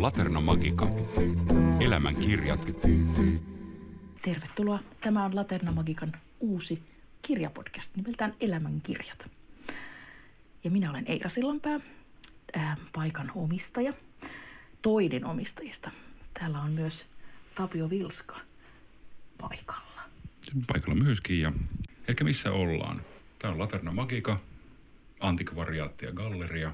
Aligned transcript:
Laterna 0.00 0.40
Magica. 0.40 0.86
Elämän 1.80 2.16
kirjat. 2.16 2.60
Tervetuloa. 4.22 4.78
Tämä 5.00 5.24
on 5.24 5.36
Laterna 5.36 5.72
Magikan 5.72 6.12
uusi 6.40 6.82
kirjapodcast 7.22 7.96
nimeltään 7.96 8.34
Elämän 8.40 8.80
kirjat. 8.82 9.30
Ja 10.64 10.70
minä 10.70 10.90
olen 10.90 11.04
Eira 11.06 11.28
Sillanpää, 11.30 11.80
ää, 12.56 12.76
paikan 12.92 13.32
omistaja, 13.34 13.92
toinen 14.82 15.24
omistajista. 15.24 15.90
Täällä 16.34 16.60
on 16.60 16.72
myös 16.72 17.06
Tapio 17.54 17.90
Vilska 17.90 18.40
paikalla. 19.38 20.02
Paikalla 20.66 21.04
myöskin 21.04 21.40
ja 21.40 21.52
ehkä 22.08 22.24
missä 22.24 22.52
ollaan. 22.52 23.02
Tämä 23.38 23.52
on 23.52 23.58
Laterna 23.58 23.92
Magica, 23.92 24.40
Antikvariaatti 25.20 26.06
ja 26.06 26.12
Galleria 26.12 26.72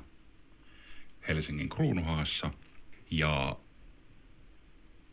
Helsingin 1.28 1.68
Kruunuhaassa. 1.68 2.50
Ja 3.10 3.58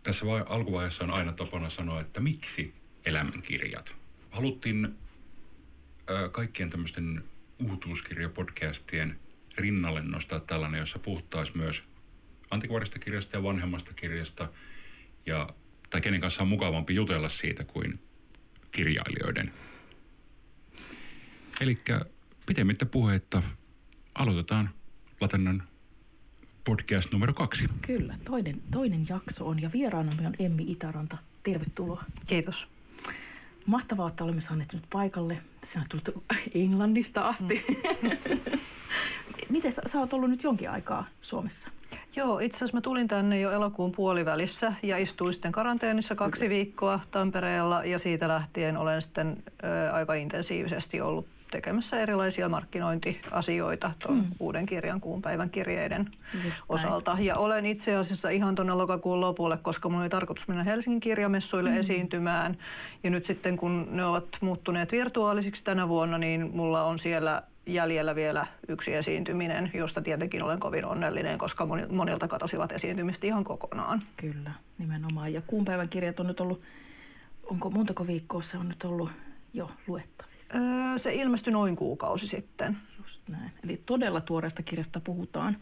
tässä 0.04 0.26
vai, 0.26 0.44
alkuvaiheessa 0.48 1.04
on 1.04 1.12
aina 1.12 1.34
tapana 1.34 1.70
sanoa, 1.70 2.02
että 2.02 2.20
miksi 2.20 2.74
elämänkirjat. 3.06 3.96
Haluttiin 4.32 4.98
ö, 6.10 6.30
kaikkien 6.30 6.70
tämmöisten 6.70 7.24
uutuuskirjapodcastien 7.60 9.20
rinnalle 9.58 10.02
nostaa 10.02 10.40
tällainen, 10.40 10.80
jossa 10.80 11.00
puhuttaisiin 11.00 11.58
myös 11.58 11.84
antikvarista 12.52 13.00
kirjasta 13.00 13.38
ja 13.38 13.44
vanhemmasta 13.44 13.94
kirjasta. 13.94 14.48
Ja, 15.26 15.50
tai 15.90 16.02
kenen 16.02 16.22
kanssa 16.22 16.42
on 16.42 16.48
mukavampi 16.48 16.96
jutella 16.96 17.30
siitä 17.30 17.64
kuin 17.64 18.00
kirjailijoiden. 18.72 19.54
Eli 21.62 21.78
pitemmittä 22.46 22.86
puheitta 22.86 23.44
aloitetaan 24.16 24.70
Latennan 25.22 25.64
podcast 26.64 27.12
numero 27.12 27.34
kaksi. 27.34 27.68
Kyllä, 27.82 28.18
toinen, 28.26 28.62
toinen 28.72 29.06
jakso 29.10 29.48
on 29.48 29.62
ja 29.62 29.72
vieraanamme 29.74 30.28
on 30.28 30.36
Emmi 30.40 30.64
Itäranta. 30.68 31.18
Tervetuloa. 31.44 32.04
Kiitos. 32.28 32.68
Mahtavaa, 33.66 34.08
että 34.08 34.24
olemme 34.24 34.42
saaneet 34.42 34.74
nyt 34.74 34.84
paikalle. 34.90 35.38
Sinä 35.64 35.86
olet 35.94 36.04
tullut 36.04 36.26
Englannista 36.54 37.28
asti. 37.28 37.66
Mm. 38.02 38.10
Miten 39.50 39.72
sä, 39.72 39.82
sä 39.86 40.00
oot 40.00 40.14
ollut 40.14 40.30
nyt 40.30 40.44
jonkin 40.44 40.70
aikaa 40.70 41.06
Suomessa? 41.22 41.70
Joo, 42.16 42.40
itse 42.40 42.58
asiassa 42.58 42.78
mä 42.78 42.82
tulin 42.82 43.08
tänne 43.08 43.40
jo 43.40 43.52
elokuun 43.52 43.92
puolivälissä 43.92 44.74
ja 44.84 44.98
istuin 44.98 45.34
sitten 45.34 45.52
karanteenissa 45.52 46.16
kaksi 46.16 46.50
viikkoa 46.50 47.00
Tampereella 47.12 47.86
ja 47.86 48.00
siitä 48.00 48.28
lähtien 48.28 48.78
olen 48.78 49.02
sitten 49.02 49.38
ö, 49.64 49.92
aika 49.92 50.14
intensiivisesti 50.14 51.02
ollut 51.02 51.28
tekemässä 51.52 52.00
erilaisia 52.00 52.50
markkinointiasioita 52.50 53.92
tuon 54.00 54.18
mm. 54.18 54.26
uuden 54.40 54.66
kirjan 54.66 55.02
kuun 55.02 55.22
päivän 55.22 55.50
kirjeiden 55.50 56.06
Just 56.34 56.56
osalta. 56.70 57.14
Näin. 57.14 57.26
Ja 57.26 57.38
olen 57.38 57.66
itse 57.66 57.96
asiassa 57.96 58.30
ihan 58.30 58.56
tuonne 58.56 58.74
lokakuun 58.74 59.22
lopulle, 59.22 59.58
koska 59.58 59.90
minulla 59.90 60.04
oli 60.04 60.10
tarkoitus 60.10 60.48
mennä 60.48 60.64
Helsingin 60.64 61.00
kirjamessuille 61.00 61.70
mm. 61.70 61.78
esiintymään. 61.78 62.58
Ja 63.04 63.10
nyt 63.10 63.26
sitten 63.26 63.58
kun 63.58 63.88
ne 63.92 64.06
ovat 64.06 64.26
muuttuneet 64.42 64.92
virtuaalisiksi 64.92 65.64
tänä 65.64 65.88
vuonna, 65.88 66.18
niin 66.18 66.52
mulla 66.54 66.84
on 66.84 67.00
siellä 67.00 67.44
jäljellä 67.68 68.16
vielä 68.16 68.48
yksi 68.68 68.94
esiintyminen, 68.94 69.72
josta 69.74 70.02
tietenkin 70.02 70.44
olen 70.44 70.60
kovin 70.60 70.86
onnellinen, 70.86 71.38
koska 71.38 71.68
monilta 71.90 72.28
katosivat 72.28 72.72
esiintymistä 72.72 73.28
ihan 73.28 73.44
kokonaan. 73.44 74.02
Kyllä, 74.18 74.52
nimenomaan. 74.78 75.34
Ja 75.34 75.42
kuun 75.42 75.66
päivän 75.66 75.90
kirjat 75.90 76.20
on 76.20 76.28
nyt 76.28 76.40
ollut, 76.40 76.62
onko 77.44 77.70
montako 77.70 78.08
viikkoa 78.08 78.42
se 78.42 78.58
on 78.58 78.70
nyt 78.70 78.84
ollut 78.84 79.10
jo 79.54 79.72
luettavissa? 79.88 80.58
Öö, 80.58 80.98
se 80.98 81.14
ilmestyi 81.14 81.54
noin 81.54 81.76
kuukausi 81.76 82.28
sitten. 82.28 82.78
Just 82.98 83.22
näin. 83.30 83.52
Eli 83.64 83.82
todella 83.86 84.22
tuoreesta 84.22 84.64
kirjasta 84.64 85.00
puhutaan. 85.00 85.56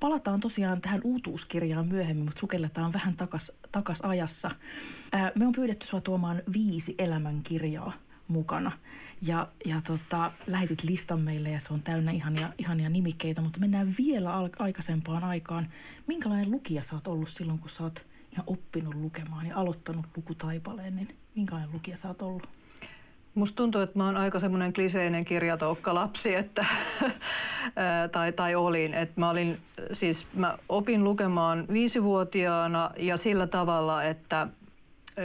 Palataan 0.00 0.40
tosiaan 0.40 0.80
tähän 0.80 1.00
uutuuskirjaan 1.04 1.88
myöhemmin, 1.88 2.24
mutta 2.24 2.40
sukelletaan 2.40 2.92
vähän 2.92 3.16
takas, 3.16 3.52
takas 3.72 4.00
ajassa. 4.00 4.50
Me 5.34 5.46
on 5.46 5.52
pyydetty 5.52 5.86
sinua 5.86 6.00
tuomaan 6.00 6.42
viisi 6.52 6.94
elämänkirjaa 6.98 7.92
mukana. 8.28 8.72
Ja, 9.22 9.48
ja 9.64 9.80
tota, 9.86 10.32
lähetit 10.46 10.82
listan 10.82 11.20
meille 11.20 11.50
ja 11.50 11.60
se 11.60 11.74
on 11.74 11.82
täynnä 11.82 12.10
ihania, 12.10 12.48
ihania 12.58 12.88
nimikkeitä, 12.88 13.40
mutta 13.40 13.60
mennään 13.60 13.94
vielä 13.98 14.34
al- 14.34 14.48
aikaisempaan 14.58 15.24
aikaan. 15.24 15.68
Minkälainen 16.06 16.50
lukija 16.50 16.82
sä 16.82 16.94
oot 16.94 17.06
ollut 17.06 17.28
silloin, 17.28 17.58
kun 17.58 17.70
sä 17.70 17.82
oot 17.82 18.06
ihan 18.32 18.44
oppinut 18.46 18.94
lukemaan 18.94 19.46
ja 19.46 19.56
aloittanut 19.56 20.06
lukutaipaleen, 20.16 20.96
niin 20.96 21.16
minkälainen 21.34 21.72
lukija 21.72 21.96
sä 21.96 22.08
oot 22.08 22.22
ollut? 22.22 22.48
Musta 23.34 23.56
tuntuu, 23.56 23.80
että 23.80 23.98
mä 23.98 24.06
oon 24.06 24.16
aika 24.16 24.40
semmoinen 24.40 24.72
kliseinen 24.72 25.24
kirjatoukka 25.24 25.94
lapsi, 25.94 26.34
että, 26.34 26.66
tai, 28.12 28.32
tai 28.32 28.54
olin. 28.54 28.94
Että 28.94 29.20
mä, 29.20 29.30
olin, 29.30 29.58
siis 29.92 30.26
mä 30.34 30.58
opin 30.68 31.04
lukemaan 31.04 31.66
viisivuotiaana 31.72 32.90
ja 32.96 33.16
sillä 33.16 33.46
tavalla, 33.46 34.04
että 34.04 34.46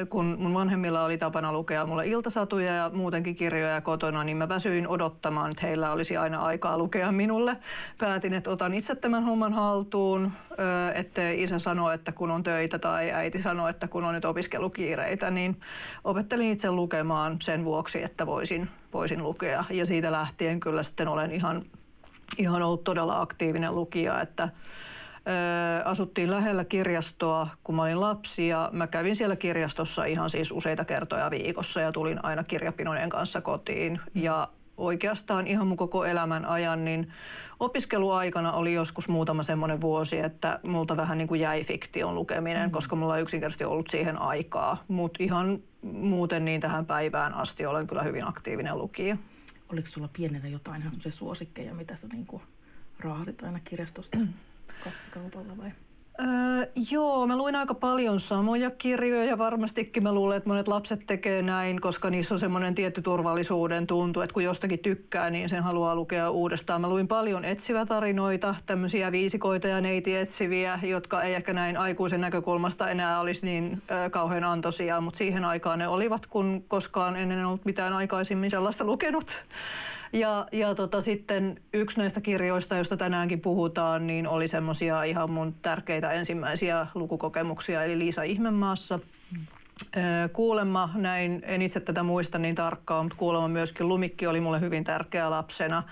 kun 0.10 0.38
mun 0.40 0.54
vanhemmilla 0.54 1.04
oli 1.04 1.18
tapana 1.18 1.54
lukea 1.54 1.86
mulle 1.86 2.08
iltasatuja 2.08 2.76
ja 2.76 2.92
muutenkin 2.94 3.36
kirjoja 3.36 3.82
kotona, 3.82 4.24
niin 4.24 4.38
mä 4.38 4.50
väsyin 4.50 4.88
odottamaan, 4.88 5.52
että 5.52 5.68
heillä 5.68 5.92
olisi 5.92 6.18
aina 6.18 6.42
aikaa 6.42 6.78
lukea 6.78 7.12
minulle. 7.12 7.58
Päätin, 8.00 8.34
että 8.34 8.50
otan 8.50 8.74
itse 8.74 8.96
tämän 8.96 9.24
homman 9.24 9.54
haltuun, 9.54 10.32
ettei 10.96 11.44
isä 11.44 11.60
sano, 11.60 11.92
että 11.92 12.12
kun 12.12 12.32
on 12.32 12.44
töitä 12.44 12.80
tai 12.80 13.12
äiti 13.12 13.42
sano, 13.42 13.68
että 13.68 13.88
kun 13.88 14.04
on 14.04 14.14
nyt 14.14 14.26
opiskelukiireitä, 14.26 15.32
niin 15.32 15.60
opettelin 16.04 16.52
itse 16.52 16.72
lukemaan 16.72 17.38
sen 17.42 17.66
vuoksi, 17.66 18.04
että 18.04 18.26
voisin, 18.26 18.70
voisin 18.94 19.24
lukea. 19.24 19.64
Ja 19.70 19.86
siitä 19.86 20.12
lähtien 20.12 20.60
kyllä 20.60 20.84
sitten 20.84 21.08
olen 21.08 21.32
ihan, 21.32 21.66
ihan 22.38 22.64
ollut 22.64 22.84
todella 22.84 23.22
aktiivinen 23.22 23.76
lukija, 23.76 24.22
että 24.22 24.50
asuttiin 25.86 26.32
lähellä 26.32 26.66
kirjastoa, 26.66 27.48
kun 27.64 27.76
mä 27.76 27.82
olin 27.82 28.02
lapsi 28.02 28.48
ja 28.48 28.70
mä 28.74 28.88
kävin 28.88 29.16
siellä 29.16 29.36
kirjastossa 29.36 30.06
ihan 30.06 30.30
siis 30.30 30.52
useita 30.52 30.86
kertoja 30.86 31.32
viikossa 31.32 31.82
ja 31.82 31.92
tulin 31.92 32.26
aina 32.26 32.44
kirjapinojen 32.44 33.10
kanssa 33.10 33.42
kotiin. 33.42 34.00
Ja 34.14 34.48
oikeastaan 34.78 35.48
ihan 35.48 35.68
mun 35.68 35.78
koko 35.78 36.06
elämän 36.06 36.46
ajan, 36.46 36.86
niin 36.86 37.14
opiskeluaikana 37.60 38.52
oli 38.52 38.74
joskus 38.74 39.08
muutama 39.08 39.44
semmoinen 39.44 39.82
vuosi, 39.82 40.20
että 40.20 40.60
multa 40.68 40.98
vähän 40.98 41.18
niin 41.18 41.28
kuin 41.28 41.42
jäi 41.42 41.64
fiktion 41.64 42.16
lukeminen, 42.16 42.70
mm. 42.70 42.72
koska 42.72 42.96
mulla 42.96 43.18
ei 43.18 43.24
yksinkertaisesti 43.24 43.66
ollut 43.66 43.88
siihen 43.88 44.22
aikaa. 44.22 44.84
Mutta 44.88 45.24
ihan 45.24 45.60
muuten 45.82 46.46
niin 46.46 46.62
tähän 46.62 46.86
päivään 46.86 47.34
asti 47.34 47.66
olen 47.66 47.88
kyllä 47.88 48.04
hyvin 48.04 48.28
aktiivinen 48.28 48.78
lukija. 48.78 49.18
Oliko 49.72 49.88
sulla 49.90 50.10
pienenä 50.18 50.48
jotain 50.48 50.82
ihan 50.82 50.92
semmoisia 50.92 51.12
suosikkeja, 51.12 51.74
mitä 51.74 51.96
sä 51.96 52.08
niin 52.08 52.26
kuin 52.26 52.44
raahasit 53.00 53.44
aina 53.44 53.60
kirjastosta? 53.64 54.18
Kassakaupalla 54.84 55.58
vai? 55.58 55.72
Öö, 56.20 56.72
joo, 56.92 57.28
mä 57.28 57.38
luin 57.38 57.56
aika 57.56 57.74
paljon 57.74 58.20
samoja 58.20 58.72
kirjoja 58.72 59.24
ja 59.24 59.38
varmastikin 59.38 60.04
mä 60.04 60.14
luulen, 60.14 60.38
että 60.38 60.50
monet 60.50 60.68
lapset 60.68 61.08
tekee 61.08 61.42
näin, 61.42 61.82
koska 61.82 62.10
niissä 62.10 62.36
on 62.36 62.40
semmoinen 62.40 62.76
tietty 62.76 63.02
turvallisuuden 63.02 63.88
tuntu, 63.88 64.22
että 64.22 64.34
kun 64.34 64.44
jostakin 64.44 64.80
tykkää, 64.80 65.30
niin 65.30 65.50
sen 65.50 65.64
haluaa 65.64 65.96
lukea 65.96 66.30
uudestaan. 66.30 66.82
Mä 66.82 66.90
luin 66.90 67.08
paljon 67.08 67.46
etsivä 67.46 67.86
tarinoita, 67.86 68.56
tämmöisiä 68.66 69.12
viisikoita 69.12 69.68
ja 69.68 69.82
neitietsiviä, 69.82 70.80
jotka 70.84 71.24
ei 71.24 71.34
ehkä 71.34 71.54
näin 71.54 71.78
aikuisen 71.78 72.22
näkökulmasta 72.22 72.90
enää 72.90 73.20
olisi 73.20 73.46
niin 73.46 73.82
ö, 74.06 74.10
kauhean 74.10 74.44
antoisia, 74.44 75.02
mutta 75.02 75.18
siihen 75.18 75.46
aikaan 75.46 75.80
ne 75.80 75.88
olivat, 75.88 76.28
kun 76.28 76.64
koskaan 76.68 77.16
ennen 77.16 77.46
ollut 77.46 77.66
mitään 77.66 77.94
aikaisemmin 77.94 78.52
sellaista 78.52 78.84
lukenut. 78.84 79.44
Ja, 80.16 80.48
ja 80.52 80.76
tota, 80.76 81.02
sitten 81.02 81.62
yksi 81.74 81.98
näistä 81.98 82.22
kirjoista, 82.22 82.76
joista 82.76 82.98
tänäänkin 82.98 83.42
puhutaan, 83.42 84.08
niin 84.08 84.28
oli 84.28 84.48
semmoisia 84.48 85.04
ihan 85.04 85.30
mun 85.32 85.56
tärkeitä 85.62 86.12
ensimmäisiä 86.12 86.88
lukukokemuksia, 86.94 87.84
eli 87.84 88.00
Liisa 88.00 88.24
Ihmemaassa. 88.24 89.00
Kuulemma, 90.34 90.90
näin, 90.94 91.42
en 91.46 91.62
itse 91.62 91.80
tätä 91.80 92.04
muista 92.04 92.40
niin 92.40 92.56
tarkkaan, 92.56 93.06
mutta 93.06 93.18
kuulemma 93.18 93.48
myöskin 93.48 93.88
Lumikki 93.88 94.28
oli 94.28 94.42
mulle 94.42 94.60
hyvin 94.60 94.84
tärkeä 94.84 95.30
lapsena. 95.30 95.84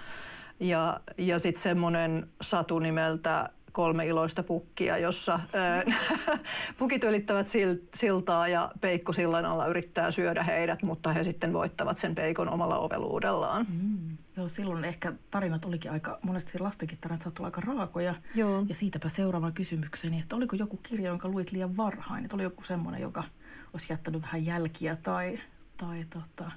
Ja, 0.60 1.00
ja 1.18 1.40
sitten 1.40 1.64
semmoinen 1.64 2.28
satu 2.42 2.80
nimeltä 2.80 3.50
kolme 3.74 4.06
iloista 4.06 4.44
pukkia, 4.44 4.98
jossa 4.98 5.40
ää, 5.54 5.84
pukit 6.80 7.04
ylittävät 7.04 7.48
siltaa 7.96 8.48
ja 8.48 8.72
peikko 8.82 9.14
sillan 9.14 9.46
alla 9.46 9.68
yrittää 9.68 10.12
syödä 10.12 10.44
heidät, 10.44 10.84
mutta 10.84 11.14
he 11.14 11.24
sitten 11.24 11.54
voittavat 11.54 11.98
sen 11.98 12.16
peikon 12.16 12.50
omalla 12.50 12.78
oveluudellaan. 12.78 13.66
Mm. 13.70 14.18
Joo, 14.38 14.48
silloin 14.48 14.86
ehkä 14.86 15.14
tarinat 15.32 15.66
olikin 15.66 15.92
aika, 15.92 16.20
monesti 16.22 16.60
lastenkin 16.60 16.98
tarinat 17.02 17.22
saattoi 17.22 17.46
aika 17.46 17.62
raakoja. 17.62 18.16
Joo. 18.36 18.66
Ja 18.70 18.76
siitäpä 18.76 19.10
seuraavaan 19.10 19.54
kysymykseen, 19.54 20.14
että 20.14 20.36
oliko 20.36 20.56
joku 20.56 20.78
kirja, 20.78 21.10
jonka 21.10 21.28
luit 21.28 21.52
liian 21.52 21.78
varhain? 21.78 22.24
Että 22.26 22.36
oli 22.36 22.44
joku 22.44 22.64
semmoinen, 22.64 23.02
joka 23.02 23.24
olisi 23.74 23.94
jättänyt 23.94 24.22
vähän 24.22 24.46
jälkiä 24.46 24.96
tai, 24.96 25.40
tai 25.78 26.06
tota, 26.10 26.52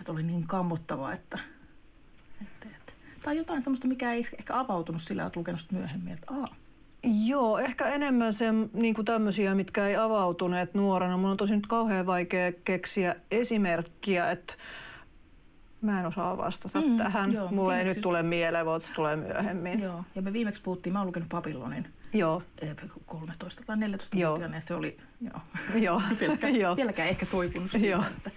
että 0.00 0.12
oli 0.12 0.22
niin 0.22 0.46
kammottava, 0.46 1.12
että, 1.12 1.38
että 2.42 2.66
Tai 3.22 3.36
jotain 3.36 3.62
semmoista, 3.62 3.88
mikä 3.88 4.12
ei 4.12 4.26
ehkä 4.38 4.58
avautunut 4.58 5.02
sillä, 5.02 5.26
että 5.26 5.40
lukenut 5.40 5.66
myöhemmin, 5.72 6.12
että 6.12 6.34
Aa, 6.34 6.48
Joo, 7.26 7.58
ehkä 7.58 7.88
enemmän 7.88 8.32
se, 8.32 8.46
niin 8.72 8.94
kuin 8.94 9.04
tämmöisiä, 9.04 9.54
mitkä 9.54 9.86
ei 9.86 9.96
avautuneet 9.96 10.74
nuorena. 10.74 11.16
Mun 11.16 11.30
on 11.30 11.36
tosi 11.36 11.56
nyt 11.56 11.66
kauhean 11.66 12.06
vaikea 12.06 12.52
keksiä 12.64 13.16
esimerkkiä, 13.30 14.30
että 14.30 14.54
mä 15.80 16.00
en 16.00 16.06
osaa 16.06 16.36
vastata 16.36 16.80
mm, 16.80 16.96
tähän. 16.96 17.32
Joo, 17.32 17.48
Mulle 17.50 17.78
ei 17.78 17.84
nyt 17.84 18.00
tule 18.00 18.22
mieleen, 18.22 18.66
vaan 18.66 18.80
se 18.80 18.92
tulee 18.92 19.16
myöhemmin. 19.16 19.80
Joo, 19.80 20.04
ja 20.14 20.22
me 20.22 20.32
viimeksi 20.32 20.62
puhuttiin, 20.62 20.92
mä 20.92 20.98
oon 20.98 21.06
lukenut 21.06 21.28
Babylonin 21.28 21.86
Joo. 22.12 22.42
13 23.06 23.62
tai 23.66 23.76
14 23.76 24.16
joo. 24.16 24.36
ja 24.36 24.60
se 24.60 24.74
oli 24.74 24.96
joo. 25.20 25.40
Joo. 25.74 26.02
vieläkään, 26.20 26.56
joo. 26.56 26.76
vieläkään 26.76 27.08
ehkä 27.08 27.26
toipunut 27.26 27.70
siitä, 27.70 27.86
joo. 27.86 28.02
Että, 28.16 28.30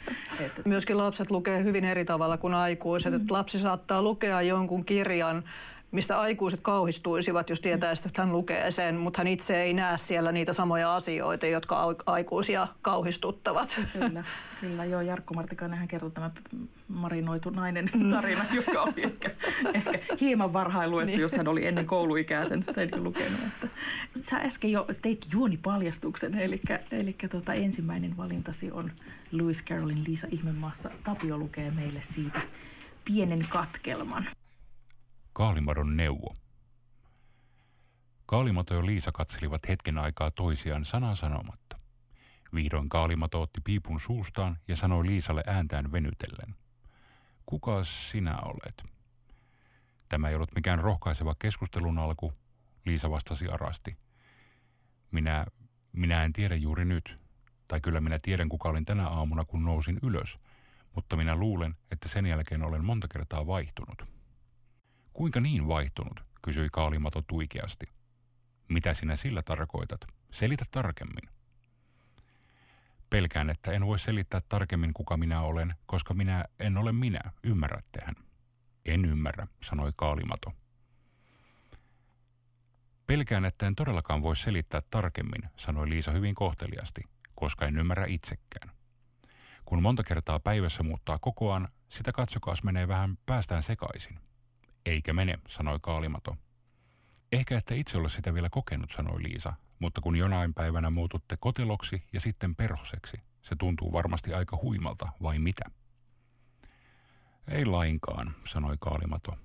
että... 0.43 0.61
Myöskin 0.65 0.97
lapset 0.97 1.31
lukee 1.31 1.63
hyvin 1.63 1.85
eri 1.85 2.05
tavalla 2.05 2.37
kuin 2.37 2.53
aikuiset. 2.53 3.13
Mm. 3.13 3.21
Että 3.21 3.33
lapsi 3.33 3.59
saattaa 3.59 4.01
lukea 4.01 4.41
jonkun 4.41 4.85
kirjan 4.85 5.43
mistä 5.95 6.19
aikuiset 6.19 6.59
kauhistuisivat, 6.62 7.50
jos 7.50 7.62
tietäisi, 7.62 8.07
että 8.07 8.21
hän 8.21 8.31
lukee 8.31 8.71
sen, 8.71 8.95
mutta 8.95 9.19
hän 9.19 9.27
itse 9.27 9.62
ei 9.62 9.74
näe 9.74 9.97
siellä 9.97 10.31
niitä 10.31 10.53
samoja 10.53 10.95
asioita, 10.95 11.45
jotka 11.45 11.95
aikuisia 12.06 12.68
kauhistuttavat. 12.81 13.80
Kyllä, 13.94 14.24
kyllä 14.62 14.86
joo. 14.86 15.01
Jarkko 15.01 15.33
Martikainen 15.33 15.80
hän 15.80 15.88
kertoi 15.88 16.12
tämä 16.12 16.31
marinoitu 16.88 17.50
nainen 17.50 17.89
tarina, 18.12 18.45
joka 18.53 18.81
oli 18.81 19.03
ehkä, 19.03 19.31
ehkä 19.74 20.00
hieman 20.21 20.53
varhain 20.53 20.92
luettu, 20.92 21.12
niin. 21.12 21.19
jos 21.19 21.31
hän 21.33 21.47
oli 21.47 21.65
ennen 21.65 21.86
kouluikää 21.86 22.45
sen, 22.45 22.63
lukenut. 22.95 23.39
Että 23.47 23.68
sä 24.19 24.38
äsken 24.38 24.71
jo 24.71 24.88
teit 25.01 25.27
juonipaljastuksen, 25.31 26.38
eli, 26.38 26.62
eli 26.92 27.15
tota, 27.31 27.53
ensimmäinen 27.53 28.18
valintasi 28.18 28.71
on 28.71 28.92
Lewis 29.31 29.63
Carrollin 29.63 30.03
Liisa 30.07 30.27
Ihmemaassa. 30.31 30.89
Tapio 31.03 31.38
lukee 31.38 31.71
meille 31.71 32.00
siitä 32.01 32.42
pienen 33.06 33.45
katkelman. 33.50 34.25
Kaalimadon 35.37 35.97
neuvo. 35.97 36.33
Kaalimato 38.25 38.73
ja 38.73 38.85
Liisa 38.85 39.11
katselivat 39.11 39.67
hetken 39.67 39.97
aikaa 39.97 40.31
toisiaan 40.31 40.85
sanaa 40.85 41.15
sanomatta. 41.15 41.77
Vihdoin 42.53 42.89
Kaalimato 42.89 43.41
otti 43.41 43.61
piipun 43.61 43.99
suustaan 43.99 44.57
ja 44.67 44.75
sanoi 44.75 45.05
Liisalle 45.05 45.43
ääntään 45.47 45.91
venytellen. 45.91 46.55
Kuka 47.45 47.83
sinä 47.83 48.37
olet? 48.37 48.83
Tämä 50.09 50.29
ei 50.29 50.35
ollut 50.35 50.55
mikään 50.55 50.79
rohkaiseva 50.79 51.35
keskustelun 51.39 51.97
alku, 51.99 52.33
Liisa 52.85 53.09
vastasi 53.09 53.47
arasti. 53.47 53.93
Minä, 55.11 55.45
minä 55.91 56.23
en 56.23 56.33
tiedä 56.33 56.55
juuri 56.55 56.85
nyt. 56.85 57.23
Tai 57.67 57.81
kyllä 57.81 58.01
minä 58.01 58.19
tiedän, 58.19 58.49
kuka 58.49 58.69
olin 58.69 58.85
tänä 58.85 59.07
aamuna, 59.07 59.45
kun 59.45 59.65
nousin 59.65 59.99
ylös. 60.03 60.37
Mutta 60.95 61.15
minä 61.15 61.35
luulen, 61.35 61.75
että 61.91 62.09
sen 62.09 62.25
jälkeen 62.25 62.63
olen 62.63 62.85
monta 62.85 63.07
kertaa 63.07 63.47
vaihtunut. 63.47 64.14
Kuinka 65.15 65.39
niin 65.39 65.67
vaihtunut, 65.67 66.23
kysyi 66.41 66.69
Kaalimato 66.71 67.21
tuikeasti. 67.21 67.85
Mitä 68.69 68.94
sinä 68.94 69.15
sillä 69.15 69.41
tarkoitat? 69.41 70.01
Selitä 70.31 70.65
tarkemmin. 70.71 71.29
Pelkään, 73.09 73.50
että 73.50 73.71
en 73.71 73.85
voi 73.85 74.00
selittää 74.00 74.41
tarkemmin, 74.50 74.94
kuka 74.94 75.17
minä 75.17 75.41
olen, 75.41 75.75
koska 75.85 76.13
minä 76.13 76.45
en 76.59 76.77
ole 76.77 76.91
minä, 76.91 77.19
ymmärrättehän. 77.44 78.15
En 78.85 79.06
ymmärrä, 79.06 79.47
sanoi 79.63 79.91
Kaalimato. 79.95 80.53
Pelkään, 83.07 83.45
että 83.45 83.68
en 83.68 83.75
todellakaan 83.75 84.21
voi 84.21 84.35
selittää 84.35 84.81
tarkemmin, 84.89 85.50
sanoi 85.57 85.89
Liisa 85.89 86.11
hyvin 86.11 86.35
kohteliasti, 86.35 87.01
koska 87.35 87.65
en 87.65 87.77
ymmärrä 87.77 88.06
itsekään. 88.06 88.71
Kun 89.65 89.81
monta 89.81 90.03
kertaa 90.03 90.39
päivässä 90.39 90.83
muuttaa 90.83 91.19
kokoaan, 91.19 91.68
sitä 91.89 92.11
katsokaas 92.11 92.63
menee 92.63 92.88
vähän 92.88 93.18
päästään 93.25 93.63
sekaisin. 93.63 94.25
Eikä 94.85 95.13
mene, 95.13 95.39
sanoi 95.47 95.79
Kaalimato. 95.81 96.37
Ehkä 97.31 97.57
ette 97.57 97.75
itse 97.75 97.97
ole 97.97 98.09
sitä 98.09 98.33
vielä 98.33 98.49
kokenut, 98.49 98.91
sanoi 98.91 99.23
Liisa, 99.23 99.53
mutta 99.79 100.01
kun 100.01 100.15
jonain 100.15 100.53
päivänä 100.53 100.89
muututte 100.89 101.37
koteloksi 101.37 102.03
ja 102.13 102.19
sitten 102.19 102.55
perhoseksi, 102.55 103.17
se 103.41 103.55
tuntuu 103.55 103.93
varmasti 103.93 104.33
aika 104.33 104.57
huimalta, 104.61 105.09
vai 105.21 105.39
mitä? 105.39 105.65
Ei 107.47 107.65
lainkaan, 107.65 108.35
sanoi 108.47 108.75
Kaalimato. 108.79 109.37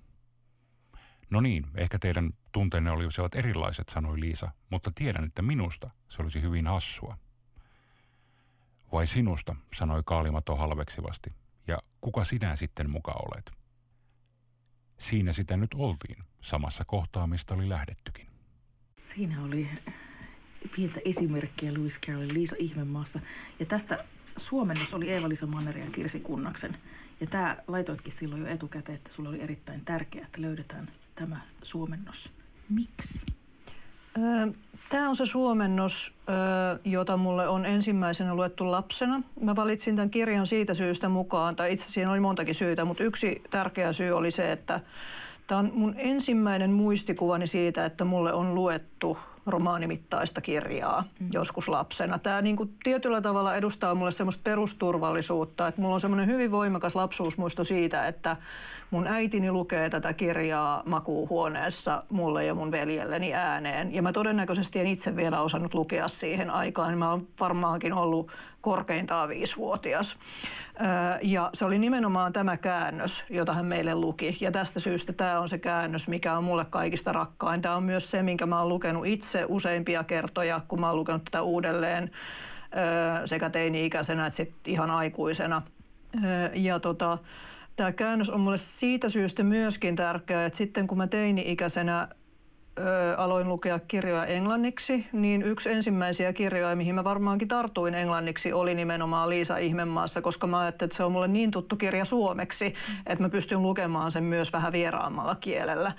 No 1.31 1.41
niin, 1.41 1.67
ehkä 1.75 1.99
teidän 1.99 2.31
tunteenne 2.53 2.91
olisivat 2.91 3.35
erilaiset, 3.35 3.89
sanoi 3.89 4.21
Liisa, 4.21 4.51
mutta 4.71 4.91
tiedän, 4.95 5.25
että 5.25 5.43
minusta 5.43 5.91
se 6.09 6.23
olisi 6.23 6.43
hyvin 6.43 6.67
hassua. 6.67 7.19
Vai 8.93 9.07
sinusta, 9.07 9.57
sanoi 9.77 10.03
Kaalimato 10.07 10.57
halveksivasti, 10.57 11.31
ja 11.67 11.79
kuka 12.01 12.25
sinä 12.25 12.57
sitten 12.57 12.91
muka 12.91 13.13
olet? 13.13 13.60
Siinä 15.01 15.33
sitä 15.33 15.57
nyt 15.57 15.75
oltiin, 15.75 16.17
samassa 16.41 16.85
kohtaa, 16.85 17.27
mistä 17.27 17.55
oli 17.55 17.69
lähdettykin. 17.69 18.27
Siinä 19.01 19.45
oli 19.45 19.69
pientä 20.77 21.01
esimerkkiä 21.05 21.75
Lewis 21.75 22.01
Carrollin 22.07 22.35
Liisa 22.35 22.57
Ihmemaassa. 22.59 23.21
Ja 23.61 23.67
tästä 23.67 24.05
suomennos 24.37 24.95
oli 24.95 25.11
Eeva-Liisa 25.11 25.47
Manner 25.47 25.79
ja 25.79 25.91
Kirsi 25.91 26.21
Kunnaksen. 26.21 26.77
Ja 27.21 27.27
tämä 27.27 27.57
laitoitkin 27.67 28.13
silloin 28.13 28.43
jo 28.43 28.49
etukäteen, 28.49 28.97
että 28.97 29.13
sulle 29.13 29.29
oli 29.29 29.41
erittäin 29.41 29.85
tärkeää, 29.85 30.27
että 30.27 30.43
löydetään 30.43 30.89
tämä 31.15 31.41
suomennos. 31.63 32.33
Miksi? 32.69 33.21
Tämä 34.89 35.09
on 35.09 35.17
se 35.17 35.27
suomennos, 35.27 36.15
jota 36.85 37.17
mulle 37.17 37.49
on 37.49 37.67
ensimmäisenä 37.67 38.35
luettu 38.35 38.71
lapsena. 38.71 39.23
Mä 39.41 39.57
valitsin 39.57 39.97
tämän 39.97 40.11
kirjan 40.11 40.47
siitä 40.47 40.75
syystä 40.75 41.09
mukaan, 41.09 41.57
tai 41.57 41.73
itse 41.73 41.85
siinä 41.85 42.11
oli 42.13 42.21
montakin 42.21 42.55
syytä, 42.55 42.85
mutta 42.85 43.05
yksi 43.05 43.43
tärkeä 43.51 43.93
syy 43.93 44.13
oli 44.13 44.31
se, 44.31 44.53
että 44.53 44.81
tämä 45.47 45.59
on 45.59 45.71
mun 45.75 45.95
ensimmäinen 45.97 46.71
muistikuvani 46.71 47.47
siitä, 47.47 47.85
että 47.85 48.05
mulle 48.05 48.33
on 48.33 48.55
luettu 48.55 49.19
romaanimittaista 49.51 50.41
kirjaa 50.41 51.05
mm. 51.21 51.29
joskus 51.33 51.69
lapsena. 51.69 52.19
Tämä 52.19 52.43
niin 52.43 52.57
kuin 52.57 52.77
tietyllä 52.85 53.21
tavalla 53.21 53.57
edustaa 53.57 53.95
mulle 53.95 54.11
semmoista 54.11 54.43
perusturvallisuutta, 54.45 55.69
että 55.69 55.81
mulla 55.81 55.95
on 55.95 56.01
semmoinen 56.01 56.27
hyvin 56.27 56.51
voimakas 56.51 56.95
lapsuusmuisto 56.95 57.65
siitä, 57.65 58.07
että 58.07 58.37
mun 58.91 59.07
äitini 59.07 59.53
lukee 59.53 59.91
tätä 59.91 60.13
kirjaa 60.13 60.83
makuuhuoneessa 60.87 62.03
mulle 62.11 62.45
ja 62.45 62.55
mun 62.55 62.71
veljelleni 62.71 63.35
ääneen. 63.35 63.95
Ja 63.95 64.03
mä 64.03 64.13
todennäköisesti 64.13 64.81
en 64.81 64.87
itse 64.87 65.17
vielä 65.17 65.41
osannut 65.41 65.75
lukea 65.75 66.09
siihen 66.09 66.51
aikaan. 66.51 66.99
Mä 66.99 67.11
oon 67.11 67.27
varmaankin 67.41 67.93
ollut 67.93 68.33
korkeintaan 68.61 69.29
viisivuotias. 69.29 70.17
Ja 71.23 71.51
se 71.55 71.65
oli 71.65 71.79
nimenomaan 71.79 72.33
tämä 72.33 72.57
käännös, 72.57 73.25
jota 73.31 73.53
hän 73.53 73.67
meille 73.67 73.95
luki. 73.95 74.37
Ja 74.41 74.51
tästä 74.51 74.81
syystä 74.81 75.13
tämä 75.13 75.41
on 75.41 75.49
se 75.49 75.59
käännös, 75.59 76.09
mikä 76.09 76.37
on 76.37 76.45
mulle 76.45 76.65
kaikista 76.65 77.13
rakkain. 77.13 77.63
Tämä 77.63 77.75
on 77.75 77.83
myös 77.83 78.11
se, 78.11 78.23
minkä 78.23 78.47
mä 78.47 78.61
oon 78.61 78.69
lukenut 78.69 79.07
itse 79.07 79.45
useimpia 79.49 80.05
kertoja, 80.05 80.61
kun 80.69 80.81
mä 80.81 80.89
oon 80.89 80.97
lukenut 80.97 81.25
tätä 81.25 81.43
uudelleen 81.43 82.11
sekä 83.25 83.51
teini-ikäisenä 83.51 84.27
että 84.27 84.37
sit 84.37 84.55
ihan 84.67 84.91
aikuisena. 84.91 85.63
Ja 86.55 86.81
tota, 86.81 87.19
tämä 87.77 87.93
käännös 87.93 88.31
on 88.31 88.41
mulle 88.41 88.57
siitä 88.57 89.09
syystä 89.09 89.43
myöskin 89.43 89.97
tärkeä, 89.97 90.45
että 90.45 90.57
sitten 90.57 90.87
kun 90.87 90.99
mä 90.99 91.07
teini-ikäisenä 91.07 92.09
ö, 92.79 93.17
aloin 93.17 93.49
lukea 93.49 93.79
kirjoja 93.79 94.25
englanniksi, 94.25 95.07
niin 95.13 95.43
yksi 95.43 95.71
ensimmäisiä 95.71 96.33
kirjoja, 96.33 96.77
mihin 96.77 96.95
mä 96.95 97.05
varmaankin 97.05 97.49
tartuin 97.49 97.95
englanniksi, 97.95 98.53
oli 98.53 98.75
nimenomaan 98.75 99.31
Liisa 99.31 99.57
Ihmemaassa, 99.57 100.23
koska 100.23 100.47
mä 100.47 100.59
ajattelin, 100.59 100.89
että 100.89 100.97
se 100.97 101.05
on 101.05 101.13
mulle 101.13 101.29
niin 101.29 101.51
tuttu 101.51 101.77
kirja 101.77 102.05
suomeksi, 102.05 102.69
mm. 102.69 102.95
että 103.07 103.25
mä 103.25 103.29
pystyn 103.29 103.63
lukemaan 103.63 104.13
sen 104.13 104.25
myös 104.25 104.53
vähän 104.53 104.73
vieraammalla 104.73 105.35
kielellä. 105.35 105.93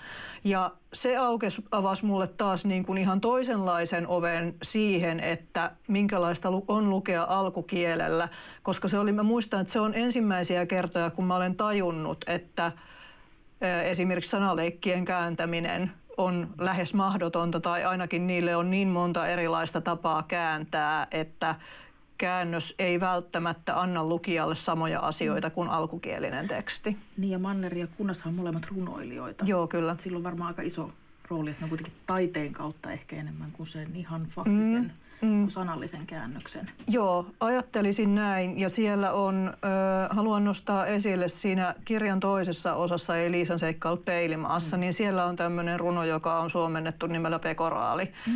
Ja 0.43 0.71
se 0.93 1.17
aukesi, 1.17 1.65
avasi 1.71 2.05
mulle 2.05 2.27
taas 2.27 2.65
niin 2.65 2.85
kuin 2.85 2.97
ihan 2.97 3.21
toisenlaisen 3.21 4.07
oven 4.07 4.55
siihen, 4.63 5.19
että 5.19 5.71
minkälaista 5.87 6.49
on 6.67 6.89
lukea 6.89 7.25
alkukielellä, 7.29 8.29
koska 8.63 8.87
se 8.87 8.99
oli, 8.99 9.11
mä 9.11 9.23
muistan, 9.23 9.61
että 9.61 9.73
se 9.73 9.79
on 9.79 9.95
ensimmäisiä 9.95 10.65
kertoja, 10.65 11.09
kun 11.09 11.25
mä 11.25 11.35
olen 11.35 11.55
tajunnut, 11.55 12.25
että 12.27 12.71
esimerkiksi 13.85 14.31
sanaleikkien 14.31 15.05
kääntäminen 15.05 15.91
on 16.23 16.49
lähes 16.57 16.93
mahdotonta 16.93 17.59
tai 17.59 17.85
ainakin 17.85 18.27
niille 18.27 18.55
on 18.55 18.71
niin 18.71 18.87
monta 18.87 19.27
erilaista 19.27 19.81
tapaa 19.81 20.23
kääntää, 20.23 21.07
että 21.11 21.55
käännös 22.17 22.75
ei 22.79 22.99
välttämättä 22.99 23.79
anna 23.81 24.03
lukijalle 24.03 24.55
samoja 24.55 24.99
asioita 24.99 25.49
kuin 25.49 25.69
alkukielinen 25.69 26.47
teksti. 26.47 26.97
Niin 27.17 27.31
ja 27.31 27.39
Manner 27.39 27.77
ja 27.77 27.87
Kunnashan 27.87 28.27
on 28.27 28.35
molemmat 28.35 28.67
runoilijoita. 28.67 29.45
Joo, 29.45 29.67
kyllä. 29.67 29.95
Sillä 29.99 30.17
on 30.17 30.23
varmaan 30.23 30.47
aika 30.47 30.61
iso 30.61 30.91
rooli, 31.29 31.49
että 31.49 31.61
ne 31.61 31.65
on 31.65 31.69
kuitenkin 31.69 31.93
taiteen 32.05 32.53
kautta 32.53 32.91
ehkä 32.91 33.15
enemmän 33.15 33.51
kuin 33.51 33.67
sen 33.67 33.95
ihan 33.95 34.25
faktisen 34.25 34.83
mm. 34.83 34.91
Mm. 35.21 35.39
kuin 35.41 35.51
sanallisen 35.51 36.05
käännöksen. 36.07 36.69
Joo, 36.87 37.25
ajattelisin 37.39 38.15
näin. 38.15 38.59
Ja 38.59 38.69
siellä 38.69 39.11
on, 39.11 39.53
äh, 39.53 40.09
haluan 40.17 40.43
nostaa 40.43 40.85
esille 40.85 41.27
siinä 41.27 41.75
kirjan 41.85 42.19
toisessa 42.19 42.75
osassa 42.75 43.17
Eliisan 43.17 43.59
seikkailu 43.59 43.97
Peilimaassa, 43.97 44.77
mm. 44.77 44.81
niin 44.81 44.93
siellä 44.93 45.25
on 45.25 45.35
tämmöinen 45.35 45.79
runo, 45.79 46.03
joka 46.03 46.39
on 46.39 46.49
suomennettu 46.49 47.07
nimellä 47.07 47.39
Pekoraali. 47.39 48.13
Mm. 48.27 48.33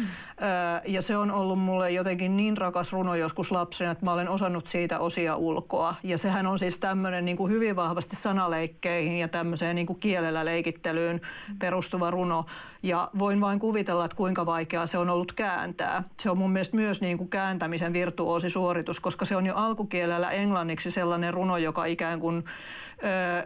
Ja 0.88 1.02
se 1.02 1.18
on 1.18 1.32
ollut 1.32 1.60
mulle 1.60 1.92
jotenkin 1.92 2.38
niin 2.38 2.58
rakas 2.58 2.92
runo 2.92 3.16
joskus 3.16 3.52
lapsena, 3.52 3.92
että 3.92 4.06
mä 4.06 4.14
olen 4.14 4.30
osannut 4.30 4.68
siitä 4.68 5.00
osia 5.00 5.36
ulkoa. 5.36 5.96
Ja 6.04 6.18
sehän 6.18 6.48
on 6.48 6.60
siis 6.60 6.80
tämmöinen 6.80 7.26
niin 7.26 7.38
kuin 7.38 7.52
hyvin 7.52 7.76
vahvasti 7.76 8.16
sanaleikkeihin 8.16 9.20
ja 9.20 9.28
tämmöiseen 9.28 9.76
niin 9.76 9.88
kuin 9.88 10.00
kielellä 10.00 10.46
leikittelyyn 10.46 11.22
perustuva 11.60 12.12
runo. 12.12 12.46
Ja 12.84 13.10
voin 13.20 13.42
vain 13.42 13.60
kuvitella, 13.60 14.06
että 14.06 14.18
kuinka 14.18 14.46
vaikeaa 14.46 14.88
se 14.88 14.98
on 14.98 15.10
ollut 15.10 15.32
kääntää. 15.32 16.04
Se 16.20 16.30
on 16.30 16.38
mun 16.38 16.52
mielestä 16.52 16.76
myös 16.76 17.02
niin 17.02 17.18
kuin 17.18 17.30
kääntämisen 17.30 17.94
virtuoosisuoritus, 17.94 19.00
koska 19.00 19.26
se 19.26 19.36
on 19.36 19.46
jo 19.46 19.56
alkukielellä 19.56 20.30
englanniksi 20.30 20.92
sellainen 20.92 21.34
runo, 21.34 21.58
joka 21.58 21.86
ikään 21.86 22.20
kuin 22.20 22.44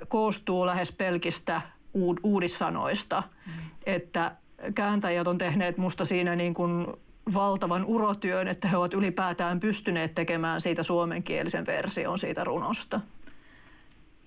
ö, 0.01 0.05
koostuu 0.05 0.65
lähes 0.65 0.91
pelkistä 0.91 1.61
uud, 1.93 2.17
uudissanoista. 2.23 3.23
Mm. 3.45 3.53
Että 3.85 4.31
kääntäjät 4.75 5.27
on 5.27 5.37
tehneet 5.37 5.77
musta 5.77 6.05
siinä 6.05 6.35
niin 6.35 6.53
kuin 6.53 6.87
valtavan 7.33 7.85
urotyön, 7.85 8.47
että 8.47 8.67
he 8.67 8.77
ovat 8.77 8.93
ylipäätään 8.93 9.59
pystyneet 9.59 10.15
tekemään 10.15 10.61
siitä 10.61 10.83
suomenkielisen 10.83 11.65
version 11.65 12.17
siitä 12.17 12.43
runosta. 12.43 12.99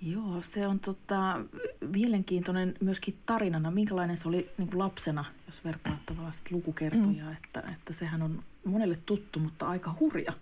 Joo, 0.02 0.42
se 0.42 0.66
on 0.66 0.80
tota, 0.80 1.40
mielenkiintoinen 1.80 2.74
myöskin 2.80 3.16
tarinana. 3.26 3.70
Minkälainen 3.70 4.16
se 4.16 4.28
oli 4.28 4.50
niin 4.58 4.68
kuin 4.68 4.78
lapsena, 4.78 5.24
jos 5.46 5.64
vertaa 5.64 5.98
tavallaan 6.06 6.34
lukukertoja, 6.50 7.24
mm. 7.24 7.32
että, 7.32 7.62
että 7.72 7.92
sehän 7.92 8.22
on 8.22 8.42
monelle 8.64 8.98
tuttu, 9.06 9.38
mutta 9.38 9.66
aika 9.66 9.94
hurja, 10.00 10.32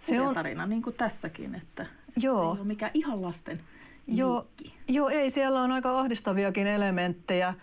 se 0.00 0.12
hurja 0.12 0.28
on... 0.28 0.34
tarina, 0.34 0.66
niin 0.66 0.82
kuin 0.82 0.96
tässäkin, 0.96 1.54
että, 1.54 1.86
Joo. 2.16 2.36
se 2.36 2.42
ei 2.42 2.60
ole 2.60 2.68
mikään 2.68 2.90
ihan 2.94 3.22
lasten 3.22 3.60
Joo, 4.06 4.46
Joo, 4.88 5.08
ei, 5.08 5.30
siellä 5.30 5.62
on 5.62 5.72
aika 5.72 5.98
ahdistaviakin 5.98 6.66
elementtejä. 6.66 7.54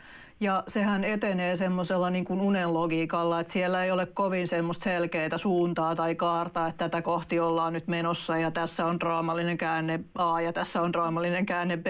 Ja 0.43 0.63
sehän 0.67 1.03
etenee 1.03 1.55
semmoisella 1.55 2.09
niin 2.09 2.25
kuin 2.25 2.41
unen 2.41 2.73
logiikalla, 2.73 3.39
että 3.39 3.53
siellä 3.53 3.83
ei 3.83 3.91
ole 3.91 4.05
kovin 4.05 4.47
semmoista 4.47 4.83
selkeää 4.83 5.37
suuntaa 5.37 5.95
tai 5.95 6.15
kaarta, 6.15 6.67
että 6.67 6.89
tätä 6.89 7.01
kohti 7.01 7.39
ollaan 7.39 7.73
nyt 7.73 7.87
menossa 7.87 8.37
ja 8.37 8.51
tässä 8.51 8.85
on 8.85 8.99
draamallinen 8.99 9.57
käänne 9.57 9.99
A 10.15 10.41
ja 10.41 10.53
tässä 10.53 10.81
on 10.81 10.93
draamallinen 10.93 11.45
käänne 11.45 11.77
B, 11.77 11.85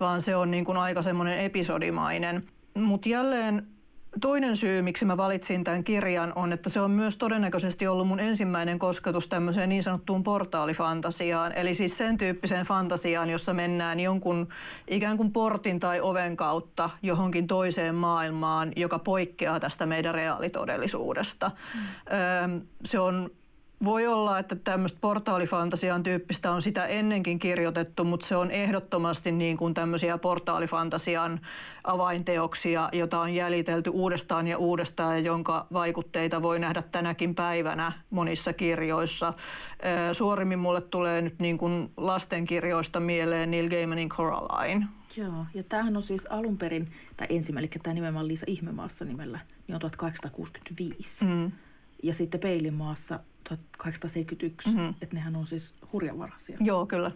vaan 0.00 0.22
se 0.22 0.36
on 0.36 0.50
niin 0.50 0.64
kuin 0.64 0.78
aika 0.78 1.02
semmoinen 1.02 1.38
episodimainen. 1.38 2.44
Mutta 2.74 3.08
jälleen 3.08 3.66
Toinen 4.20 4.56
syy, 4.56 4.82
miksi 4.82 5.04
mä 5.04 5.16
valitsin 5.16 5.64
tämän 5.64 5.84
kirjan, 5.84 6.32
on, 6.36 6.52
että 6.52 6.70
se 6.70 6.80
on 6.80 6.90
myös 6.90 7.16
todennäköisesti 7.16 7.86
ollut 7.86 8.08
mun 8.08 8.20
ensimmäinen 8.20 8.78
kosketus 8.78 9.28
tämmöiseen 9.28 9.68
niin 9.68 9.82
sanottuun 9.82 10.22
portaalifantasiaan. 10.22 11.52
Eli 11.52 11.74
siis 11.74 11.98
sen 11.98 12.18
tyyppiseen 12.18 12.66
fantasiaan, 12.66 13.30
jossa 13.30 13.54
mennään 13.54 14.00
jonkun 14.00 14.48
ikään 14.88 15.16
kuin 15.16 15.32
portin 15.32 15.80
tai 15.80 16.00
oven 16.00 16.36
kautta 16.36 16.90
johonkin 17.02 17.46
toiseen 17.46 17.94
maailmaan, 17.94 18.72
joka 18.76 18.98
poikkeaa 18.98 19.60
tästä 19.60 19.86
meidän 19.86 20.14
reaalitodellisuudesta. 20.14 21.50
Mm. 21.74 22.60
Se 22.84 22.98
on 22.98 23.30
voi 23.84 24.06
olla, 24.06 24.38
että 24.38 24.56
tämmöistä 24.56 24.98
portaalifantasian 25.00 26.02
tyyppistä 26.02 26.50
on 26.50 26.62
sitä 26.62 26.86
ennenkin 26.86 27.38
kirjoitettu, 27.38 28.04
mutta 28.04 28.26
se 28.26 28.36
on 28.36 28.50
ehdottomasti 28.50 29.32
niin 29.32 29.56
kuin 29.56 29.74
tämmöisiä 29.74 30.18
portaalifantasian 30.18 31.40
avainteoksia, 31.84 32.88
jota 32.92 33.20
on 33.20 33.34
jäljitelty 33.34 33.90
uudestaan 33.90 34.46
ja 34.46 34.58
uudestaan 34.58 35.16
ja 35.16 35.20
jonka 35.20 35.66
vaikutteita 35.72 36.42
voi 36.42 36.58
nähdä 36.58 36.82
tänäkin 36.82 37.34
päivänä 37.34 37.92
monissa 38.10 38.52
kirjoissa. 38.52 39.34
Suorimmin 40.12 40.58
mulle 40.58 40.80
tulee 40.80 41.22
nyt 41.22 41.38
niin 41.38 41.58
kuin 41.58 41.92
lastenkirjoista 41.96 43.00
mieleen 43.00 43.50
Neil 43.50 43.68
Gaimanin 43.68 44.08
Coraline. 44.08 44.86
Joo, 45.16 45.46
ja 45.54 45.62
tämähän 45.62 45.96
on 45.96 46.02
siis 46.02 46.26
alun 46.26 46.58
perin, 46.58 46.92
tai 47.16 47.26
ensimmäinen, 47.30 47.70
eli 47.72 47.80
tämä 47.82 47.94
nimenomaan 47.94 48.28
Liisa 48.28 48.46
Ihmemaassa 48.48 49.04
nimellä, 49.04 49.38
niin 49.66 49.74
on 49.74 49.80
1865. 49.80 51.24
Mm. 51.24 51.52
Ja 52.02 52.14
sitten 52.14 52.40
Peilimaassa 52.40 53.20
1871, 53.44 54.68
mm-hmm. 54.68 54.94
että 55.02 55.16
nehän 55.16 55.36
on 55.36 55.46
siis 55.46 55.74
hurjanvaraisia. 55.92 56.56
Joo, 56.60 56.86
kyllä. 56.86 57.12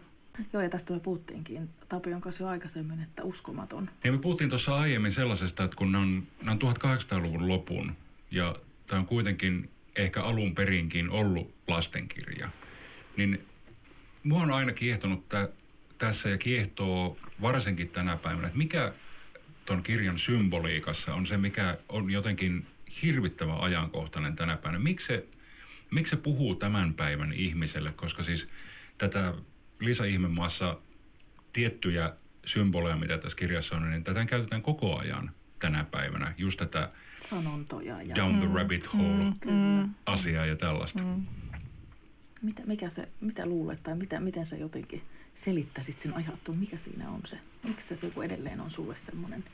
Joo, 0.53 0.62
ja 0.62 0.69
tästä 0.69 0.93
me 0.93 1.00
puhuttiinkin 1.00 1.71
Tapion 1.88 2.21
kanssa 2.21 2.43
jo 2.43 2.49
aikaisemmin, 2.49 3.03
että 3.03 3.25
uskomaton. 3.25 3.91
Niin 4.05 4.14
me 4.14 4.19
puhuttiin 4.19 4.50
tuossa 4.50 4.76
aiemmin 4.76 5.12
sellaisesta, 5.12 5.64
että 5.64 5.76
kun 5.76 5.93
ne 5.93 5.99
on, 5.99 6.26
ne 6.43 6.50
on 6.50 6.59
1800-luvun 6.62 7.49
lopun, 7.49 7.93
ja 8.31 8.57
tämä 8.87 9.00
on 9.00 9.07
kuitenkin 9.07 9.71
ehkä 9.97 10.23
alun 10.23 10.55
perinkin 10.55 11.11
ollut 11.11 11.55
lastenkirja, 11.69 12.49
niin 13.17 13.45
mua 14.23 14.43
on 14.43 14.50
aina 14.50 14.73
kiehtonut 14.73 15.29
tä, 15.29 15.49
tässä 15.99 16.29
ja 16.29 16.38
kiehtoo 16.38 17.17
varsinkin 17.41 17.88
tänä 17.88 18.17
päivänä, 18.17 18.47
että 18.47 18.59
mikä 18.59 18.93
ton 19.67 19.83
kirjan 19.83 20.19
symboliikassa 20.19 21.14
on 21.14 21.26
se, 21.26 21.37
mikä 21.37 21.79
on 21.88 22.11
jotenkin 22.11 22.67
hirvittävän 23.02 23.60
ajankohtainen 23.60 24.36
tänä 24.36 24.56
päivänä. 24.56 24.84
Miksi 24.84 25.06
se 25.06 25.28
miksi 25.94 26.10
se 26.10 26.16
puhuu 26.16 26.54
tämän 26.54 26.94
päivän 26.94 27.32
ihmiselle, 27.32 27.92
koska 27.96 28.22
siis 28.22 28.46
tätä 28.98 29.34
Ihmemaassa 30.08 30.78
tiettyjä 31.52 32.12
symboleja, 32.44 32.96
mitä 32.96 33.18
tässä 33.18 33.36
kirjassa 33.36 33.76
on, 33.76 33.90
niin 33.90 34.04
tätä 34.04 34.24
käytetään 34.24 34.62
koko 34.62 34.98
ajan 34.98 35.30
tänä 35.58 35.84
päivänä. 35.84 36.34
Just 36.38 36.58
tätä 36.58 36.88
sanontoja 37.30 38.02
ja 38.02 38.16
down 38.16 38.38
the 38.38 38.46
mm, 38.46 38.54
rabbit 38.54 38.92
hole 38.92 39.24
mm, 39.44 39.94
asiaa 40.06 40.46
ja 40.46 40.56
tällaista. 40.56 41.02
Mm. 41.02 41.26
Mitä, 42.42 42.62
mikä 42.66 42.90
se, 42.90 43.08
mitä 43.20 43.46
luulet 43.46 43.82
tai 43.82 43.94
mitä, 43.96 44.20
miten 44.20 44.46
sä 44.46 44.56
jotenkin 44.56 45.02
selittäisit 45.34 45.98
sen 45.98 46.14
ajattelun, 46.14 46.58
mikä 46.58 46.78
siinä 46.78 47.10
on 47.10 47.20
se? 47.24 47.38
Miksi 47.64 47.96
se 47.96 48.12
edelleen 48.24 48.60
on 48.60 48.70
sulle 48.70 48.96
semmoinen 48.96 49.44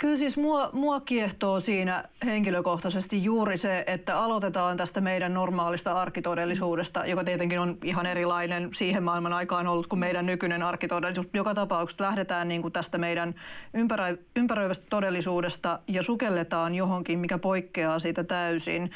Kyllä 0.00 0.16
siis 0.16 0.36
mua, 0.36 0.70
mua 0.72 1.00
kiehtoo 1.00 1.60
siinä 1.60 2.04
henkilökohtaisesti 2.24 3.24
juuri 3.24 3.58
se, 3.58 3.84
että 3.86 4.18
aloitetaan 4.18 4.76
tästä 4.76 5.00
meidän 5.00 5.34
normaalista 5.34 5.92
arkitodellisuudesta, 5.92 7.06
joka 7.06 7.24
tietenkin 7.24 7.58
on 7.58 7.78
ihan 7.84 8.06
erilainen 8.06 8.70
siihen 8.74 9.02
maailman 9.02 9.32
aikaan 9.32 9.66
ollut 9.66 9.86
kuin 9.86 10.00
meidän 10.00 10.26
nykyinen 10.26 10.62
arkitodellisuus. 10.62 11.28
Joka 11.34 11.54
tapauksessa 11.54 12.04
lähdetään 12.04 12.48
niin 12.48 12.62
kuin 12.62 12.72
tästä 12.72 12.98
meidän 12.98 13.34
ympärö, 13.74 14.16
ympäröivästä 14.36 14.86
todellisuudesta 14.90 15.78
ja 15.88 16.02
sukelletaan 16.02 16.74
johonkin, 16.74 17.18
mikä 17.18 17.38
poikkeaa 17.38 17.98
siitä 17.98 18.24
täysin 18.24 18.90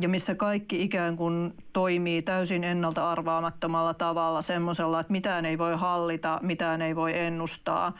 ja 0.00 0.08
missä 0.08 0.34
kaikki 0.34 0.82
ikään 0.82 1.16
kuin 1.16 1.54
toimii 1.72 2.22
täysin 2.22 2.64
ennalta 2.64 3.10
arvaamattomalla 3.10 3.94
tavalla, 3.94 4.42
semmoisella, 4.42 5.00
että 5.00 5.12
mitään 5.12 5.44
ei 5.44 5.58
voi 5.58 5.76
hallita, 5.76 6.38
mitään 6.42 6.82
ei 6.82 6.96
voi 6.96 7.18
ennustaa 7.18 7.92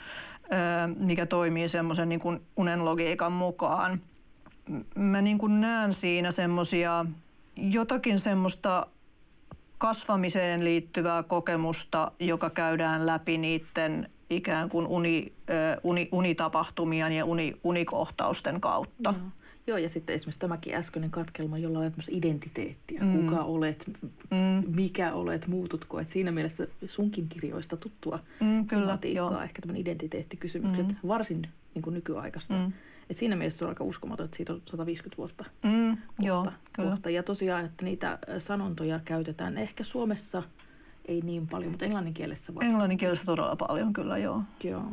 mikä 0.99 1.27
toimii 1.27 1.69
semmoisen 1.69 2.09
niin 2.09 2.41
unen 2.57 2.85
logiikan 2.85 3.33
mukaan. 3.33 4.01
Mä 4.95 5.23
niin 5.23 5.39
kuin 5.39 5.61
näen 5.61 5.95
siinä 5.95 6.31
semmoisia 6.31 7.07
jotakin 7.57 8.21
semmoista 8.21 8.87
kasvamiseen 9.79 10.65
liittyvää 10.65 11.23
kokemusta, 11.23 12.13
joka 12.21 12.51
käydään 12.51 13.07
läpi 13.07 13.39
niiden 13.39 14.11
ikään 14.31 14.69
kuin 14.69 14.87
uni, 14.87 15.33
uni, 15.83 16.09
unitapahtumien 16.13 17.13
ja 17.13 17.25
uni, 17.25 17.61
unikohtausten 17.65 18.61
kautta. 18.61 19.13
Mm. 19.13 19.33
Joo, 19.69 19.79
ja 19.79 19.89
sitten 19.89 20.15
esimerkiksi 20.15 20.41
tämäkin 20.41 20.75
äskeinen 20.75 21.11
katkelma, 21.11 21.59
jolla 21.59 21.79
on 21.79 21.93
identiteettiä. 22.11 23.01
Mm. 23.01 23.13
Kuka 23.13 23.43
olet, 23.43 23.85
mm. 24.31 24.75
mikä 24.75 25.13
olet, 25.13 25.47
muututko. 25.47 26.01
Et 26.01 26.11
siinä 26.11 26.33
mielessä 26.33 26.67
sunkin 26.87 27.29
kirjoista 27.29 27.77
tuttua 27.77 28.19
mm, 28.41 28.67
kyllä, 28.67 28.87
tematiikkaa, 28.87 29.33
joo. 29.33 29.43
ehkä 29.43 29.63
tämän 29.63 29.77
identiteettikysymykset, 29.77 30.87
mm. 30.89 31.09
varsin 31.09 31.49
niin 31.75 31.83
kuin 31.83 31.95
nykyaikaista. 31.95 32.55
Mm. 32.55 32.73
Et 33.11 33.19
siinä 33.19 33.37
mielessä 33.37 33.59
se 33.59 33.65
on 33.65 33.69
aika 33.69 33.85
uskomaton, 33.85 34.25
että 34.25 34.37
siitä 34.37 34.53
on 34.53 34.63
150 34.67 35.17
vuotta 35.17 35.45
mm, 35.63 35.97
kohta, 35.97 36.23
joo, 36.27 36.47
kyllä. 36.73 36.91
kohta. 36.91 37.11
Ja 37.11 37.23
tosiaan, 37.23 37.65
että 37.65 37.85
niitä 37.85 38.19
sanontoja 38.39 39.01
käytetään 39.05 39.59
ehkä 39.59 39.85
Suomessa 39.85 40.43
ei 41.05 41.21
niin 41.21 41.47
paljon, 41.47 41.71
mutta 41.71 41.85
englannin 41.85 42.15
kielessä 42.15 42.55
varsin. 42.55 42.71
Englannin 42.71 42.99
kielessä 42.99 43.27
todella 43.27 43.57
paljon 43.57 43.93
kyllä, 43.93 44.19
joo. 44.19 44.43
Joo. 44.65 44.93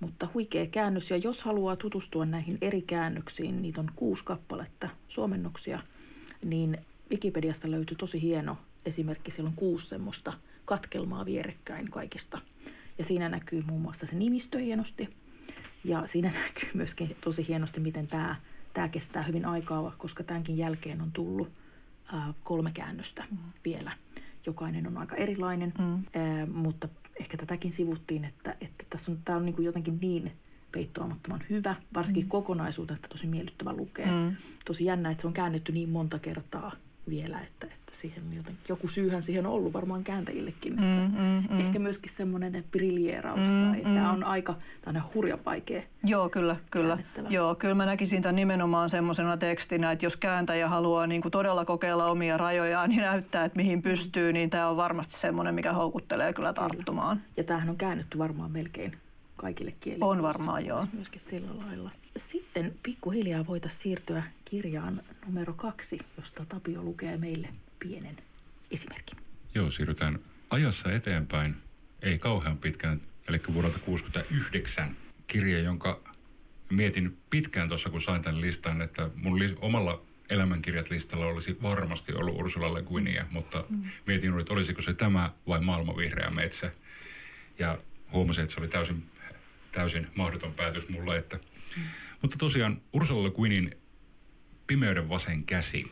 Mutta 0.00 0.28
huikea 0.34 0.66
käännös 0.66 1.10
ja 1.10 1.16
jos 1.16 1.42
haluaa 1.42 1.76
tutustua 1.76 2.26
näihin 2.26 2.58
eri 2.60 2.82
käännöksiin, 2.82 3.62
niitä 3.62 3.80
on 3.80 3.90
kuusi 3.96 4.24
kappaletta 4.24 4.88
suomennoksia, 5.08 5.80
niin 6.44 6.78
Wikipediasta 7.10 7.70
löytyy 7.70 7.96
tosi 7.96 8.22
hieno 8.22 8.56
esimerkki. 8.86 9.30
Siellä 9.30 9.48
on 9.48 9.56
kuusi 9.56 9.86
semmoista 9.86 10.32
katkelmaa 10.64 11.24
vierekkäin 11.24 11.90
kaikista. 11.90 12.38
Ja 12.98 13.04
siinä 13.04 13.28
näkyy 13.28 13.62
muun 13.66 13.80
muassa 13.80 14.06
se 14.06 14.16
nimistö 14.16 14.58
hienosti. 14.58 15.08
Ja 15.84 16.06
siinä 16.06 16.32
näkyy 16.46 16.70
myöskin 16.74 17.16
tosi 17.20 17.48
hienosti, 17.48 17.80
miten 17.80 18.06
tämä, 18.06 18.36
tämä 18.74 18.88
kestää 18.88 19.22
hyvin 19.22 19.44
aikaa, 19.44 19.94
koska 19.98 20.24
tämänkin 20.24 20.58
jälkeen 20.58 21.00
on 21.00 21.12
tullut 21.12 21.48
kolme 22.44 22.70
käännöstä 22.74 23.24
mm. 23.30 23.38
vielä. 23.64 23.92
Jokainen 24.46 24.86
on 24.86 24.98
aika 24.98 25.16
erilainen, 25.16 25.72
mm. 25.78 26.04
mutta 26.52 26.88
ehkä 27.20 27.36
tätäkin 27.36 27.72
sivuttiin, 27.72 28.24
että, 28.24 28.56
että 28.60 28.84
tässä 28.90 29.12
on, 29.12 29.18
tämä 29.24 29.38
on 29.38 29.44
niin 29.44 29.54
kuin 29.54 29.66
jotenkin 29.66 29.98
niin 30.00 30.32
peittoamattoman 30.72 31.40
hyvä, 31.50 31.74
varsinkin 31.94 32.24
mm. 32.24 32.28
kokonaisuudesta 32.28 33.08
tosi 33.08 33.26
miellyttävä 33.26 33.72
lukea. 33.72 34.06
Mm. 34.06 34.36
Tosi 34.64 34.84
jännä, 34.84 35.10
että 35.10 35.20
se 35.20 35.26
on 35.26 35.32
käännetty 35.32 35.72
niin 35.72 35.88
monta 35.88 36.18
kertaa 36.18 36.72
vielä, 37.10 37.40
että, 37.40 37.66
että 37.66 37.92
siihen 37.92 38.22
joten, 38.36 38.54
joku 38.68 38.88
syyhän 38.88 39.22
siihen 39.22 39.46
on 39.46 39.52
ollut 39.52 39.72
varmaan 39.72 40.04
kääntäjillekin. 40.04 40.72
Että 40.72 40.84
Mm, 40.84 41.18
mm, 41.18 41.44
mm. 41.50 41.60
Ehkä 41.60 41.78
myöskin 41.78 42.12
semmoinen 42.12 42.64
briljeeraus 42.70 43.40
Mm, 43.40 43.70
tai 43.70 43.78
mm. 43.78 43.94
tämä 43.94 44.12
on 44.12 44.24
aika, 44.24 44.54
tämä 44.82 44.98
on 44.98 45.04
hurjan 45.14 45.38
vaikea. 45.46 45.82
Joo, 46.04 46.28
kyllä, 46.28 46.56
kyllä. 46.70 46.98
Joo, 47.28 47.54
kyllä 47.54 47.74
mä 47.74 47.86
näkisin 47.86 48.22
tämän 48.22 48.36
nimenomaan 48.36 48.90
semmoisena 48.90 49.36
tekstinä, 49.36 49.92
että 49.92 50.06
jos 50.06 50.16
kääntäjä 50.16 50.68
haluaa 50.68 51.06
niin 51.06 51.22
kuin 51.22 51.32
todella 51.32 51.64
kokeilla 51.64 52.06
omia 52.06 52.36
rajojaan 52.36 52.90
niin 52.90 53.02
näyttää, 53.02 53.44
että 53.44 53.56
mihin 53.56 53.82
pystyy, 53.82 54.32
niin 54.32 54.50
tämä 54.50 54.68
on 54.68 54.76
varmasti 54.76 55.14
semmoinen, 55.14 55.54
mikä 55.54 55.72
houkuttelee 55.72 56.32
kyllä 56.32 56.52
tarttumaan. 56.52 57.20
Ja 57.36 57.44
tämähän 57.44 57.70
on 57.70 57.76
käännetty 57.76 58.18
varmaan 58.18 58.50
melkein 58.50 58.96
kaikille 59.40 59.74
kielille. 59.80 60.04
On 60.04 60.22
varmaan, 60.22 60.66
joo. 60.66 60.86
Myöskin 60.92 61.20
sillä 61.20 61.50
lailla. 61.66 61.90
Sitten 62.16 62.74
pikkuhiljaa 62.82 63.46
voitaisiin 63.46 63.82
siirtyä 63.82 64.22
kirjaan 64.44 65.00
numero 65.26 65.52
kaksi, 65.52 65.98
josta 66.16 66.44
Tapio 66.44 66.82
lukee 66.82 67.16
meille 67.16 67.48
pienen 67.78 68.16
esimerkin. 68.70 69.18
Joo, 69.54 69.70
siirrytään 69.70 70.18
ajassa 70.50 70.92
eteenpäin, 70.92 71.56
ei 72.02 72.18
kauhean 72.18 72.58
pitkään, 72.58 73.00
eli 73.28 73.40
vuodelta 73.54 73.78
69 73.78 74.96
kirja, 75.26 75.60
jonka 75.60 76.00
mietin 76.70 77.16
pitkään 77.30 77.68
tuossa, 77.68 77.90
kun 77.90 78.02
sain 78.02 78.22
tämän 78.22 78.40
listan, 78.40 78.82
että 78.82 79.10
mun 79.14 79.38
li- 79.38 79.56
omalla 79.60 80.02
elämänkirjat 80.30 80.90
listalla 80.90 81.26
olisi 81.26 81.58
varmasti 81.62 82.14
ollut 82.14 82.38
Ursula 82.38 82.74
Le 82.74 82.82
Guinia, 82.82 83.26
mutta 83.30 83.64
mm. 83.68 83.82
mietin, 84.06 84.40
että 84.40 84.52
olisiko 84.52 84.82
se 84.82 84.94
tämä 84.94 85.30
vai 85.48 85.60
Maailman 85.60 85.96
vihreä 85.96 86.30
metsä. 86.30 86.70
Ja 87.58 87.78
huomasin, 88.12 88.42
että 88.42 88.54
se 88.54 88.60
oli 88.60 88.68
täysin, 88.68 89.02
täysin 89.72 90.06
mahdoton 90.14 90.54
päätös 90.54 90.88
mulle. 90.88 91.18
Että... 91.18 91.36
Mm. 91.76 91.82
Mutta 92.22 92.36
tosiaan 92.36 92.82
Ursula 92.92 93.24
Le 93.24 93.30
Guinin 93.30 93.74
Pimeyden 94.66 95.08
vasen 95.08 95.44
käsi 95.44 95.90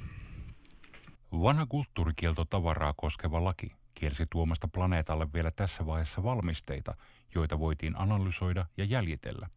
Vanha 1.33 1.67
kulttuurikielto 1.67 2.45
tavaraa 2.45 2.95
koskeva 2.97 3.45
laki 3.45 3.71
kielsi 3.95 4.25
tuomasta 4.31 4.69
planeetalle 4.69 5.33
vielä 5.33 5.51
tässä 5.51 5.87
vaiheessa 5.87 6.23
valmisteita, 6.23 6.93
joita 7.35 7.59
voitiin 7.59 7.95
analysoida 7.97 8.67
ja 8.77 8.85
jäljitellä, 8.85 9.49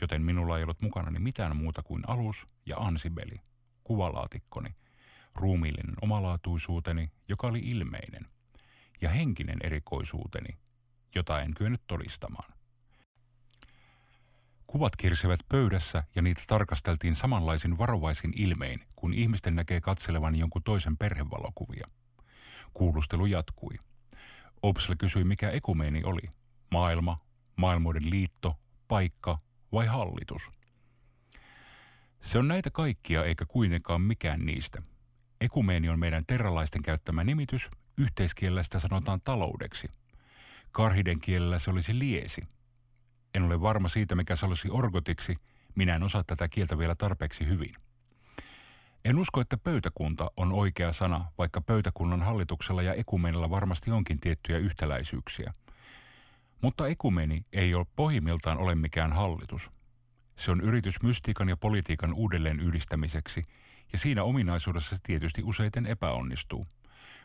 joten 0.00 0.22
minulla 0.22 0.56
ei 0.56 0.62
ollut 0.62 0.82
mukanani 0.82 1.18
mitään 1.18 1.56
muuta 1.56 1.82
kuin 1.82 2.02
alus 2.06 2.46
ja 2.66 2.76
ansibeli, 2.76 3.36
kuvalaatikkoni, 3.84 4.74
ruumiillinen 5.34 5.94
omalaatuisuuteni, 6.02 7.10
joka 7.28 7.46
oli 7.46 7.58
ilmeinen, 7.58 8.26
ja 9.00 9.10
henkinen 9.10 9.58
erikoisuuteni, 9.62 10.58
jota 11.14 11.40
en 11.40 11.54
kyennyt 11.54 11.82
todistamaan. 11.86 12.52
Kuvat 14.70 14.96
kirsivät 14.96 15.40
pöydässä 15.48 16.02
ja 16.14 16.22
niitä 16.22 16.42
tarkasteltiin 16.46 17.14
samanlaisin 17.14 17.78
varovaisin 17.78 18.32
ilmein, 18.36 18.80
kun 18.96 19.14
ihmisten 19.14 19.54
näkee 19.54 19.80
katselevan 19.80 20.36
jonkun 20.36 20.62
toisen 20.62 20.96
perhevalokuvia. 20.96 21.86
Kuulustelu 22.74 23.26
jatkui. 23.26 23.74
Opsel 24.62 24.94
kysyi, 24.98 25.24
mikä 25.24 25.50
ekumeeni 25.50 26.04
oli. 26.04 26.20
Maailma, 26.70 27.18
maailmoiden 27.56 28.10
liitto, 28.10 28.56
paikka 28.88 29.38
vai 29.72 29.86
hallitus? 29.86 30.42
Se 32.20 32.38
on 32.38 32.48
näitä 32.48 32.70
kaikkia 32.70 33.24
eikä 33.24 33.44
kuitenkaan 33.46 34.02
mikään 34.02 34.46
niistä. 34.46 34.82
Ekumeeni 35.40 35.88
on 35.88 35.98
meidän 35.98 36.26
terralaisten 36.26 36.82
käyttämä 36.82 37.24
nimitys, 37.24 37.68
yhteiskielellä 37.98 38.62
sitä 38.62 38.78
sanotaan 38.78 39.20
taloudeksi. 39.24 39.88
Karhiden 40.70 41.20
kielellä 41.20 41.58
se 41.58 41.70
olisi 41.70 41.98
liesi– 41.98 42.42
en 43.34 43.42
ole 43.42 43.60
varma 43.60 43.88
siitä, 43.88 44.14
mikä 44.14 44.36
se 44.36 44.46
olisi 44.46 44.68
orgotiksi. 44.70 45.36
Minä 45.74 45.96
en 45.96 46.02
osaa 46.02 46.24
tätä 46.24 46.48
kieltä 46.48 46.78
vielä 46.78 46.94
tarpeeksi 46.94 47.46
hyvin. 47.46 47.74
En 49.04 49.18
usko, 49.18 49.40
että 49.40 49.56
pöytäkunta 49.56 50.30
on 50.36 50.52
oikea 50.52 50.92
sana, 50.92 51.24
vaikka 51.38 51.60
pöytäkunnan 51.60 52.22
hallituksella 52.22 52.82
ja 52.82 52.94
ekumenilla 52.94 53.50
varmasti 53.50 53.90
onkin 53.90 54.20
tiettyjä 54.20 54.58
yhtäläisyyksiä. 54.58 55.52
Mutta 56.62 56.86
ekumeni 56.86 57.44
ei 57.52 57.74
ole 57.74 57.86
pohjimmiltaan 57.96 58.58
ole 58.58 58.74
mikään 58.74 59.12
hallitus. 59.12 59.70
Se 60.36 60.50
on 60.50 60.60
yritys 60.60 61.02
mystiikan 61.02 61.48
ja 61.48 61.56
politiikan 61.56 62.14
uudelleen 62.14 62.60
yhdistämiseksi, 62.60 63.42
ja 63.92 63.98
siinä 63.98 64.22
ominaisuudessa 64.22 64.96
se 64.96 65.02
tietysti 65.02 65.42
useiten 65.44 65.86
epäonnistuu– 65.86 66.64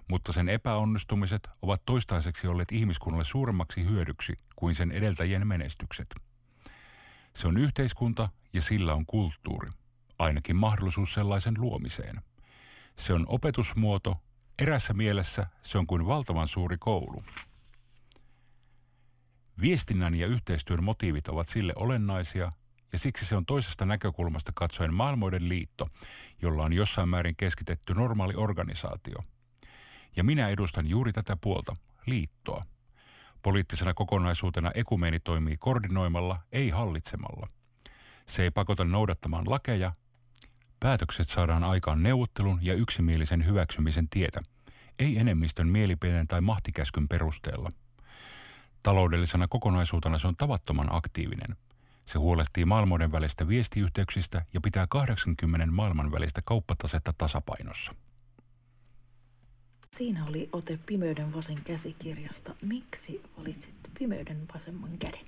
mutta 0.07 0.33
sen 0.33 0.49
epäonnistumiset 0.49 1.49
ovat 1.61 1.81
toistaiseksi 1.85 2.47
olleet 2.47 2.71
ihmiskunnalle 2.71 3.23
suuremmaksi 3.23 3.85
hyödyksi 3.85 4.33
kuin 4.55 4.75
sen 4.75 4.91
edeltäjien 4.91 5.47
menestykset. 5.47 6.15
Se 7.33 7.47
on 7.47 7.57
yhteiskunta 7.57 8.29
ja 8.53 8.61
sillä 8.61 8.93
on 8.93 9.05
kulttuuri, 9.05 9.69
ainakin 10.19 10.55
mahdollisuus 10.55 11.13
sellaisen 11.13 11.53
luomiseen. 11.57 12.21
Se 12.95 13.13
on 13.13 13.25
opetusmuoto, 13.27 14.15
erässä 14.59 14.93
mielessä 14.93 15.47
se 15.63 15.77
on 15.77 15.87
kuin 15.87 16.05
valtavan 16.05 16.47
suuri 16.47 16.77
koulu. 16.77 17.23
Viestinnän 19.61 20.15
ja 20.15 20.27
yhteistyön 20.27 20.83
motiivit 20.83 21.27
ovat 21.27 21.49
sille 21.49 21.73
olennaisia 21.75 22.49
ja 22.93 22.99
siksi 22.99 23.25
se 23.25 23.35
on 23.35 23.45
toisesta 23.45 23.85
näkökulmasta 23.85 24.51
katsoen 24.55 24.93
maailmoiden 24.93 25.49
liitto, 25.49 25.87
jolla 26.41 26.63
on 26.63 26.73
jossain 26.73 27.09
määrin 27.09 27.35
keskitetty 27.35 27.93
normaali 27.93 28.33
organisaatio– 28.35 29.17
ja 30.15 30.23
minä 30.23 30.49
edustan 30.49 30.87
juuri 30.87 31.13
tätä 31.13 31.37
puolta, 31.41 31.73
liittoa. 32.05 32.63
Poliittisena 33.41 33.93
kokonaisuutena 33.93 34.71
ekumeeni 34.73 35.19
toimii 35.19 35.57
koordinoimalla, 35.57 36.39
ei 36.51 36.69
hallitsemalla. 36.69 37.47
Se 38.27 38.43
ei 38.43 38.51
pakota 38.51 38.85
noudattamaan 38.85 39.49
lakeja. 39.49 39.91
Päätökset 40.79 41.29
saadaan 41.29 41.63
aikaan 41.63 42.03
neuvottelun 42.03 42.59
ja 42.61 42.73
yksimielisen 42.73 43.45
hyväksymisen 43.45 44.09
tietä, 44.09 44.39
ei 44.99 45.17
enemmistön 45.17 45.67
mielipiteen 45.67 46.27
tai 46.27 46.41
mahtikäskyn 46.41 47.07
perusteella. 47.07 47.69
Taloudellisena 48.83 49.47
kokonaisuutena 49.47 50.17
se 50.17 50.27
on 50.27 50.35
tavattoman 50.35 50.87
aktiivinen. 50.95 51.57
Se 52.05 52.17
huolehtii 52.17 52.65
maailmoiden 52.65 53.11
välistä 53.11 53.47
viestiyhteyksistä 53.47 54.45
ja 54.53 54.61
pitää 54.61 54.87
80 54.89 55.65
maailman 55.71 56.11
välistä 56.11 56.41
kauppatasetta 56.45 57.13
tasapainossa. 57.17 57.91
Siinä 59.97 60.25
oli 60.29 60.49
ote 60.53 60.79
Pimeyden 60.85 61.33
vasen 61.33 61.57
käsikirjasta. 61.63 62.55
Miksi 62.65 63.21
valitsit 63.39 63.73
Pimeyden 63.99 64.37
vasemman 64.53 64.89
käden? 64.99 65.19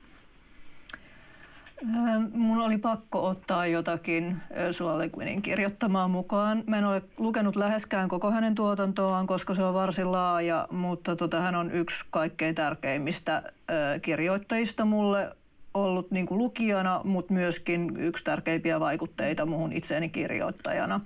Ähm, 1.83 2.23
mun 2.33 2.57
oli 2.57 2.77
pakko 2.77 3.27
ottaa 3.27 3.67
jotakin 3.67 4.37
Ursula 4.67 4.97
Le 4.97 5.09
Guinin 5.09 5.41
kirjoittamaan 5.41 6.11
mukaan. 6.11 6.63
Mä 6.67 6.77
en 6.77 6.85
ole 6.85 7.01
lukenut 7.17 7.55
läheskään 7.55 8.09
koko 8.09 8.31
hänen 8.31 8.55
tuotantoaan, 8.55 9.27
koska 9.27 9.55
se 9.55 9.63
on 9.63 9.73
varsin 9.73 10.11
laaja, 10.11 10.67
mutta 10.71 11.15
tota, 11.15 11.41
hän 11.41 11.55
on 11.55 11.71
yksi 11.71 12.05
kaikkein 12.11 12.55
tärkeimmistä 12.55 13.53
kirjoittajista 14.01 14.85
mulle 14.85 15.35
ollut 15.73 16.11
niin 16.11 16.25
kuin 16.25 16.37
lukijana, 16.37 17.01
mutta 17.03 17.33
myöskin 17.33 17.97
yksi 17.97 18.23
tärkeimpiä 18.23 18.79
vaikutteita 18.79 19.45
muuhun 19.45 19.73
itseeni 19.73 20.09
kirjoittajana. 20.09 21.01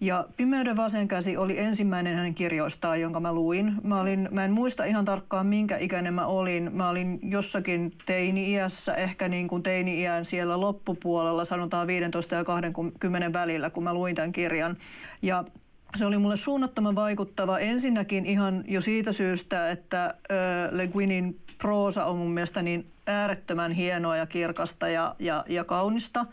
Ja 0.00 0.24
Pimeyden 0.36 0.76
vasen 0.76 1.08
käsi 1.08 1.36
oli 1.36 1.58
ensimmäinen 1.58 2.16
hänen 2.16 2.34
kirjoistaan, 2.34 3.00
jonka 3.00 3.20
mä 3.20 3.32
luin. 3.32 3.74
Mä, 3.82 4.00
olin, 4.00 4.28
mä 4.30 4.44
en 4.44 4.52
muista 4.52 4.84
ihan 4.84 5.04
tarkkaan, 5.04 5.46
minkä 5.46 5.76
ikäinen 5.76 6.14
mä 6.14 6.26
olin. 6.26 6.70
Mä 6.72 6.88
olin 6.88 7.18
jossakin 7.22 7.92
teini-iässä, 8.06 8.94
ehkä 8.94 9.28
niin 9.28 9.48
kuin 9.48 9.62
teini-iän 9.62 10.24
siellä 10.24 10.60
loppupuolella, 10.60 11.44
sanotaan 11.44 11.86
15 11.86 12.34
ja 12.34 12.44
20 12.44 13.32
välillä, 13.32 13.70
kun 13.70 13.84
mä 13.84 13.94
luin 13.94 14.14
tämän 14.14 14.32
kirjan. 14.32 14.76
Ja 15.22 15.44
se 15.96 16.06
oli 16.06 16.18
mulle 16.18 16.36
suunnattoman 16.36 16.94
vaikuttava 16.94 17.58
ensinnäkin 17.58 18.26
ihan 18.26 18.64
jo 18.68 18.80
siitä 18.80 19.12
syystä, 19.12 19.70
että 19.70 20.14
Le 20.70 20.86
Guinin 20.86 21.38
proosa 21.58 22.04
on 22.04 22.16
mun 22.16 22.30
mielestä 22.30 22.62
niin 22.62 22.86
äärettömän 23.06 23.72
hienoa 23.72 24.16
ja 24.16 24.26
kirkasta 24.26 24.88
ja, 24.88 25.14
ja, 25.18 25.44
ja 25.48 25.64
kaunista 25.64 26.26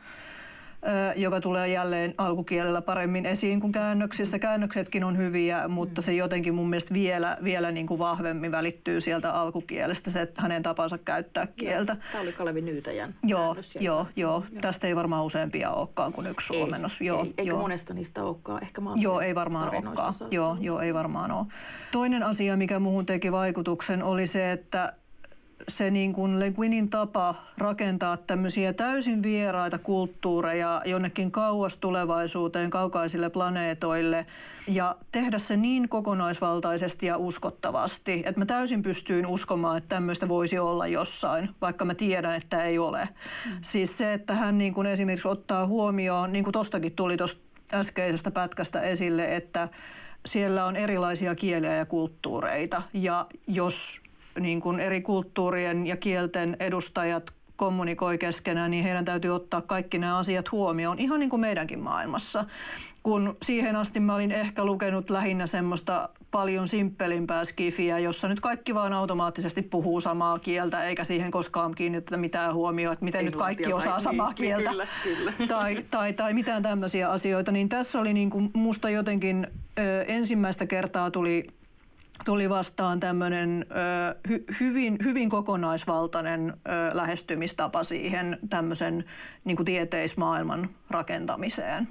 joka 1.15 1.41
tulee 1.41 1.67
jälleen 1.67 2.13
alkukielellä 2.17 2.81
paremmin 2.81 3.25
esiin 3.25 3.59
kuin 3.61 3.71
käännöksissä. 3.71 4.39
Käännöksetkin 4.39 5.03
on 5.03 5.17
hyviä, 5.17 5.67
mutta 5.67 6.01
se 6.01 6.13
jotenkin 6.13 6.55
mun 6.55 6.69
mielestä 6.69 6.93
vielä, 6.93 7.37
vielä 7.43 7.71
niin 7.71 7.87
kuin 7.87 7.99
vahvemmin 7.99 8.51
välittyy 8.51 9.01
sieltä 9.01 9.31
alkukielestä, 9.31 10.11
se 10.11 10.31
hänen 10.37 10.63
tapansa 10.63 10.97
käyttää 10.97 11.47
kieltä. 11.47 11.97
Tämä 12.11 12.21
oli 12.21 12.33
Kalevi 12.33 12.61
Nyytäjän 12.61 13.15
Joo, 13.23 13.55
joo, 13.79 14.07
joo. 14.15 14.43
Tästä 14.61 14.87
ei 14.87 14.95
varmaan 14.95 15.25
useampia 15.25 15.71
olekaan 15.71 16.13
kuin 16.13 16.27
yksi 16.27 16.47
suomennos. 16.47 17.01
Ei, 17.01 17.07
joo, 17.07 17.23
ei, 17.23 17.33
eikä 17.37 17.51
joo. 17.51 17.61
monesta 17.61 17.93
niistä 17.93 18.23
olekaan. 18.23 18.63
Ehkä 18.63 18.81
Joo, 18.95 19.19
ei 19.19 19.35
varmaan 19.35 19.69
olekaan. 19.69 20.13
Joo, 20.31 20.57
joo, 20.59 20.79
ei 20.79 20.93
varmaan 20.93 21.31
ole. 21.31 21.45
Toinen 21.91 22.23
asia, 22.23 22.57
mikä 22.57 22.79
muuhun 22.79 23.05
teki 23.05 23.31
vaikutuksen, 23.31 24.03
oli 24.03 24.27
se, 24.27 24.51
että 24.51 24.93
se 25.69 25.91
niin 25.91 26.13
kuin 26.13 26.39
Le 26.39 26.51
Guinin 26.51 26.89
tapa 26.89 27.35
rakentaa 27.57 28.17
tämmöisiä 28.17 28.73
täysin 28.73 29.23
vieraita 29.23 29.77
kulttuureja 29.77 30.81
jonnekin 30.85 31.31
kauas 31.31 31.77
tulevaisuuteen, 31.77 32.69
kaukaisille 32.69 33.29
planeetoille 33.29 34.25
ja 34.67 34.95
tehdä 35.11 35.37
se 35.37 35.57
niin 35.57 35.89
kokonaisvaltaisesti 35.89 37.05
ja 37.05 37.17
uskottavasti, 37.17 38.23
että 38.25 38.41
mä 38.41 38.45
täysin 38.45 38.83
pystyin 38.83 39.27
uskomaan, 39.27 39.77
että 39.77 39.95
tämmöistä 39.95 40.27
voisi 40.27 40.59
olla 40.59 40.87
jossain, 40.87 41.49
vaikka 41.61 41.85
mä 41.85 41.95
tiedän, 41.95 42.35
että 42.35 42.63
ei 42.63 42.79
ole. 42.79 43.09
Mm. 43.45 43.57
Siis 43.61 43.97
se, 43.97 44.13
että 44.13 44.33
hän 44.33 44.57
niin 44.57 44.73
kuin 44.73 44.87
esimerkiksi 44.87 45.27
ottaa 45.27 45.67
huomioon, 45.67 46.33
niin 46.33 46.43
kuin 46.43 46.53
tostakin 46.53 46.95
tuli 46.95 47.17
tuosta 47.17 47.41
äskeisestä 47.73 48.31
pätkästä 48.31 48.81
esille, 48.81 49.35
että 49.35 49.69
siellä 50.25 50.65
on 50.65 50.75
erilaisia 50.75 51.35
kieliä 51.35 51.75
ja 51.75 51.85
kulttuureita. 51.85 52.81
Ja 52.93 53.25
jos 53.47 54.01
niin 54.39 54.61
kuin 54.61 54.79
eri 54.79 55.01
kulttuurien 55.01 55.87
ja 55.87 55.97
kielten 55.97 56.57
edustajat 56.59 57.33
kommunikoi 57.55 58.17
keskenään, 58.17 58.71
niin 58.71 58.83
heidän 58.83 59.05
täytyy 59.05 59.35
ottaa 59.35 59.61
kaikki 59.61 59.97
nämä 59.97 60.17
asiat 60.17 60.51
huomioon, 60.51 60.99
ihan 60.99 61.19
niin 61.19 61.29
kuin 61.29 61.39
meidänkin 61.39 61.79
maailmassa. 61.79 62.45
Kun 63.03 63.37
siihen 63.43 63.75
asti 63.75 63.99
mä 63.99 64.15
olin 64.15 64.31
ehkä 64.31 64.65
lukenut 64.65 65.09
lähinnä 65.09 65.47
semmoista 65.47 66.09
paljon 66.31 66.67
simppelimpää 66.67 67.45
skifiä, 67.45 67.99
jossa 67.99 68.27
nyt 68.27 68.39
kaikki 68.39 68.73
vaan 68.73 68.93
automaattisesti 68.93 69.61
puhuu 69.61 70.01
samaa 70.01 70.39
kieltä, 70.39 70.83
eikä 70.83 71.03
siihen 71.03 71.31
koskaan 71.31 71.75
kiinnitetä 71.75 72.17
mitään 72.17 72.53
huomioon, 72.53 72.93
että 72.93 73.05
miten 73.05 73.19
Ei 73.19 73.25
nyt 73.25 73.35
kaikki 73.35 73.73
osaa 73.73 73.95
niin, 73.95 74.03
samaa 74.03 74.33
kieltä. 74.33 74.69
Kyllä, 74.69 74.87
kyllä. 75.03 75.33
Tai, 75.47 75.85
tai, 75.91 76.13
tai 76.13 76.33
mitään 76.33 76.63
tämmöisiä 76.63 77.09
asioita. 77.09 77.51
Niin 77.51 77.69
tässä 77.69 77.99
oli 77.99 78.13
niin 78.13 78.29
kuin 78.29 78.51
musta 78.53 78.89
jotenkin 78.89 79.47
ö, 79.79 80.01
ensimmäistä 80.01 80.65
kertaa 80.65 81.11
tuli 81.11 81.47
tuli 82.25 82.49
vastaan 82.49 82.99
tämmöinen 82.99 83.65
hy, 84.29 84.45
hyvin, 84.59 84.97
hyvin 85.03 85.29
kokonaisvaltainen 85.29 86.49
ö, 86.49 86.53
lähestymistapa 86.93 87.83
siihen 87.83 88.37
tämmöisen 88.49 89.03
niin 89.45 89.55
kuin 89.55 89.65
tieteismaailman 89.65 90.69
rakentamiseen. 90.89 91.87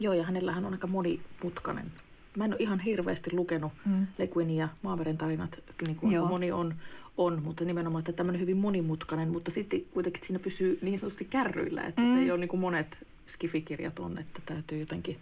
Joo, 0.00 0.14
ja 0.14 0.24
hänellähän 0.24 0.64
on 0.64 0.72
aika 0.72 0.86
monimutkainen. 0.86 1.92
Mä 2.36 2.44
en 2.44 2.52
ole 2.52 2.60
ihan 2.60 2.80
hirveästi 2.80 3.30
lukenut 3.32 3.72
mm. 3.86 4.06
Le 4.18 4.26
Guinin 4.26 4.56
ja 4.56 4.68
Maameren 4.82 5.18
tarinat, 5.18 5.62
niin 5.82 5.96
kuin 5.96 6.12
Joo. 6.12 6.28
moni 6.28 6.52
on, 6.52 6.74
on, 7.16 7.42
mutta 7.42 7.64
nimenomaan 7.64 8.00
että 8.00 8.12
tämmöinen 8.12 8.40
hyvin 8.40 8.56
monimutkainen, 8.56 9.28
mutta 9.28 9.50
sitten 9.50 9.80
kuitenkin 9.80 10.22
siinä 10.26 10.38
pysyy 10.38 10.78
niin 10.82 10.98
sanotusti 10.98 11.24
kärryillä, 11.24 11.82
että 11.82 12.02
mm. 12.02 12.14
se 12.14 12.20
ei 12.20 12.30
ole 12.30 12.40
niin 12.40 12.48
kuin 12.48 12.60
monet 12.60 13.06
skifikirjat 13.26 13.98
on, 13.98 14.18
että 14.18 14.40
täytyy 14.46 14.80
jotenkin 14.80 15.16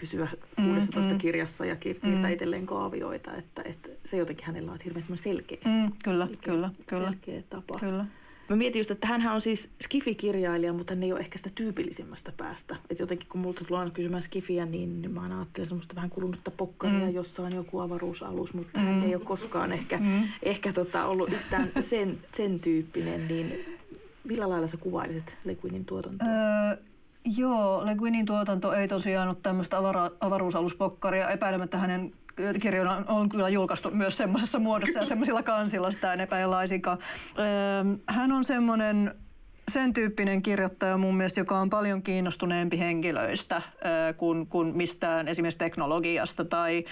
pysyä 0.00 0.28
16 0.56 1.00
mm, 1.00 1.12
mm, 1.12 1.18
kirjassa 1.18 1.64
ja 1.66 1.76
kirjoittaa 1.76 2.26
mm. 2.26 2.32
itselleen 2.32 2.66
kaavioita, 2.66 3.34
että, 3.34 3.62
että 3.64 3.88
se 4.04 4.16
jotenkin 4.16 4.46
hänellä 4.46 4.72
on 4.72 4.78
hirveän 4.84 5.04
selkeä, 5.14 5.58
mm, 5.64 5.92
kyllä, 6.04 6.26
selkeä, 6.26 6.52
kyllä, 6.52 6.70
kyllä, 6.86 7.08
selkeä 7.10 7.42
tapa. 7.50 7.78
Kyllä. 7.78 8.04
Mä 8.48 8.56
mietin 8.56 8.80
just, 8.80 8.90
että 8.90 9.06
hän 9.06 9.32
on 9.32 9.40
siis 9.40 9.70
Skifi-kirjailija, 9.80 10.72
mutta 10.72 10.94
hän 10.94 11.02
ei 11.02 11.12
ole 11.12 11.20
ehkä 11.20 11.38
sitä 11.38 11.50
tyypillisimmästä 11.54 12.32
päästä. 12.36 12.76
Että 12.90 13.02
jotenkin 13.02 13.28
kun 13.28 13.40
multa 13.40 13.64
tulee 13.64 13.78
aina 13.78 13.90
kysymään 13.90 14.22
Skifiä, 14.22 14.66
niin, 14.66 15.02
niin 15.02 15.10
mä 15.10 15.38
ajattelen 15.38 15.66
semmoista 15.66 15.94
vähän 15.94 16.10
kulunutta 16.10 16.50
pokkaria, 16.50 17.06
mm. 17.06 17.14
jossa 17.14 17.42
on 17.42 17.54
joku 17.54 17.80
avaruusaluus, 17.80 18.54
mutta 18.54 18.78
mm. 18.78 18.84
hän 18.84 19.02
ei 19.02 19.14
ole 19.14 19.24
koskaan 19.24 19.72
ehkä, 19.72 19.98
mm. 19.98 20.22
ehkä 20.42 20.72
tota 20.72 21.06
ollut 21.06 21.32
yhtään 21.32 21.70
sen, 21.80 22.18
sen 22.36 22.60
tyyppinen. 22.60 23.28
Niin 23.28 23.78
millä 24.24 24.48
lailla 24.48 24.66
sä 24.66 24.76
kuvailisit 24.76 25.38
Le 25.44 25.54
Guinin 25.54 25.84
tuotantoa? 25.84 26.28
Öö, 26.28 26.76
joo, 27.26 27.86
Le 27.86 27.94
Guinin 27.94 28.26
tuotanto 28.26 28.72
ei 28.72 28.88
tosiaan 28.88 29.28
ole 29.28 29.36
tämmöistä 29.42 29.78
avara, 29.78 30.10
avaruusaluspokkaria. 30.20 31.30
Epäilemättä 31.30 31.78
hänen 31.78 32.12
kirjoina 32.60 33.04
on 33.08 33.28
kyllä 33.28 33.48
julkaistu 33.48 33.90
myös 33.90 34.16
semmoisessa 34.16 34.58
muodossa 34.58 34.98
ja 34.98 35.04
semmoisilla 35.04 35.42
kansilla, 35.42 35.90
sitä 35.90 36.12
en 36.12 36.20
epäile 36.20 36.46
laisinkaan. 36.46 36.98
Hän 38.08 38.32
on 38.32 38.44
semmoinen 38.44 39.14
sen 39.70 39.92
tyyppinen 39.92 40.42
kirjoittaja 40.42 40.96
mun 40.96 41.16
mielestä, 41.16 41.40
joka 41.40 41.58
on 41.58 41.70
paljon 41.70 42.02
kiinnostuneempi 42.02 42.78
henkilöistä 42.78 43.62
kuin, 44.16 44.46
kuin 44.46 44.76
mistään 44.76 45.28
esimerkiksi 45.28 45.58
teknologiasta. 45.58 46.44
Tai 46.44 46.84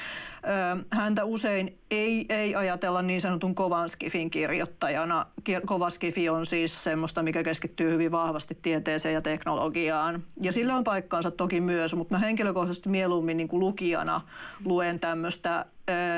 häntä 0.90 1.24
usein 1.24 1.78
ei, 1.90 2.26
ei 2.28 2.54
ajatella 2.54 3.02
niin 3.02 3.20
sanotun 3.20 3.54
kovan 3.54 3.88
skifin 3.88 4.30
kirjoittajana. 4.30 5.26
Kova 5.66 5.90
skifi 5.90 6.28
on 6.28 6.46
siis 6.46 6.84
semmoista, 6.84 7.22
mikä 7.22 7.42
keskittyy 7.42 7.90
hyvin 7.90 8.12
vahvasti 8.12 8.58
tieteeseen 8.62 9.14
ja 9.14 9.22
teknologiaan. 9.22 10.22
Ja 10.42 10.52
sillä 10.52 10.76
on 10.76 10.84
paikkaansa 10.84 11.30
toki 11.30 11.60
myös, 11.60 11.94
mutta 11.94 12.14
mä 12.14 12.18
henkilökohtaisesti 12.18 12.88
mieluummin 12.88 13.36
niin 13.36 13.48
kuin 13.48 13.60
lukijana 13.60 14.20
luen 14.64 15.00
tämmöistä 15.00 15.66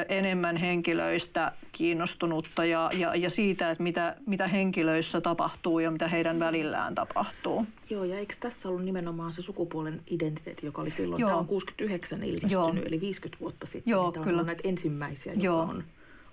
enemmän 0.09 0.57
henkilöistä 0.57 1.53
kiinnostunutta 1.73 2.65
ja, 2.65 2.91
ja, 2.95 3.15
ja 3.15 3.31
siitä, 3.31 3.71
että 3.71 3.83
mitä, 3.83 4.17
mitä 4.27 4.49
henkilöissä 4.49 5.21
tapahtuu 5.21 5.79
ja 5.79 5.91
mitä 5.91 6.09
heidän 6.09 6.39
välillään 6.39 6.95
tapahtuu. 6.95 7.67
Joo, 7.91 8.05
ja 8.05 8.19
eikö 8.19 8.35
tässä 8.41 8.69
ollut 8.69 8.85
nimenomaan 8.85 9.33
se 9.33 9.43
sukupuolen 9.43 10.03
identiteetti, 10.11 10.67
joka 10.67 10.83
oli 10.83 10.91
silloin, 10.91 11.21
Joo. 11.21 11.31
tämä 11.31 11.41
on 11.41 11.47
69 11.47 12.23
ilmestynyt, 12.23 12.53
Joo. 12.53 12.75
eli 12.87 13.01
50 13.01 13.41
vuotta 13.41 13.67
sitten. 13.67 13.91
Joo, 13.91 14.11
niin 14.11 14.23
kyllä. 14.25 14.41
on 14.41 14.47
näitä 14.47 14.69
ensimmäisiä, 14.69 15.33
Joo. 15.37 15.61
on 15.61 15.85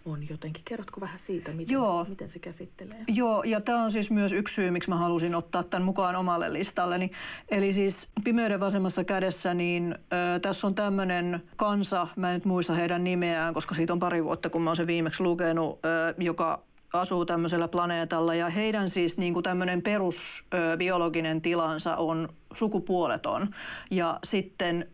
on 0.06 0.30
jotenkin. 0.30 0.64
Kerrotko 0.66 1.02
vähän 1.02 1.20
siitä, 1.20 1.52
miten, 1.52 1.74
Joo. 1.74 2.06
miten 2.10 2.30
se 2.30 2.40
käsittelee? 2.40 3.04
Joo, 3.08 3.44
ja 3.44 3.62
tämä 3.62 3.84
on 3.84 3.92
siis 3.92 4.12
myös 4.12 4.32
yksi 4.32 4.56
syy, 4.56 4.72
miksi 4.72 4.90
mä 4.90 4.96
halusin 4.96 5.36
ottaa 5.36 5.64
tämän 5.64 5.86
mukaan 5.86 6.16
omalle 6.16 6.54
listalleni. 6.54 7.12
Eli 7.50 7.74
siis 7.74 8.08
Pimeyden 8.24 8.60
vasemmassa 8.60 9.04
kädessä, 9.04 9.54
niin 9.54 9.96
ö, 9.96 10.40
tässä 10.40 10.68
on 10.68 10.76
tämmöinen 10.76 11.44
kansa, 11.56 12.08
mä 12.16 12.30
en 12.30 12.34
nyt 12.34 12.46
muista 12.46 12.74
heidän 12.74 13.04
nimeään, 13.04 13.54
koska 13.54 13.76
siitä 13.76 13.94
on 13.94 14.00
pari 14.00 14.24
vuotta, 14.24 14.50
kun 14.50 14.62
mä 14.62 14.70
oon 14.70 14.78
se 14.78 14.88
viimeksi 14.88 15.24
lukenut, 15.24 15.80
ö, 15.86 16.14
joka 16.18 16.64
asuu 16.94 17.26
tämmöisellä 17.26 17.68
planeetalla 17.68 18.36
ja 18.36 18.50
heidän 18.50 18.90
siis 18.90 19.18
niin 19.18 19.34
kuin 19.34 19.44
tämmöinen 19.44 19.82
perusbiologinen 19.82 21.42
tilansa 21.42 21.96
on 21.96 22.30
sukupuoleton 22.54 23.48
ja 23.92 24.20
sitten 24.24 24.88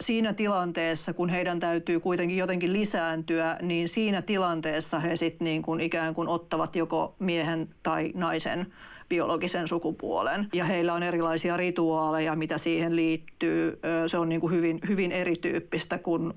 siinä 0.00 0.32
tilanteessa, 0.32 1.12
kun 1.12 1.28
heidän 1.28 1.60
täytyy 1.60 2.00
kuitenkin 2.00 2.36
jotenkin 2.36 2.72
lisääntyä, 2.72 3.56
niin 3.62 3.88
siinä 3.88 4.22
tilanteessa 4.22 5.00
he 5.00 5.16
sitten 5.16 5.44
niin 5.44 5.62
kuin 5.62 5.80
ikään 5.80 6.14
kuin 6.14 6.28
ottavat 6.28 6.76
joko 6.76 7.14
miehen 7.18 7.68
tai 7.82 8.12
naisen 8.14 8.66
biologisen 9.08 9.68
sukupuolen. 9.68 10.48
Ja 10.54 10.64
heillä 10.64 10.94
on 10.94 11.02
erilaisia 11.02 11.56
rituaaleja, 11.56 12.36
mitä 12.36 12.58
siihen 12.58 12.96
liittyy. 12.96 13.80
Se 14.06 14.18
on 14.18 14.28
niin 14.28 14.40
kuin 14.40 14.52
hyvin, 14.52 14.80
hyvin 14.88 15.12
erityyppistä 15.12 15.98
kuin 15.98 16.32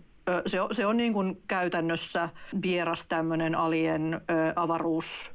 se 0.46 0.62
on, 0.62 0.76
se 0.76 0.86
on 0.86 0.98
niin 0.98 1.14
kuin 1.14 1.42
käytännössä 1.48 2.30
vieras 2.64 3.06
tämmöinen 3.06 3.56
alien 3.56 4.22
avaruus, 4.56 5.32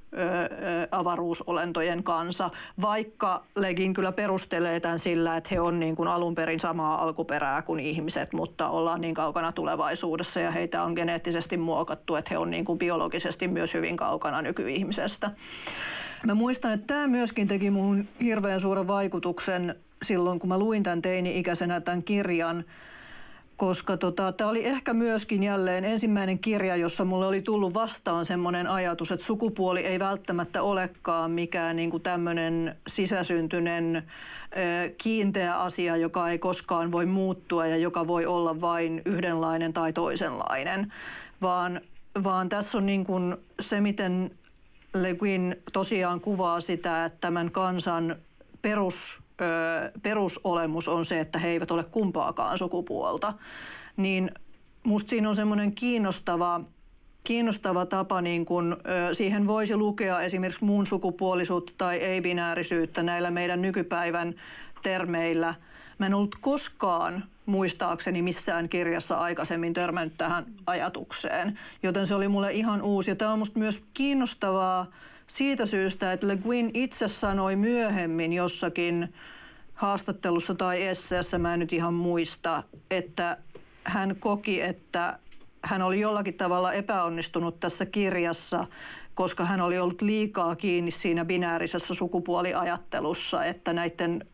avaruusolentojen 0.90 2.04
kanssa, 2.04 2.50
vaikka 2.80 3.44
Legin 3.56 3.94
kyllä 3.94 4.12
perustelee 4.12 4.80
tämän 4.80 4.98
sillä, 4.98 5.36
että 5.36 5.50
he 5.52 5.60
on 5.60 5.80
niin 5.80 5.96
kuin 5.96 6.08
alun 6.08 6.34
perin 6.34 6.60
samaa 6.60 7.02
alkuperää 7.02 7.62
kuin 7.62 7.80
ihmiset, 7.80 8.32
mutta 8.32 8.68
ollaan 8.68 9.00
niin 9.00 9.14
kaukana 9.14 9.52
tulevaisuudessa 9.52 10.40
ja 10.40 10.50
heitä 10.50 10.82
on 10.82 10.92
geneettisesti 10.92 11.56
muokattu, 11.56 12.16
että 12.16 12.28
he 12.30 12.38
on 12.38 12.50
niin 12.50 12.64
kuin 12.64 12.78
biologisesti 12.78 13.48
myös 13.48 13.74
hyvin 13.74 13.96
kaukana 13.96 14.42
nykyihmisestä. 14.42 15.30
Mä 16.26 16.34
muistan, 16.34 16.72
että 16.72 16.86
tämä 16.86 17.06
myöskin 17.06 17.48
teki 17.48 17.70
muun 17.70 18.08
hirveän 18.20 18.60
suuren 18.60 18.88
vaikutuksen 18.88 19.74
silloin, 20.02 20.38
kun 20.38 20.48
mä 20.48 20.58
luin 20.58 20.82
tämän 20.82 21.02
teini-ikäisenä 21.02 21.80
tämän 21.80 22.02
kirjan– 22.02 22.64
koska 23.56 23.96
tota, 23.96 24.32
tämä 24.32 24.50
oli 24.50 24.66
ehkä 24.66 24.94
myöskin 24.94 25.42
jälleen 25.42 25.84
ensimmäinen 25.84 26.38
kirja, 26.38 26.76
jossa 26.76 27.04
mulle 27.04 27.26
oli 27.26 27.42
tullut 27.42 27.74
vastaan 27.74 28.24
semmoinen 28.24 28.66
ajatus, 28.66 29.10
että 29.10 29.26
sukupuoli 29.26 29.80
ei 29.80 29.98
välttämättä 29.98 30.62
olekaan 30.62 31.30
mikään 31.30 31.76
niin 31.76 31.90
kuin 31.90 32.02
tämmöinen 32.02 32.76
sisäsyntyinen 32.86 34.02
kiinteä 34.98 35.56
asia, 35.56 35.96
joka 35.96 36.30
ei 36.30 36.38
koskaan 36.38 36.92
voi 36.92 37.06
muuttua 37.06 37.66
ja 37.66 37.76
joka 37.76 38.06
voi 38.06 38.26
olla 38.26 38.60
vain 38.60 39.02
yhdenlainen 39.04 39.72
tai 39.72 39.92
toisenlainen, 39.92 40.92
vaan, 41.42 41.80
vaan 42.24 42.48
tässä 42.48 42.78
on 42.78 42.86
niin 42.86 43.04
kuin 43.04 43.36
se, 43.60 43.80
miten 43.80 44.30
Le 44.94 45.14
Guin 45.14 45.56
tosiaan 45.72 46.20
kuvaa 46.20 46.60
sitä, 46.60 47.04
että 47.04 47.18
tämän 47.20 47.50
kansan 47.50 48.16
perus 48.62 49.25
perusolemus 50.02 50.88
on 50.88 51.04
se, 51.04 51.20
että 51.20 51.38
he 51.38 51.48
eivät 51.48 51.70
ole 51.70 51.84
kumpaakaan 51.84 52.58
sukupuolta, 52.58 53.34
niin 53.96 54.30
musta 54.84 55.10
siinä 55.10 55.28
on 55.28 55.36
semmoinen 55.36 55.74
kiinnostava, 55.74 56.60
kiinnostava 57.24 57.86
tapa, 57.86 58.20
niin 58.20 58.46
kun, 58.46 58.76
siihen 59.12 59.46
voisi 59.46 59.76
lukea 59.76 60.20
esimerkiksi 60.20 60.64
muun 60.64 60.86
sukupuolisuutta 60.86 61.72
tai 61.78 61.96
ei-binäärisyyttä 61.96 63.02
näillä 63.02 63.30
meidän 63.30 63.62
nykypäivän 63.62 64.34
termeillä. 64.82 65.54
Mä 65.98 66.06
en 66.06 66.14
ollut 66.14 66.34
koskaan 66.40 67.24
muistaakseni 67.46 68.22
missään 68.22 68.68
kirjassa 68.68 69.14
aikaisemmin 69.14 69.74
törmännyt 69.74 70.18
tähän 70.18 70.44
ajatukseen, 70.66 71.58
joten 71.82 72.06
se 72.06 72.14
oli 72.14 72.28
mulle 72.28 72.52
ihan 72.52 72.82
uusi. 72.82 73.10
Ja 73.10 73.16
tämä 73.16 73.32
on 73.32 73.38
musta 73.38 73.58
myös 73.58 73.84
kiinnostavaa, 73.94 74.86
siitä 75.26 75.66
syystä, 75.66 76.12
että 76.12 76.28
Le 76.28 76.36
Guin 76.36 76.70
itse 76.74 77.08
sanoi 77.08 77.56
myöhemmin 77.56 78.32
jossakin 78.32 79.14
haastattelussa 79.74 80.54
tai 80.54 80.82
esseessä, 80.82 81.38
mä 81.38 81.54
en 81.54 81.60
nyt 81.60 81.72
ihan 81.72 81.94
muista, 81.94 82.62
että 82.90 83.36
hän 83.84 84.16
koki, 84.16 84.60
että 84.60 85.18
hän 85.62 85.82
oli 85.82 86.00
jollakin 86.00 86.34
tavalla 86.34 86.72
epäonnistunut 86.72 87.60
tässä 87.60 87.86
kirjassa, 87.86 88.66
koska 89.14 89.44
hän 89.44 89.60
oli 89.60 89.78
ollut 89.78 90.02
liikaa 90.02 90.56
kiinni 90.56 90.90
siinä 90.90 91.24
binäärisessä 91.24 91.94
sukupuoliajattelussa, 91.94 93.44
että 93.44 93.72
näiden 93.72 94.26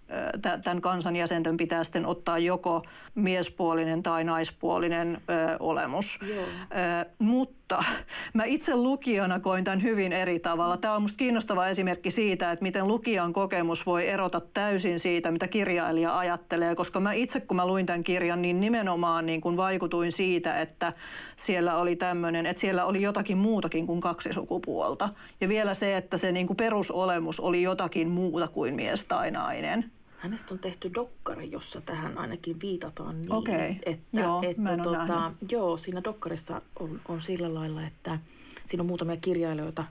tämän 0.64 0.81
kansan 0.81 1.16
jäsenten 1.16 1.57
pitää 1.57 1.85
sitten 1.85 2.07
ottaa 2.07 2.38
joko 2.38 2.83
miespuolinen 3.14 4.03
tai 4.03 4.25
naispuolinen 4.25 5.16
ö, 5.16 5.57
olemus. 5.61 6.18
Joo. 6.35 6.44
Ö, 6.44 7.11
mutta 7.18 7.85
mä 8.35 8.44
itse 8.44 8.77
lukijana 8.77 9.40
koin 9.40 9.64
tämän 9.64 9.83
hyvin 9.83 10.12
eri 10.12 10.38
tavalla. 10.38 10.77
Tämä 10.77 10.94
on 10.94 11.03
minusta 11.03 11.16
kiinnostava 11.16 11.66
esimerkki 11.66 12.11
siitä, 12.11 12.53
että 12.53 12.62
miten 12.62 12.88
lukijan 12.88 13.33
kokemus 13.33 13.87
voi 13.87 14.09
erota 14.09 14.40
täysin 14.40 15.01
siitä, 15.01 15.31
mitä 15.31 15.48
kirjailija 15.48 16.18
ajattelee. 16.18 16.75
Koska 16.75 17.01
mä 17.01 17.12
itse, 17.12 17.40
kun 17.40 17.57
mä 17.57 17.66
luin 17.66 17.87
tämän 17.87 18.05
kirjan, 18.05 18.42
niin 18.42 18.61
nimenomaan 18.61 19.27
niin 19.27 19.40
kuin 19.40 19.57
vaikutuin 19.57 20.12
siitä, 20.12 20.61
että 20.61 20.92
siellä 21.37 21.77
oli 21.77 21.96
tämmöinen, 21.96 22.46
että 22.46 22.61
siellä 22.61 22.85
oli 22.85 23.03
jotakin 23.03 23.38
muutakin 23.38 23.87
kuin 23.87 24.01
kaksi 24.01 24.33
sukupuolta. 24.33 25.09
Ja 25.40 25.48
vielä 25.48 25.75
se, 25.75 25.96
että 25.96 26.18
se 26.18 26.33
niin 26.33 26.46
kuin 26.46 26.57
perusolemus 26.57 27.40
oli 27.40 27.62
jotakin 27.62 28.09
muuta 28.09 28.48
kuin 28.48 28.75
mies 28.75 29.05
tai 29.05 29.31
nainen. 29.31 29.90
Hänestä 30.22 30.54
on 30.54 30.58
tehty 30.58 30.90
dokkari, 30.94 31.50
jossa 31.50 31.80
tähän 31.80 32.18
ainakin 32.18 32.61
viitataan 32.61 33.22
niin, 33.22 33.32
okay. 33.32 33.74
että, 33.87 34.20
joo, 34.20 34.42
että 34.42 34.76
tota, 34.82 35.32
joo, 35.50 35.76
siinä 35.76 36.04
dokkarissa 36.04 36.62
on, 36.80 37.00
on 37.08 37.22
sillä 37.22 37.54
lailla, 37.54 37.87
että 37.87 38.18
siinä 38.66 38.82
on 38.82 38.87
muutamia 38.87 39.16
kirjailijoita, 39.16 39.85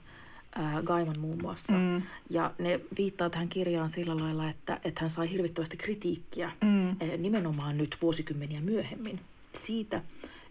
ää, 0.54 0.82
Gaiman 0.82 1.20
muun 1.20 1.42
muassa, 1.42 1.72
mm. 1.72 2.02
ja 2.30 2.54
ne 2.58 2.80
viittaa 2.98 3.30
tähän 3.30 3.48
kirjaan 3.48 3.90
sillä 3.90 4.16
lailla, 4.16 4.48
että, 4.48 4.80
että 4.84 5.00
hän 5.00 5.10
sai 5.10 5.30
hirvittävästi 5.30 5.76
kritiikkiä 5.76 6.50
mm. 6.60 6.96
nimenomaan 7.18 7.78
nyt 7.78 7.96
vuosikymmeniä 8.02 8.60
myöhemmin 8.60 9.20
siitä, 9.56 10.02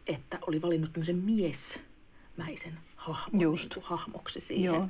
että 0.08 0.40
oli 0.48 0.62
valinnut 0.62 0.94
tämmöisen 0.94 1.18
miesmäisen 1.18 2.74
hahmon, 2.96 3.42
Just. 3.42 3.76
Niin 3.76 3.86
hahmoksi 3.86 4.40
siihen. 4.40 4.66
Joo. 4.66 4.88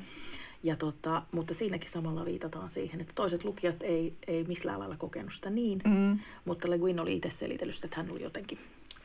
Ja 0.63 0.76
tota, 0.76 1.21
mutta 1.32 1.54
siinäkin 1.54 1.89
samalla 1.89 2.26
viitataan 2.26 2.69
siihen, 2.69 3.02
että 3.02 3.13
toiset 3.15 3.43
lukijat 3.43 3.84
ei, 3.84 4.13
ei 4.28 4.43
missään 4.43 4.80
lailla 4.80 4.97
kokenut 4.97 5.34
sitä 5.34 5.50
niin, 5.50 5.82
mm. 5.88 6.19
mutta 6.45 6.69
Le 6.69 6.78
Guin 6.78 7.00
oli 7.00 7.15
itse 7.15 7.30
selitellyt, 7.30 7.84
että 7.84 7.97
hän 7.97 8.12
oli 8.12 8.24
jotenkin 8.24 8.58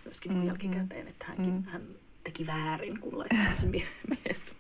myöskin 0.05 0.33
mm. 0.33 0.47
jälkikäteen, 0.47 1.09
että 1.09 1.25
hänkin, 1.29 1.55
mm. 1.55 1.65
hän 1.65 1.83
teki 2.25 2.47
väärin, 2.47 3.01
kun 3.01 3.19
laittoi 3.19 3.61
sen 3.61 3.71
mies, 4.25 4.55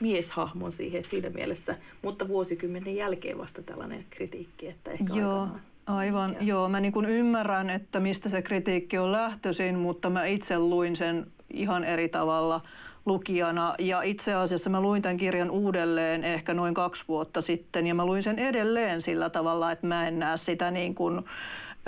mieshahmon 0.00 0.72
siihen, 0.72 0.98
että 0.98 1.10
siinä 1.10 1.30
mielessä, 1.30 1.76
mutta 2.02 2.28
vuosikymmenen 2.28 2.96
jälkeen 2.96 3.38
vasta 3.38 3.62
tällainen 3.62 4.06
kritiikki, 4.10 4.68
että 4.68 4.90
ehkä 4.90 5.14
Joo. 5.14 5.48
Aivan, 5.86 6.32
ja. 6.32 6.42
joo. 6.42 6.68
Mä 6.68 6.80
niin 6.80 6.92
kuin 6.92 7.06
ymmärrän, 7.06 7.70
että 7.70 8.00
mistä 8.00 8.28
se 8.28 8.42
kritiikki 8.42 8.98
on 8.98 9.12
lähtöisin, 9.12 9.78
mutta 9.78 10.10
mä 10.10 10.24
itse 10.24 10.58
luin 10.58 10.96
sen 10.96 11.26
ihan 11.50 11.84
eri 11.84 12.08
tavalla– 12.08 12.60
lukijana. 13.06 13.74
Ja 13.78 14.02
itse 14.02 14.34
asiassa 14.34 14.70
mä 14.70 14.80
luin 14.80 15.02
tämän 15.02 15.16
kirjan 15.16 15.50
uudelleen 15.50 16.24
ehkä 16.24 16.54
noin 16.54 16.74
kaksi 16.74 17.04
vuotta 17.08 17.42
sitten 17.42 17.86
ja 17.86 17.94
mä 17.94 18.06
luin 18.06 18.22
sen 18.22 18.38
edelleen 18.38 19.02
sillä 19.02 19.30
tavalla, 19.30 19.72
että 19.72 19.86
mä 19.86 20.08
en 20.08 20.18
näe 20.18 20.36
sitä 20.36 20.70
niin 20.70 20.94
kuin, 20.94 21.18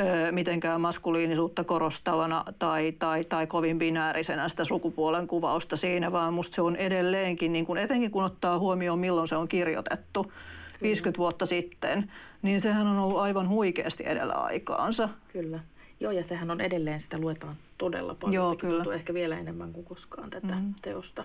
ö, 0.00 0.32
mitenkään 0.32 0.80
maskuliinisuutta 0.80 1.64
korostavana 1.64 2.44
tai, 2.58 2.92
tai, 2.98 3.24
tai 3.24 3.46
kovin 3.46 3.78
binäärisenä 3.78 4.48
sitä 4.48 4.64
sukupuolen 4.64 5.26
kuvausta 5.26 5.76
siinä, 5.76 6.12
vaan 6.12 6.34
musta 6.34 6.54
se 6.54 6.62
on 6.62 6.76
edelleenkin, 6.76 7.52
niin 7.52 7.66
kuin, 7.66 7.78
etenkin 7.78 8.10
kun 8.10 8.24
ottaa 8.24 8.58
huomioon 8.58 8.98
milloin 8.98 9.28
se 9.28 9.36
on 9.36 9.48
kirjoitettu, 9.48 10.32
50 10.82 11.18
vuotta 11.18 11.46
sitten, 11.46 12.12
niin 12.42 12.60
sehän 12.60 12.86
on 12.86 12.98
ollut 12.98 13.20
aivan 13.20 13.48
huikeasti 13.48 14.04
edellä 14.06 14.34
aikaansa. 14.34 15.08
Kyllä. 15.32 15.60
Joo, 16.04 16.12
ja 16.12 16.24
sehän 16.24 16.50
on 16.50 16.60
edelleen, 16.60 17.00
sitä 17.00 17.18
luetaan 17.18 17.56
todella 17.78 18.14
paljon. 18.14 18.34
Joo, 18.34 18.56
kyllä. 18.56 18.94
ehkä 18.94 19.14
vielä 19.14 19.38
enemmän 19.38 19.72
kuin 19.72 19.84
koskaan 19.84 20.30
tätä 20.30 20.54
mm. 20.54 20.74
teosta. 20.82 21.24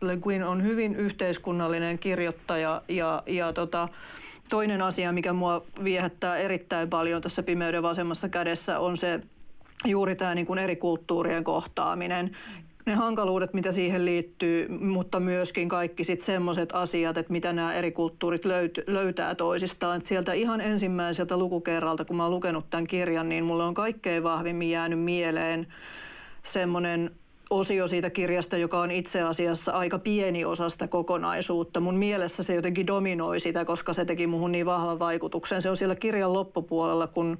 Le 0.00 0.16
Guin 0.16 0.44
on 0.44 0.62
hyvin 0.62 0.96
yhteiskunnallinen 0.96 1.98
kirjoittaja 1.98 2.82
ja, 2.88 3.22
ja 3.26 3.52
tota, 3.52 3.88
toinen 4.48 4.82
asia, 4.82 5.12
mikä 5.12 5.32
mua 5.32 5.62
viehättää 5.84 6.36
erittäin 6.36 6.88
paljon 6.90 7.22
tässä 7.22 7.42
Pimeyden 7.42 7.82
vasemmassa 7.82 8.28
kädessä 8.28 8.78
on 8.78 8.96
se 8.96 9.20
juuri 9.84 10.16
tämä 10.16 10.34
niin 10.34 10.46
kuin 10.46 10.58
eri 10.58 10.76
kulttuurien 10.76 11.44
kohtaaminen 11.44 12.36
ne 12.90 12.96
hankaluudet, 12.96 13.54
mitä 13.54 13.72
siihen 13.72 14.04
liittyy, 14.04 14.68
mutta 14.68 15.20
myöskin 15.20 15.68
kaikki 15.68 16.04
sitten 16.04 16.26
semmoiset 16.26 16.72
asiat, 16.72 17.16
että 17.16 17.32
mitä 17.32 17.52
nämä 17.52 17.74
eri 17.74 17.92
kulttuurit 17.92 18.44
löyt, 18.44 18.80
löytää 18.86 19.34
toisistaan. 19.34 19.96
Et 19.96 20.04
sieltä 20.04 20.32
ihan 20.32 20.60
ensimmäiseltä 20.60 21.36
lukukerralta, 21.36 22.04
kun 22.04 22.16
mä 22.16 22.22
oon 22.22 22.32
lukenut 22.32 22.70
tämän 22.70 22.86
kirjan, 22.86 23.28
niin 23.28 23.44
mulle 23.44 23.64
on 23.64 23.74
kaikkein 23.74 24.22
vahvimmin 24.22 24.70
jäänyt 24.70 25.00
mieleen 25.00 25.66
semmoinen 26.42 27.10
osio 27.50 27.86
siitä 27.86 28.10
kirjasta, 28.10 28.56
joka 28.56 28.80
on 28.80 28.90
itse 28.90 29.22
asiassa 29.22 29.72
aika 29.72 29.98
pieni 29.98 30.44
osa 30.44 30.68
sitä 30.68 30.88
kokonaisuutta. 30.88 31.80
Mun 31.80 31.96
mielessä 31.96 32.42
se 32.42 32.54
jotenkin 32.54 32.86
dominoi 32.86 33.40
sitä, 33.40 33.64
koska 33.64 33.92
se 33.92 34.04
teki 34.04 34.26
muhun 34.26 34.52
niin 34.52 34.66
vahvan 34.66 34.98
vaikutuksen. 34.98 35.62
Se 35.62 35.70
on 35.70 35.76
siellä 35.76 35.94
kirjan 35.94 36.32
loppupuolella, 36.32 37.06
kun 37.06 37.38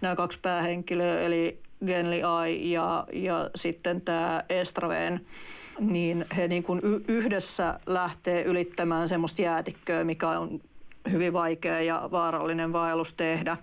nämä 0.00 0.16
kaksi 0.16 0.38
päähenkilöä, 0.42 1.20
eli 1.20 1.58
Genli 1.86 2.22
Ai 2.22 2.70
ja, 2.70 3.06
ja 3.12 3.50
sitten 3.54 4.00
tämä 4.00 4.42
Estraven, 4.48 5.26
niin 5.80 6.26
he 6.36 6.48
niin 6.48 6.62
kuin 6.62 6.80
yhdessä 7.08 7.80
lähtee 7.86 8.42
ylittämään 8.42 9.08
semmoista 9.08 9.42
jäätikköä, 9.42 10.04
mikä 10.04 10.28
on 10.28 10.60
hyvin 11.10 11.32
vaikea 11.32 11.80
ja 11.80 12.08
vaarallinen 12.12 12.72
vaellus 12.72 13.12
tehdä 13.12 13.56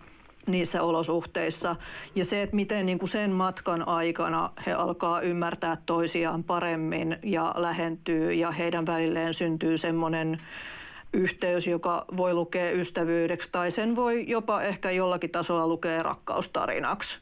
niissä 0.48 0.82
olosuhteissa. 0.82 1.76
Ja 2.16 2.26
se, 2.26 2.42
että 2.42 2.56
miten 2.56 2.86
niin 2.86 3.00
kuin 3.00 3.10
sen 3.10 3.32
matkan 3.32 3.88
aikana 3.88 4.50
he 4.66 4.74
alkaa 4.74 5.22
ymmärtää 5.22 5.78
toisiaan 5.86 6.44
paremmin 6.44 7.18
ja 7.24 7.54
lähentyy 7.58 8.34
ja 8.34 8.52
heidän 8.52 8.86
välilleen 8.86 9.34
syntyy 9.34 9.78
semmoinen 9.78 10.38
yhteys, 11.14 11.68
joka 11.68 12.06
voi 12.18 12.34
lukea 12.34 12.72
ystävyydeksi 12.72 13.50
tai 13.52 13.72
sen 13.72 13.96
voi 13.96 14.26
jopa 14.28 14.62
ehkä 14.62 14.92
jollakin 14.92 15.30
tasolla 15.30 15.68
lukea 15.68 16.04
rakkaustarinaksi 16.04 17.20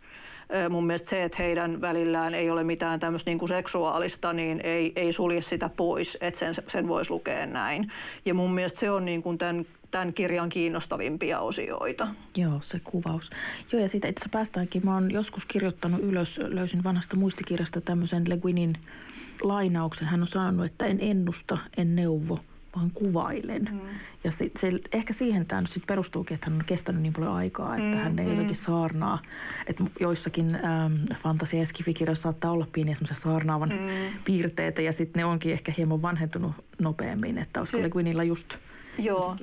mun 0.70 0.86
mielestä 0.86 1.10
se, 1.10 1.24
että 1.24 1.38
heidän 1.44 1.82
välillään 1.82 2.34
ei 2.34 2.50
ole 2.50 2.64
mitään 2.64 3.00
tämmöistä 3.00 3.30
niin 3.30 3.40
kuin 3.40 3.50
seksuaalista, 3.50 4.34
niin 4.34 4.62
ei, 4.64 4.94
ei 4.96 5.14
sulje 5.14 5.42
sitä 5.42 5.70
pois, 5.70 6.18
että 6.22 6.40
sen, 6.40 6.56
sen 6.70 6.88
voisi 6.88 7.12
lukea 7.12 7.46
näin. 7.46 7.92
Ja 8.26 8.34
mun 8.34 8.54
mielestä 8.54 8.80
se 8.80 8.92
on 8.92 9.06
niin 9.06 9.24
kuin 9.24 9.38
tämän, 9.38 9.66
tämän 9.92 10.14
kirjan 10.14 10.50
kiinnostavimpia 10.50 11.40
osioita. 11.40 12.08
Joo, 12.38 12.62
se 12.62 12.80
kuvaus. 12.84 13.30
Joo, 13.72 13.82
ja 13.82 13.90
siitä 13.90 14.08
itse 14.08 14.26
päästäänkin. 14.32 14.86
Mä 14.86 14.94
oon 14.94 15.12
joskus 15.12 15.46
kirjoittanut 15.46 16.02
ylös, 16.02 16.40
löysin 16.44 16.84
vanhasta 16.84 17.16
muistikirjasta 17.16 17.82
tämmöisen 17.82 18.30
Le 18.30 18.38
Guinin 18.38 18.78
lainauksen. 19.42 20.08
Hän 20.08 20.22
on 20.22 20.28
sanonut, 20.28 20.66
että 20.66 20.86
en 20.86 20.98
ennusta, 21.02 21.58
en 21.78 21.96
neuvo– 21.96 22.40
vaan 22.76 22.92
kuvailen. 22.94 23.70
Mm. 23.74 23.80
Ja 24.24 24.32
se, 24.32 24.52
se, 24.60 24.72
ehkä 24.94 25.14
siihen 25.14 25.46
tämä 25.46 25.62
nyt 25.62 25.72
sit 25.72 25.84
perustuukin, 25.88 26.36
että 26.36 26.52
hän 26.52 26.60
on 26.60 26.66
kestänyt 26.66 27.02
niin 27.02 27.14
paljon 27.14 27.32
aikaa, 27.32 27.76
että 27.76 27.98
mm, 27.98 28.04
hän 28.04 28.20
ei 28.20 28.26
mm. 28.26 28.32
jotenkin 28.32 28.56
saarnaa. 28.56 29.22
Että 29.68 29.84
joissakin 30.00 30.56
ähm, 30.56 30.94
fantasia- 31.14 31.60
ja 31.60 31.66
skifikirjoissa 31.66 32.24
saattaa 32.24 32.52
olla 32.52 32.68
pieniä 32.72 32.96
semmoisia 32.96 33.24
saarnaavan 33.24 33.70
mm. 33.70 34.20
piirteitä 34.26 34.82
ja 34.82 34.92
sitten 34.92 35.22
ne 35.22 35.26
onkin 35.26 35.52
ehkä 35.52 35.74
hieman 35.78 36.02
vanhentunut 36.02 36.52
nopeammin. 36.80 37.38
Että 37.38 37.60
olisiko 37.60 37.84
se... 37.84 37.90
Guinilla 37.90 38.24
just 38.24 38.56
Joo. 38.98 39.36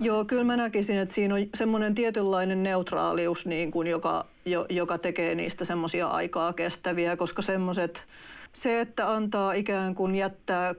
Joo, 0.00 0.24
kyllä 0.24 0.44
mä 0.44 0.56
näkisin, 0.56 0.98
että 0.98 1.14
siinä 1.14 1.34
on 1.34 1.40
semmoinen 1.54 1.94
tietynlainen 1.94 2.62
neutraalius, 2.62 3.46
niin 3.46 3.70
kuin, 3.70 3.86
joka, 3.86 4.26
jo, 4.44 4.66
joka 4.68 4.98
tekee 4.98 5.34
niistä 5.34 5.64
semmoisia 5.64 6.06
aikaa 6.06 6.52
kestäviä, 6.52 7.16
koska 7.16 7.42
semmoiset, 7.42 8.06
se, 8.52 8.80
että 8.80 9.12
antaa 9.12 9.52
ikään 9.52 9.94
kuin 9.94 10.14
jättää 10.14 10.74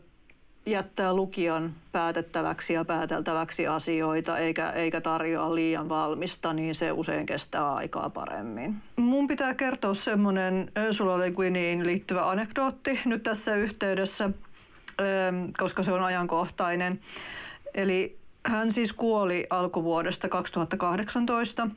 jättää 0.65 1.13
lukijan 1.13 1.73
päätettäväksi 1.91 2.73
ja 2.73 2.86
pääteltäväksi 2.86 3.67
asioita 3.67 4.38
eikä, 4.38 4.69
eikä 4.69 5.02
tarjoa 5.02 5.56
liian 5.56 5.89
valmista, 5.89 6.54
niin 6.54 6.76
se 6.76 6.91
usein 6.91 7.26
kestää 7.26 7.73
aikaa 7.73 8.10
paremmin. 8.10 8.76
Mun 8.97 9.28
pitää 9.28 9.54
kertoa 9.54 9.93
semmoinen 9.93 10.71
Ursula 10.88 11.19
Le 11.19 11.32
Guiniin 11.32 11.86
liittyvä 11.86 12.30
anekdootti 12.30 12.99
nyt 13.06 13.23
tässä 13.23 13.56
yhteydessä, 13.56 14.30
koska 15.58 15.84
se 15.84 15.91
on 15.91 16.04
ajankohtainen. 16.04 16.99
Eli 17.73 18.17
hän 18.45 18.71
siis 18.71 18.93
kuoli 18.93 19.47
alkuvuodesta 19.49 20.30
2018 20.30 21.67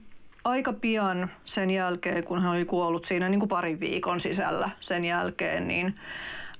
aika 0.45 0.73
pian 0.73 1.31
sen 1.45 1.71
jälkeen, 1.71 2.25
kun 2.25 2.43
hän 2.43 2.53
oli 2.53 2.65
kuollut 2.65 3.05
siinä 3.05 3.29
niin 3.29 3.41
kuin 3.41 3.49
parin 3.49 3.81
viikon 3.81 4.21
sisällä 4.21 4.71
sen 4.81 5.05
jälkeen, 5.05 5.69
niin 5.69 5.95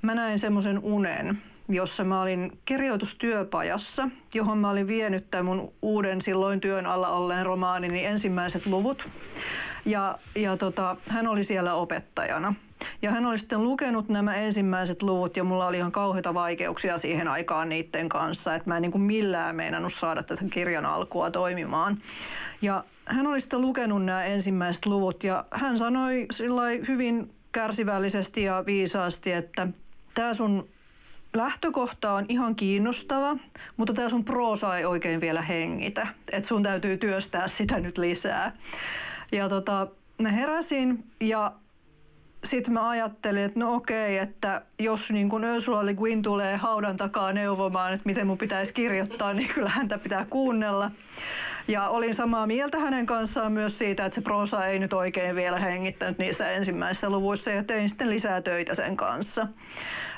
mä 0.03 0.15
näin 0.15 0.39
semmoisen 0.39 0.79
unen, 0.79 1.39
jossa 1.69 2.05
mä 2.05 2.21
olin 2.21 2.59
kirjoitustyöpajassa, 2.65 4.09
johon 4.35 4.59
mä 4.59 4.71
olin 4.71 4.87
vienyt 4.87 5.31
tämän 5.31 5.47
mun 5.47 5.73
uuden 5.83 6.23
silloin 6.23 6.61
työn 6.61 6.87
alla 6.87 7.09
olleen 7.09 7.47
romaanini 7.47 8.05
ensimmäiset 8.05 8.67
luvut. 8.67 9.09
Ja, 9.85 10.19
ja 10.35 10.57
tota, 10.57 10.97
hän 11.09 11.27
oli 11.27 11.45
siellä 11.45 11.75
opettajana. 11.75 12.55
Ja 13.03 13.11
hän 13.11 13.27
oli 13.27 13.39
sitten 13.39 13.63
lukenut 13.63 14.09
nämä 14.09 14.35
ensimmäiset 14.35 15.03
luvut 15.03 15.37
ja 15.37 15.45
mulla 15.45 15.67
oli 15.67 15.77
ihan 15.77 15.93
kauheita 15.93 16.35
vaikeuksia 16.35 16.99
siihen 16.99 17.29
aikaan 17.29 17.69
niiden 17.69 18.09
kanssa, 18.09 18.55
että 18.55 18.71
mä 18.71 18.77
en 18.77 18.83
niin 18.83 18.93
kuin 18.93 19.03
millään 19.03 19.57
meinannut 19.57 19.93
saada 19.93 20.23
tätä 20.23 20.45
kirjan 20.51 20.87
alkua 20.87 21.31
toimimaan. 21.31 21.99
Ja 22.63 22.85
hän 23.05 23.27
oli 23.27 23.41
sitten 23.41 23.61
lukenut 23.61 24.05
nämä 24.05 24.25
ensimmäiset 24.25 24.87
luvut 24.87 25.25
ja 25.25 25.45
hän 25.51 25.79
sanoi 25.79 26.27
hyvin 26.89 27.31
kärsivällisesti 27.53 28.43
ja 28.43 28.65
viisaasti, 28.67 29.33
että 29.33 29.69
tämä 30.15 30.35
sun 30.35 30.69
lähtökohta 31.37 32.13
on 32.13 32.27
ihan 32.29 32.57
kiinnostava, 32.57 33.37
mutta 33.77 33.95
tämä 33.95 34.09
sun 34.09 34.25
proosa 34.25 34.77
ei 34.77 34.85
oikein 34.85 35.21
vielä 35.21 35.43
hengitä. 35.43 36.07
Että 36.33 36.49
sun 36.49 36.63
täytyy 36.63 36.97
työstää 36.97 37.49
sitä 37.49 37.81
nyt 37.81 37.99
lisää. 37.99 38.53
Ja 39.33 39.49
tota, 39.49 39.87
mä 40.23 40.29
heräsin 40.29 41.05
ja 41.21 41.53
sitten 42.45 42.75
mä 42.75 42.89
ajattelin, 42.89 43.43
että 43.43 43.61
no 43.61 43.75
okei, 43.75 44.19
että 44.19 44.63
jos 44.79 45.11
niin 45.11 45.29
kun 45.29 45.45
Ursula 45.45 45.87
Le 45.87 45.95
Guin 45.95 46.23
tulee 46.23 46.57
haudan 46.57 46.97
takaa 46.97 47.33
neuvomaan, 47.33 47.95
että 47.95 48.07
miten 48.07 48.27
mun 48.27 48.39
pitäisi 48.39 48.73
kirjoittaa, 48.73 49.35
niin 49.35 49.49
kyllä 49.55 49.69
häntä 49.69 49.99
pitää 49.99 50.27
kuunnella. 50.31 50.91
Ja 51.69 51.89
olin 51.89 52.15
samaa 52.15 52.47
mieltä 52.47 52.79
hänen 52.79 53.07
kanssaan 53.07 53.53
myös 53.53 53.79
siitä, 53.79 54.07
että 54.07 54.15
se 54.15 54.21
prosa 54.21 54.67
ei 54.67 54.79
nyt 54.79 54.93
oikein 54.93 55.37
vielä 55.37 55.59
hengittänyt 55.59 56.19
niissä 56.19 56.51
ensimmäisissä 56.51 57.11
luvuissa 57.11 57.51
ja 57.51 57.65
tein 57.65 57.89
sitten 57.89 58.11
lisää 58.11 58.43
töitä 58.43 58.75
sen 58.75 58.97
kanssa. 58.97 59.47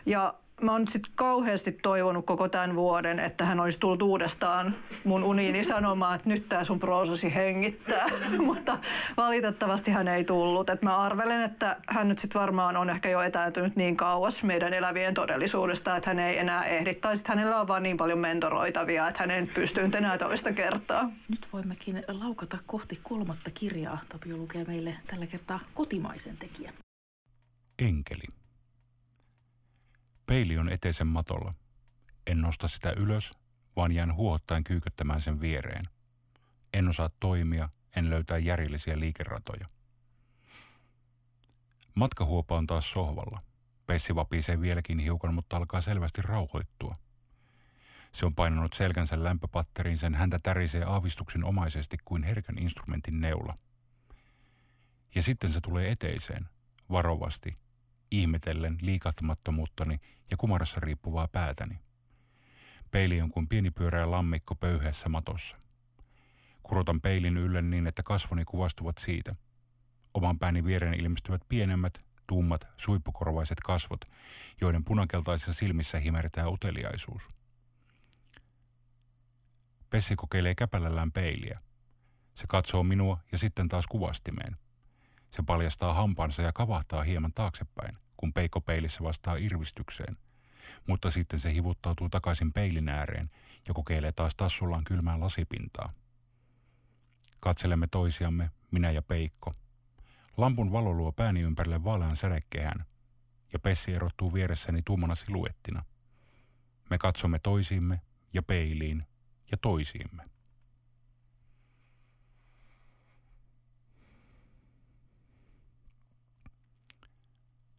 Ja 0.06 0.34
mä 0.62 0.72
oon 0.72 0.88
sitten 0.88 1.12
kauheasti 1.14 1.72
toivonut 1.72 2.26
koko 2.26 2.48
tämän 2.48 2.76
vuoden, 2.76 3.20
että 3.20 3.44
hän 3.44 3.60
olisi 3.60 3.78
tullut 3.78 4.02
uudestaan 4.02 4.74
mun 5.04 5.24
uniini 5.24 5.64
sanomaan, 5.64 6.16
että 6.16 6.28
nyt 6.28 6.48
tämä 6.48 6.64
sun 6.64 6.80
proosasi 6.80 7.34
hengittää. 7.34 8.06
Mutta 8.46 8.78
valitettavasti 9.16 9.90
hän 9.90 10.08
ei 10.08 10.24
tullut. 10.24 10.70
Et 10.70 10.82
mä 10.82 10.96
arvelen, 10.96 11.42
että 11.42 11.76
hän 11.88 12.08
nyt 12.08 12.18
sitten 12.18 12.40
varmaan 12.40 12.76
on 12.76 12.90
ehkä 12.90 13.08
jo 13.08 13.20
etääntynyt 13.20 13.76
niin 13.76 13.96
kauas 13.96 14.42
meidän 14.42 14.74
elävien 14.74 15.14
todellisuudesta, 15.14 15.96
että 15.96 16.10
hän 16.10 16.18
ei 16.18 16.38
enää 16.38 16.64
ehdi. 16.64 16.94
Tai 16.94 17.16
sitten 17.16 17.38
hänellä 17.38 17.60
on 17.60 17.68
vaan 17.68 17.82
niin 17.82 17.96
paljon 17.96 18.18
mentoroitavia, 18.18 19.08
että 19.08 19.20
hän 19.20 19.30
ei 19.30 19.46
pystynyt 19.46 19.94
enää 19.94 20.18
toista 20.18 20.52
kertaa. 20.52 21.10
Nyt 21.28 21.48
voimmekin 21.52 22.04
laukata 22.08 22.58
kohti 22.66 23.00
kolmatta 23.02 23.50
kirjaa. 23.54 23.98
Tapio 24.08 24.36
lukee 24.36 24.64
meille 24.64 24.96
tällä 25.06 25.26
kertaa 25.26 25.60
kotimaisen 25.74 26.36
tekijän. 26.36 26.74
Enkeli. 27.78 28.38
Peili 30.28 30.58
on 30.58 30.68
eteisen 30.68 31.06
matolla. 31.06 31.54
En 32.26 32.40
nosta 32.40 32.68
sitä 32.68 32.92
ylös, 32.96 33.32
vaan 33.76 33.92
jään 33.92 34.14
huohottaen 34.14 34.64
kyyköttämään 34.64 35.20
sen 35.20 35.40
viereen. 35.40 35.84
En 36.72 36.88
osaa 36.88 37.10
toimia, 37.20 37.68
en 37.96 38.10
löytää 38.10 38.38
järjellisiä 38.38 38.98
liikeratoja. 38.98 39.66
Matkahuopa 41.94 42.56
on 42.56 42.66
taas 42.66 42.92
sohvalla. 42.92 43.40
Pessi 43.86 44.14
vapisee 44.14 44.60
vieläkin 44.60 44.98
hiukan, 44.98 45.34
mutta 45.34 45.56
alkaa 45.56 45.80
selvästi 45.80 46.22
rauhoittua. 46.22 46.94
Se 48.12 48.26
on 48.26 48.34
painanut 48.34 48.74
selkänsä 48.74 49.24
lämpöpatteriin, 49.24 49.98
sen 49.98 50.14
häntä 50.14 50.38
tärisee 50.42 50.84
aavistuksen 50.84 51.44
omaisesti 51.44 51.96
kuin 52.04 52.22
herkän 52.22 52.58
instrumentin 52.58 53.20
neula. 53.20 53.54
Ja 55.14 55.22
sitten 55.22 55.52
se 55.52 55.60
tulee 55.60 55.90
eteiseen, 55.90 56.48
varovasti, 56.90 57.54
ihmetellen 58.10 58.78
liikahtamattomuuttani 58.80 60.00
ja 60.30 60.36
kumarassa 60.36 60.80
riippuvaa 60.80 61.28
päätäni. 61.28 61.78
Peili 62.90 63.22
on 63.22 63.30
kuin 63.30 63.48
pieni 63.48 63.70
pyöreä 63.70 64.10
lammikko 64.10 64.54
pöyheässä 64.54 65.08
matossa. 65.08 65.56
Kurotan 66.62 67.00
peilin 67.00 67.36
ylle 67.36 67.62
niin, 67.62 67.86
että 67.86 68.02
kasvoni 68.02 68.44
kuvastuvat 68.44 68.98
siitä. 68.98 69.34
Oman 70.14 70.38
pääni 70.38 70.64
viereen 70.64 71.00
ilmestyvät 71.00 71.42
pienemmät, 71.48 71.98
tummat, 72.26 72.68
suippukorvaiset 72.76 73.60
kasvot, 73.60 74.04
joiden 74.60 74.84
punakeltaisissa 74.84 75.52
silmissä 75.52 75.98
himertää 75.98 76.48
uteliaisuus. 76.48 77.22
Pessi 79.90 80.16
kokeilee 80.16 80.54
käpälällään 80.54 81.12
peiliä. 81.12 81.60
Se 82.34 82.44
katsoo 82.48 82.82
minua 82.82 83.18
ja 83.32 83.38
sitten 83.38 83.68
taas 83.68 83.86
kuvastimeen– 83.86 84.56
se 85.30 85.42
paljastaa 85.42 85.94
hampaansa 85.94 86.42
ja 86.42 86.52
kavahtaa 86.52 87.02
hieman 87.02 87.32
taaksepäin, 87.32 87.94
kun 88.16 88.32
peikko 88.32 88.60
peilissä 88.60 89.04
vastaa 89.04 89.36
irvistykseen. 89.36 90.16
Mutta 90.86 91.10
sitten 91.10 91.40
se 91.40 91.54
hivuttautuu 91.54 92.08
takaisin 92.08 92.52
peilin 92.52 92.88
ääreen 92.88 93.30
ja 93.68 93.74
kokeilee 93.74 94.12
taas 94.12 94.34
tassullaan 94.34 94.84
kylmää 94.84 95.20
lasipintaa. 95.20 95.90
Katselemme 97.40 97.86
toisiamme, 97.86 98.50
minä 98.70 98.90
ja 98.90 99.02
Peikko. 99.02 99.52
Lampun 100.36 100.72
valo 100.72 100.92
luo 100.92 101.12
pääni 101.12 101.40
ympärille 101.40 101.84
vaalean 101.84 102.16
sädekehän, 102.16 102.84
ja 103.52 103.58
Pessi 103.58 103.94
erottuu 103.94 104.34
vieressäni 104.34 104.82
tummana 104.84 105.14
siluettina. 105.14 105.84
Me 106.90 106.98
katsomme 106.98 107.38
toisiimme 107.38 108.00
ja 108.32 108.42
peiliin 108.42 109.02
ja 109.50 109.56
toisiimme. 109.56 110.24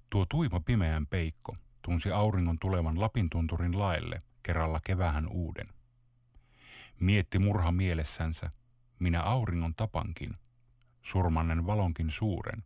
Tuo 0.10 0.26
tuima 0.30 0.60
pimeän 0.60 1.08
peikko 1.08 1.56
tunsi 1.82 2.12
auringon 2.12 2.60
tulevan 2.60 3.00
Lapintunturin 3.00 3.80
laelle 3.80 4.19
kerralla 4.43 4.80
kevähän 4.84 5.28
uuden. 5.28 5.67
Mietti 7.00 7.39
murha 7.39 7.72
mielessänsä, 7.72 8.50
minä 9.00 9.22
auringon 9.22 9.76
tapankin, 9.76 10.34
surmannen 11.02 11.65
valonkin 11.65 12.12
suuren, 12.12 12.63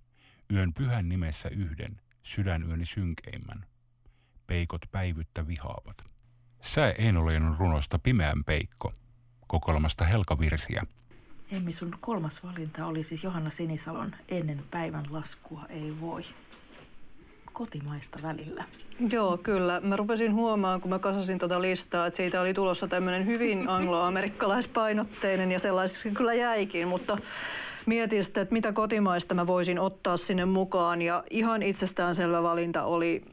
yön 0.54 0.74
pyhän 0.74 1.10
nimessä 1.10 1.50
yhden, 1.50 2.02
sydänyöni 2.24 2.86
synkeimmän. 2.86 3.66
Peikot 4.48 4.82
päivyttä 4.92 5.48
vihaavat. 5.48 6.04
Sä 6.62 6.90
Einoleen 6.90 7.56
runosta 7.58 8.00
Pimeän 8.00 8.44
peikko, 8.44 8.92
kokoelmasta 9.48 10.06
Helkavirsiä. 10.06 10.84
Emmi, 11.52 11.72
sun 11.72 11.98
kolmas 12.00 12.44
valinta 12.44 12.86
oli 12.86 13.04
siis 13.04 13.24
Johanna 13.24 13.50
Sinisalon 13.50 14.16
Ennen 14.28 14.64
päivän 14.72 15.06
laskua 15.10 15.66
ei 15.70 16.02
voi 16.02 16.24
kotimaista 17.54 18.20
välillä. 18.24 18.64
Joo, 19.10 19.38
kyllä. 19.38 19.80
Mä 19.84 19.96
rupesin 19.96 20.34
huomaamaan, 20.34 20.82
kun 20.82 20.90
mä 20.90 21.00
kasasin 21.00 21.40
tuota 21.40 21.62
listaa, 21.62 22.08
että 22.08 22.18
siitä 22.18 22.42
oli 22.42 22.54
tulossa 22.54 22.88
tämmöinen 22.88 23.26
hyvin 23.26 23.70
angloamerikkalaispainotteinen 23.70 25.52
ja 25.52 25.60
sellaiseksi 25.60 26.12
kyllä 26.12 26.34
jäikin, 26.34 26.88
mutta 26.88 27.18
mietin 27.86 28.24
sitten, 28.24 28.44
että 28.44 28.54
mitä 28.54 28.74
kotimaista 28.74 29.36
mä 29.36 29.48
voisin 29.48 29.80
ottaa 29.80 30.18
sinne 30.18 30.46
mukaan 30.46 31.02
ja 31.02 31.24
ihan 31.30 31.64
itsestäänselvä 31.64 32.44
valinta 32.44 32.84
oli 32.84 33.24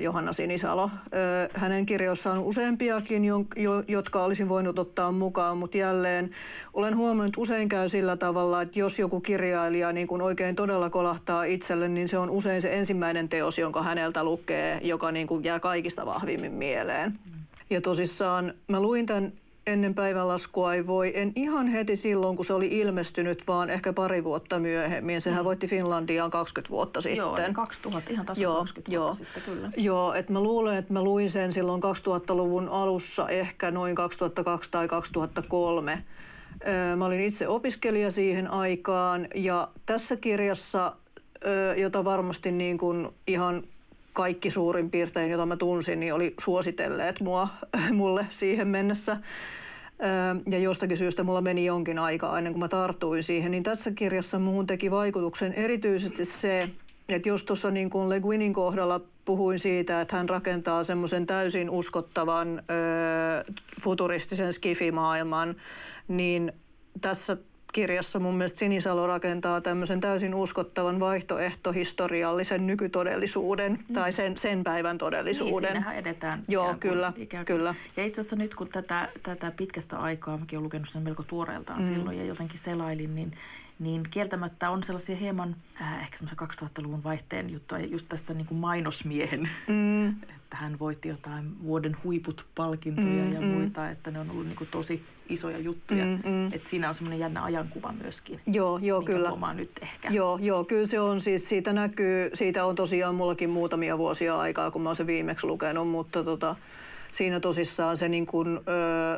Johanna 0.00 0.32
Sinisalo. 0.32 0.90
Hänen 1.54 1.86
kirjoissaan 1.86 2.38
on 2.38 2.44
useampiakin, 2.44 3.22
jotka 3.88 4.24
olisin 4.24 4.48
voinut 4.48 4.78
ottaa 4.78 5.12
mukaan, 5.12 5.56
mutta 5.56 5.76
jälleen 5.76 6.30
olen 6.74 6.96
huomannut, 6.96 7.36
usein 7.36 7.68
käy 7.68 7.88
sillä 7.88 8.16
tavalla, 8.16 8.62
että 8.62 8.78
jos 8.78 8.98
joku 8.98 9.20
kirjailija 9.20 9.92
niin 9.92 10.06
kun 10.06 10.22
oikein 10.22 10.56
todella 10.56 10.90
kolahtaa 10.90 11.44
itselle, 11.44 11.88
niin 11.88 12.08
se 12.08 12.18
on 12.18 12.30
usein 12.30 12.62
se 12.62 12.72
ensimmäinen 12.72 13.28
teos, 13.28 13.58
jonka 13.58 13.82
häneltä 13.82 14.24
lukee, 14.24 14.80
joka 14.82 15.12
niin 15.12 15.26
kuin 15.26 15.44
jää 15.44 15.60
kaikista 15.60 16.06
vahvimmin 16.06 16.52
mieleen. 16.52 17.18
Ja 17.70 17.80
tosissaan 17.80 18.54
mä 18.68 18.80
luin 18.80 19.06
tämän 19.06 19.32
ennen 19.66 19.94
päivänlaskua 19.94 20.74
ei 20.74 20.86
voi. 20.86 21.12
En 21.14 21.32
ihan 21.36 21.68
heti 21.68 21.96
silloin, 21.96 22.36
kun 22.36 22.44
se 22.44 22.52
oli 22.52 22.68
ilmestynyt, 22.78 23.46
vaan 23.46 23.70
ehkä 23.70 23.92
pari 23.92 24.24
vuotta 24.24 24.58
myöhemmin. 24.58 25.20
Sehän 25.20 25.40
mm. 25.40 25.44
voitti 25.44 25.68
Finlandiaan 25.68 26.30
20 26.30 26.70
vuotta 26.70 27.00
sitten. 27.00 27.16
Joo, 27.16 27.38
2000, 27.52 28.10
ihan 28.10 28.26
tasan 28.26 28.42
joo, 28.42 28.54
20 28.54 28.92
joo. 28.92 29.04
vuotta 29.04 29.24
sitten 29.24 29.42
kyllä. 29.42 29.70
Joo, 29.76 30.14
että 30.14 30.32
mä 30.32 30.40
luulen, 30.40 30.76
että 30.76 30.92
mä 30.92 31.02
luin 31.02 31.30
sen 31.30 31.52
silloin 31.52 31.82
2000-luvun 31.82 32.68
alussa, 32.68 33.28
ehkä 33.28 33.70
noin 33.70 33.94
2002 33.94 34.70
tai 34.70 34.88
2003. 34.88 36.04
Mä 36.96 37.04
olin 37.04 37.20
itse 37.20 37.48
opiskelija 37.48 38.10
siihen 38.10 38.50
aikaan 38.50 39.28
ja 39.34 39.68
tässä 39.86 40.16
kirjassa, 40.16 40.96
jota 41.76 42.04
varmasti 42.04 42.52
niin 42.52 42.78
kuin 42.78 43.08
ihan 43.26 43.62
kaikki 44.12 44.50
suurin 44.50 44.90
piirtein, 44.90 45.30
jota 45.30 45.46
mä 45.46 45.56
tunsin, 45.56 46.00
niin 46.00 46.14
oli 46.14 46.34
suositelleet 46.40 47.20
mua, 47.20 47.48
mulle 47.92 48.26
siihen 48.30 48.68
mennessä. 48.68 49.16
Ja 50.50 50.58
jostakin 50.58 50.96
syystä 50.96 51.22
mulla 51.22 51.40
meni 51.40 51.64
jonkin 51.64 51.98
aikaa 51.98 52.38
ennen 52.38 52.52
kuin 52.52 52.60
mä 52.60 52.68
tartuin 52.68 53.22
siihen. 53.22 53.50
Niin 53.50 53.62
tässä 53.62 53.90
kirjassa 53.90 54.38
muun 54.38 54.66
teki 54.66 54.90
vaikutuksen 54.90 55.52
erityisesti 55.52 56.24
se, 56.24 56.68
että 57.08 57.28
jos 57.28 57.44
tuossa 57.44 57.70
niin 57.70 57.90
kuin 57.90 58.08
Le 58.08 58.20
Guinin 58.20 58.52
kohdalla 58.52 59.00
puhuin 59.24 59.58
siitä, 59.58 60.00
että 60.00 60.16
hän 60.16 60.28
rakentaa 60.28 60.84
semmoisen 60.84 61.26
täysin 61.26 61.70
uskottavan 61.70 62.58
ö, 62.58 63.52
futuristisen 63.82 64.52
skifimaailman, 64.52 65.56
niin 66.08 66.52
tässä 67.00 67.36
kirjassa 67.72 68.18
mun 68.18 68.34
mielestä 68.34 68.58
Sinisalo 68.58 69.06
rakentaa 69.06 69.60
tämmöisen 69.60 70.00
täysin 70.00 70.34
uskottavan 70.34 71.00
vaihtoehtohistoriallisen 71.00 72.66
nykytodellisuuden 72.66 73.72
mm. 73.72 73.94
tai 73.94 74.12
sen, 74.12 74.38
sen 74.38 74.64
päivän 74.64 74.98
todellisuuden. 74.98 75.72
Niin, 75.72 75.92
edetään. 75.94 76.42
Joo, 76.48 76.74
kyllä, 76.80 77.12
kuin. 77.16 77.44
kyllä. 77.46 77.74
Ja 77.96 78.04
itse 78.04 78.20
asiassa 78.20 78.36
nyt 78.36 78.54
kun 78.54 78.68
tätä, 78.68 79.08
tätä 79.22 79.50
pitkästä 79.50 79.98
aikaa, 79.98 80.38
mäkin 80.38 80.58
olen 80.58 80.64
lukenut 80.64 80.88
sen 80.88 81.02
melko 81.02 81.22
tuoreeltaan 81.22 81.80
mm. 81.80 81.88
silloin 81.88 82.18
ja 82.18 82.24
jotenkin 82.24 82.58
selailin, 82.58 83.14
niin 83.14 83.32
niin 83.78 84.02
kieltämättä 84.10 84.70
on 84.70 84.82
sellaisia 84.82 85.16
hieman 85.16 85.56
äh, 85.80 86.02
ehkä 86.02 86.18
semmoisen 86.18 86.68
2000-luvun 86.68 87.04
vaihteen 87.04 87.50
juttuja 87.50 87.86
just 87.86 88.06
tässä 88.08 88.34
niin 88.34 88.46
kuin 88.46 88.58
mainosmiehen, 88.58 89.48
mm. 89.68 90.08
että 90.08 90.56
hän 90.56 90.78
voitti 90.78 91.08
jotain 91.08 91.62
vuoden 91.62 91.96
huiput 92.04 92.46
palkintoja 92.54 93.24
mm, 93.24 93.32
ja 93.32 93.40
mm. 93.40 93.46
muita, 93.46 93.90
että 93.90 94.10
ne 94.10 94.20
on 94.20 94.30
ollut 94.30 94.46
niin 94.46 94.56
kuin 94.56 94.68
tosi 94.70 95.04
isoja 95.32 95.58
juttuja. 95.58 96.04
Mm, 96.04 96.18
mm. 96.24 96.46
Että 96.52 96.68
siinä 96.70 96.88
on 96.88 96.94
semmoinen 96.94 97.18
jännä 97.18 97.44
ajankuva 97.44 97.94
myöskin. 98.02 98.40
Joo, 98.46 98.78
joo 98.78 99.02
kyllä. 99.02 99.54
nyt 99.54 99.70
ehkä. 99.82 100.08
Joo, 100.10 100.38
joo, 100.42 100.64
kyllä 100.64 100.86
se 100.86 101.00
on 101.00 101.20
siis, 101.20 101.48
siitä 101.48 101.72
näkyy, 101.72 102.30
siitä 102.34 102.64
on 102.64 102.74
tosiaan 102.74 103.14
mullakin 103.14 103.50
muutamia 103.50 103.98
vuosia 103.98 104.38
aikaa, 104.38 104.70
kun 104.70 104.82
mä 104.82 104.88
oon 104.88 104.96
se 104.96 105.06
viimeksi 105.06 105.46
lukenut, 105.46 105.88
mutta 105.88 106.24
tota, 106.24 106.56
siinä 107.12 107.40
tosissaan 107.40 107.96
se, 107.96 108.08
niin 108.08 108.26
kuin, 108.26 108.60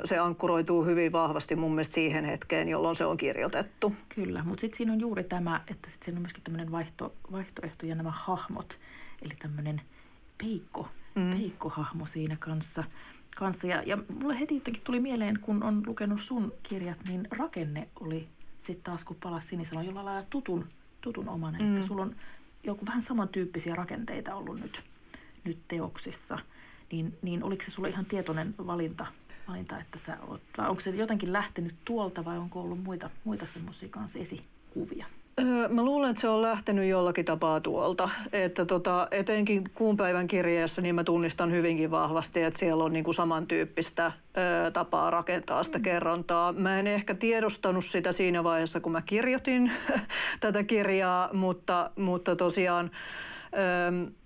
se 0.04 0.18
ankkuroituu 0.18 0.84
hyvin 0.84 1.12
vahvasti 1.12 1.56
mun 1.56 1.74
mielestä 1.74 1.94
siihen 1.94 2.24
hetkeen, 2.24 2.68
jolloin 2.68 2.96
se 2.96 3.04
on 3.04 3.16
kirjoitettu. 3.16 3.92
Kyllä, 4.08 4.42
mutta 4.44 4.60
sitten 4.60 4.76
siinä 4.76 4.92
on 4.92 5.00
juuri 5.00 5.24
tämä, 5.24 5.60
että 5.70 5.90
sit 5.90 6.02
siinä 6.02 6.18
on 6.18 6.22
myöskin 6.22 6.42
tämmöinen 6.42 6.72
vaihto, 6.72 7.14
vaihtoehto 7.32 7.86
ja 7.86 7.94
nämä 7.94 8.10
hahmot, 8.10 8.78
eli 9.22 9.34
tämmöinen 9.38 9.80
peikko, 10.38 10.88
mm. 11.14 11.30
peikkohahmo 11.30 12.06
siinä 12.06 12.36
kanssa. 12.40 12.84
Kanssa. 13.34 13.66
Ja, 13.66 13.82
ja 13.86 13.98
mulle 14.20 14.40
heti 14.40 14.54
jotenkin 14.54 14.82
tuli 14.82 15.00
mieleen, 15.00 15.40
kun 15.40 15.62
on 15.62 15.82
lukenut 15.86 16.20
sun 16.20 16.52
kirjat, 16.62 16.98
niin 17.08 17.28
rakenne 17.30 17.88
oli 18.00 18.28
sitten 18.58 18.84
taas, 18.84 19.04
kun 19.04 19.16
palasi 19.22 19.46
Sinisalon, 19.46 19.86
jollain 19.86 20.06
lailla 20.06 20.26
tutun, 20.30 20.68
tutun 21.00 21.28
omanen. 21.28 21.62
Mm. 21.62 21.76
Eli 21.76 21.86
sulla 21.86 22.02
on 22.02 22.16
joku 22.64 22.86
vähän 22.86 23.02
samantyyppisiä 23.02 23.74
rakenteita 23.74 24.34
ollut 24.34 24.60
nyt, 24.60 24.82
nyt 25.44 25.58
teoksissa. 25.68 26.38
Niin, 26.92 27.18
niin 27.22 27.42
oliko 27.42 27.62
se 27.62 27.70
sulle 27.70 27.88
ihan 27.88 28.04
tietoinen 28.04 28.54
valinta, 28.58 29.06
valinta 29.48 29.80
että 29.80 29.98
sä 29.98 30.18
oot, 30.28 30.40
vai 30.58 30.68
onko 30.68 30.80
se 30.80 30.90
jotenkin 30.90 31.32
lähtenyt 31.32 31.74
tuolta 31.84 32.24
vai 32.24 32.38
onko 32.38 32.60
ollut 32.60 32.82
muita, 32.82 33.10
muita 33.24 33.46
semmoisia 33.46 33.88
kanssa 33.88 34.18
esikuvia? 34.18 35.06
Mä 35.68 35.84
luulen, 35.84 36.10
että 36.10 36.20
se 36.20 36.28
on 36.28 36.42
lähtenyt 36.42 36.88
jollakin 36.88 37.24
tapaa 37.24 37.60
tuolta. 37.60 38.08
Että 38.32 38.64
tota, 38.64 39.08
etenkin 39.10 39.64
kuun 39.74 39.96
päivän 39.96 40.26
kirjeessä 40.26 40.82
niin 40.82 40.94
mä 40.94 41.04
tunnistan 41.04 41.52
hyvinkin 41.52 41.90
vahvasti, 41.90 42.42
että 42.42 42.58
siellä 42.58 42.84
on 42.84 42.92
niinku 42.92 43.12
samantyyppistä 43.12 44.12
ö, 44.66 44.70
tapaa 44.70 45.10
rakentaa 45.10 45.62
sitä 45.62 45.78
mm. 45.78 45.82
kerrontaa. 45.82 46.52
Mä 46.52 46.78
en 46.78 46.86
ehkä 46.86 47.14
tiedostanut 47.14 47.84
sitä 47.84 48.12
siinä 48.12 48.44
vaiheessa, 48.44 48.80
kun 48.80 48.92
mä 48.92 49.02
kirjoitin 49.02 49.72
tätä 50.40 50.62
kirjaa, 50.62 51.28
mutta, 51.32 51.90
mutta 51.96 52.36
tosiaan 52.36 52.90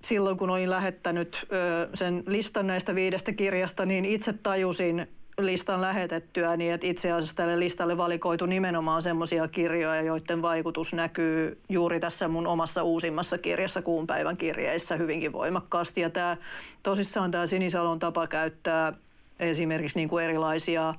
silloin 0.04 0.36
kun 0.36 0.50
olin 0.50 0.70
lähettänyt 0.70 1.46
sen 1.94 2.22
listan 2.26 2.66
näistä 2.66 2.94
viidestä 2.94 3.32
kirjasta, 3.32 3.86
niin 3.86 4.04
itse 4.04 4.32
tajusin 4.32 5.06
listan 5.46 5.80
lähetettyä, 5.80 6.56
niin 6.56 6.72
että 6.72 6.86
itse 6.86 7.12
asiassa 7.12 7.36
tälle 7.36 7.58
listalle 7.58 7.96
valikoitu 7.96 8.46
nimenomaan 8.46 9.02
semmoisia 9.02 9.48
kirjoja, 9.48 10.02
joiden 10.02 10.42
vaikutus 10.42 10.92
näkyy 10.92 11.60
juuri 11.68 12.00
tässä 12.00 12.28
mun 12.28 12.46
omassa 12.46 12.82
uusimmassa 12.82 13.38
kirjassa, 13.38 13.82
kuun 13.82 14.06
päivän 14.06 14.36
kirjeissä 14.36 14.96
hyvinkin 14.96 15.32
voimakkaasti. 15.32 16.00
Ja 16.00 16.10
tämä, 16.10 16.36
tosissaan 16.82 17.30
tämä 17.30 17.46
Sinisalon 17.46 17.98
tapa 17.98 18.26
käyttää 18.26 18.92
esimerkiksi 19.40 19.98
niin 19.98 20.08
kuin 20.08 20.24
erilaisia 20.24 20.94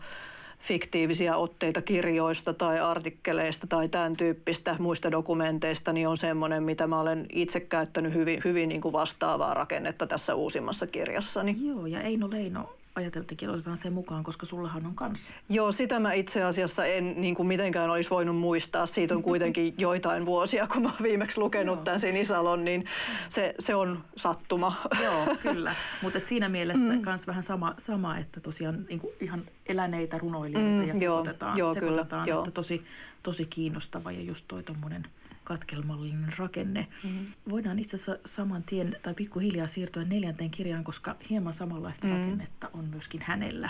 fiktiivisiä 0.59 1.35
otteita 1.35 1.81
kirjoista 1.81 2.53
tai 2.53 2.79
artikkeleista 2.79 3.67
tai 3.67 3.89
tämän 3.89 4.15
tyyppistä 4.15 4.75
muista 4.79 5.11
dokumenteista, 5.11 5.93
niin 5.93 6.07
on 6.07 6.17
semmoinen, 6.17 6.63
mitä 6.63 6.87
mä 6.87 6.99
olen 6.99 7.25
itse 7.31 7.59
käyttänyt 7.59 8.13
hyvin, 8.13 8.41
hyvin 8.45 8.69
niin 8.69 8.81
kuin 8.81 8.93
vastaavaa 8.93 9.53
rakennetta 9.53 10.07
tässä 10.07 10.35
uusimmassa 10.35 10.87
kirjassani. 10.87 11.57
Joo, 11.61 11.85
ja 11.85 12.01
Eino 12.01 12.29
Leino 12.29 12.78
ajateltiinkin, 12.95 13.49
otetaan 13.49 13.77
sen 13.77 13.93
mukaan, 13.93 14.23
koska 14.23 14.45
sullahan 14.45 14.85
on 14.85 14.95
kanssa. 14.95 15.33
Joo, 15.49 15.71
sitä 15.71 15.99
mä 15.99 16.13
itse 16.13 16.43
asiassa 16.43 16.85
en 16.85 17.21
niin 17.21 17.35
kuin 17.35 17.47
mitenkään 17.47 17.89
olisi 17.89 18.09
voinut 18.09 18.37
muistaa. 18.37 18.85
Siitä 18.85 19.15
on 19.15 19.23
kuitenkin 19.23 19.73
joitain 19.77 20.25
vuosia, 20.25 20.67
kun 20.67 20.81
mä 20.81 20.91
viimeksi 21.03 21.39
lukenut 21.39 21.75
Joo. 21.75 21.83
tämän 21.83 21.99
Sinisalon, 21.99 22.65
niin 22.65 22.85
se, 23.29 23.55
se 23.59 23.75
on 23.75 24.03
sattuma. 24.15 24.75
Joo, 25.03 25.35
kyllä. 25.41 25.75
Mutta 26.01 26.19
siinä 26.23 26.49
mielessä 26.49 26.93
mm. 26.93 27.01
myös 27.05 27.27
vähän 27.27 27.43
sama, 27.43 27.75
sama 27.77 28.17
että 28.17 28.39
tosiaan 28.39 28.85
niin 28.89 28.99
kuin 28.99 29.13
ihan 29.19 29.43
eläneitä 29.65 30.17
runoilijoita 30.17 30.69
mm, 30.69 30.87
ja 30.87 30.95
sekoitetaan, 30.95 31.57
joo, 31.57 31.67
joo, 31.67 31.73
sekoitetaan 31.73 32.25
kyllä, 32.25 32.39
että 32.39 32.51
tosi, 32.51 32.83
tosi 33.23 33.45
kiinnostava 33.45 34.11
ja 34.11 34.21
just 34.21 34.45
toi 34.47 34.63
tommonen– 34.63 35.07
katkelmallinen 35.49 36.33
rakenne. 36.37 36.87
Mm-hmm. 37.03 37.25
Voidaan 37.49 37.79
itse 37.79 37.95
asiassa 37.95 38.17
saman 38.25 38.63
tien 38.63 38.95
tai 39.01 39.13
pikkuhiljaa 39.13 39.67
siirtyä 39.67 40.03
neljänteen 40.03 40.51
kirjaan, 40.51 40.83
koska 40.83 41.15
hieman 41.29 41.53
samanlaista 41.53 42.07
mm-hmm. 42.07 42.21
rakennetta 42.21 42.69
on 42.73 42.85
myöskin 42.85 43.21
hänellä. 43.21 43.69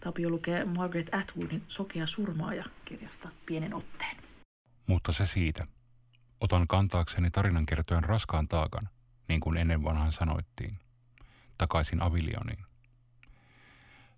Tapio 0.00 0.30
lukee 0.30 0.64
Margaret 0.64 1.14
Atwoodin 1.14 1.62
Sokea 1.68 2.06
surmaaja 2.06 2.64
kirjasta 2.84 3.28
pienen 3.46 3.74
otteen. 3.74 4.16
Mutta 4.86 5.12
se 5.12 5.26
siitä. 5.26 5.66
Otan 6.40 6.66
kantaakseni 6.66 7.30
tarinankertojen 7.30 8.04
raskaan 8.04 8.48
taakan, 8.48 8.88
niin 9.28 9.40
kuin 9.40 9.56
ennen 9.56 9.84
vanhan 9.84 10.12
sanoittiin, 10.12 10.74
takaisin 11.58 12.02
avilioniin. 12.02 12.64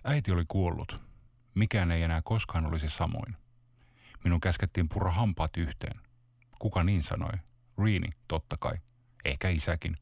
Äiti 0.05 0.33
oli 0.33 0.45
kuollut. 0.49 1.03
Mikään 1.55 1.91
ei 1.91 2.03
enää 2.03 2.23
koskaan 2.23 2.67
olisi 2.67 2.89
samoin. 2.89 3.37
Minun 4.25 4.41
käskettiin 4.41 4.89
purra 4.89 5.11
hampaat 5.11 5.57
yhteen. 5.57 6.08
Kuka 6.59 6.85
niin 6.85 7.03
sanoi? 7.03 7.33
Reeni, 7.85 8.11
totta 8.29 8.57
kai. 8.57 8.77
Ehkä 9.25 9.49
isäkin. 9.49 9.97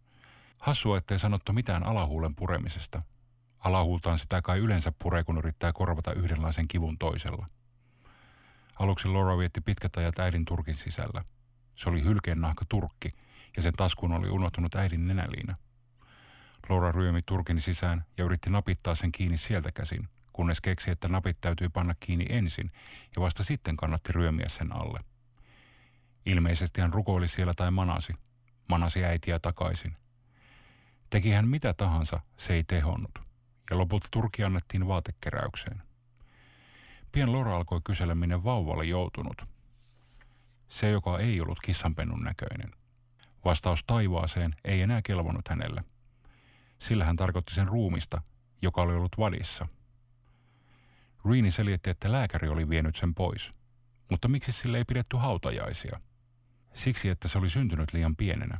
Hassua, 0.59 0.99
ettei 0.99 1.19
sanottu 1.19 1.53
mitään 1.53 1.87
alahuulen 1.87 2.35
puremisesta. 2.35 3.03
Alahuultaan 3.59 4.19
sitä 4.19 4.43
kai 4.43 4.59
yleensä 4.59 4.93
puree, 5.03 5.25
kun 5.25 5.39
yrittää 5.39 5.73
korvata 5.73 6.13
yhdenlaisen 6.13 6.69
kivun 6.69 6.99
toisella. 6.99 7.47
Aluksi 8.79 9.09
Laura 9.09 9.39
vietti 9.39 9.61
pitkät 9.61 9.97
ajat 9.97 10.19
äidin 10.19 10.45
turkin 10.45 10.75
sisällä. 10.75 11.25
Se 11.75 11.89
oli 11.91 12.03
hylkeen 12.03 12.41
nahka 12.41 12.65
turkki, 12.69 13.09
ja 13.57 13.63
sen 13.63 13.73
taskuun 13.73 14.13
oli 14.13 14.31
unohtunut 14.31 14.75
äidin 14.75 15.07
nenäliina. 15.07 15.55
Laura 16.69 16.93
ryömi 16.93 17.23
turkin 17.23 17.61
sisään 17.61 18.05
ja 18.19 18.25
yritti 18.25 18.51
napittaa 18.51 18.95
sen 18.95 19.13
kiinni 19.13 19.37
sieltä 19.37 19.73
käsin, 19.73 20.09
kunnes 20.33 20.61
keksi, 20.61 20.91
että 20.91 21.09
napit 21.09 21.41
täytyy 21.41 21.69
panna 21.69 21.95
kiinni 22.01 22.27
ensin, 22.29 22.71
ja 23.17 23.23
vasta 23.23 23.45
sitten 23.45 23.77
kannatti 23.77 24.13
ryömiä 24.13 24.49
sen 24.49 24.73
alle– 24.73 24.99
Ilmeisesti 26.27 26.81
hän 26.81 26.93
rukoili 26.93 27.29
siellä 27.29 27.55
tai 27.55 27.71
manasi. 27.71 28.13
Manasi 28.69 29.05
äitiä 29.05 29.39
takaisin. 29.39 29.93
Teki 31.11 31.31
hän 31.31 31.49
mitä 31.49 31.75
tahansa, 31.75 32.17
se 32.37 32.55
ei 32.55 32.65
tehonnut. 32.65 33.19
Ja 33.71 33.79
lopulta 33.79 34.09
Turki 34.11 34.45
annettiin 34.45 34.89
vaatekeräykseen. 34.89 35.83
Pien 37.13 37.33
Lora 37.33 37.57
alkoi 37.57 37.81
kysellä, 37.85 38.15
minne 38.15 38.45
vauva 38.45 38.73
oli 38.73 38.89
joutunut. 38.89 39.43
Se, 40.69 40.91
joka 40.91 41.19
ei 41.19 41.41
ollut 41.41 41.59
kissanpennun 41.65 42.25
näköinen. 42.25 42.71
Vastaus 43.45 43.85
taivaaseen 43.87 44.55
ei 44.65 44.83
enää 44.83 45.03
kelvonut 45.03 45.49
hänelle. 45.49 45.81
Sillä 46.79 47.05
hän 47.05 47.17
tarkoitti 47.17 47.55
sen 47.55 47.69
ruumista, 47.69 48.23
joka 48.63 48.83
oli 48.83 48.95
ollut 48.95 49.19
vadissa. 49.19 49.69
Reeni 51.31 51.51
selitti, 51.51 51.91
että 51.91 52.13
lääkäri 52.13 52.49
oli 52.49 52.69
vienyt 52.69 52.97
sen 52.97 53.15
pois. 53.15 53.51
Mutta 54.11 54.29
miksi 54.29 54.53
sille 54.53 54.79
ei 54.79 54.85
pidetty 54.85 55.17
hautajaisia? 55.17 56.01
Siksi, 56.77 57.09
että 57.09 57.29
se 57.29 57.39
oli 57.39 57.51
syntynyt 57.51 57.93
liian 57.93 58.17
pienenä. 58.17 58.59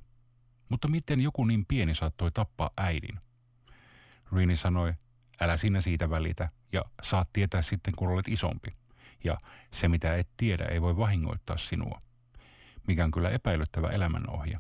Mutta 0.69 0.89
miten 0.89 1.21
joku 1.21 1.45
niin 1.45 1.67
pieni 1.67 1.95
saattoi 1.95 2.31
tappaa 2.31 2.71
äidin? 2.77 3.21
Rini 4.33 4.57
sanoi, 4.57 4.95
älä 5.41 5.57
sinä 5.57 5.81
siitä 5.81 6.11
välitä 6.11 6.49
ja 6.73 6.83
saat 7.03 7.33
tietää 7.33 7.63
sitten, 7.63 7.95
kun 7.97 8.09
olet 8.09 8.29
isompi. 8.29 8.69
Ja 9.25 9.37
se, 9.71 9.89
mitä 9.89 10.15
et 10.15 10.29
tiedä, 10.37 10.65
ei 10.65 10.83
voi 10.83 10.97
vahingoittaa 10.97 11.57
sinua. 11.57 12.01
Mikä 12.87 13.05
on 13.05 13.11
kyllä 13.11 13.31
epäilyttävä 13.31 13.89
elämänohje. 13.89 14.57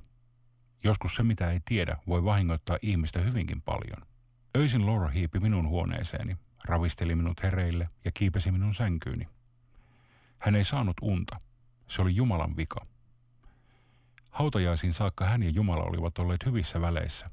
Joskus 0.84 1.14
se, 1.14 1.22
mitä 1.22 1.50
ei 1.50 1.60
tiedä, 1.64 1.96
voi 2.06 2.24
vahingoittaa 2.24 2.78
ihmistä 2.82 3.20
hyvinkin 3.20 3.62
paljon. 3.62 4.02
Öisin 4.56 4.86
Laura 4.86 5.08
hiipi 5.08 5.40
minun 5.40 5.68
huoneeseeni, 5.68 6.36
ravisteli 6.64 7.14
minut 7.14 7.42
hereille 7.42 7.88
ja 8.04 8.10
kiipesi 8.12 8.52
minun 8.52 8.74
sänkyyni. 8.74 9.24
Hän 10.38 10.56
ei 10.56 10.64
saanut 10.64 10.96
unta. 11.02 11.36
Se 11.88 12.02
oli 12.02 12.16
Jumalan 12.16 12.56
vika. 12.56 12.95
Hautajaisiin 14.36 14.92
saakka 14.92 15.24
hän 15.24 15.42
ja 15.42 15.50
Jumala 15.50 15.82
olivat 15.82 16.18
olleet 16.18 16.46
hyvissä 16.46 16.80
väleissä. 16.80 17.26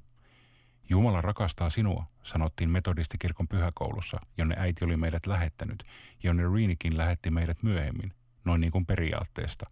Jumala 0.90 1.22
rakastaa 1.22 1.70
sinua, 1.70 2.06
sanottiin 2.24 2.70
metodistikirkon 2.70 3.48
pyhäkoulussa, 3.48 4.18
jonne 4.38 4.56
äiti 4.58 4.86
oli 4.86 4.98
meidät 4.98 5.28
lähettänyt, 5.28 5.84
jonne 6.24 6.44
Reenikin 6.54 6.98
lähetti 6.98 7.32
meidät 7.32 7.64
myöhemmin, 7.64 8.12
noin 8.46 8.62
niin 8.62 8.72
kuin 8.72 8.86
periaatteesta. 8.86 9.66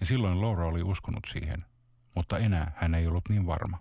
Ja 0.00 0.06
silloin 0.06 0.40
Laura 0.40 0.66
oli 0.66 0.82
uskonut 0.82 1.26
siihen, 1.32 1.64
mutta 2.14 2.38
enää 2.38 2.72
hän 2.76 2.94
ei 2.94 3.06
ollut 3.06 3.28
niin 3.28 3.46
varma. 3.46 3.78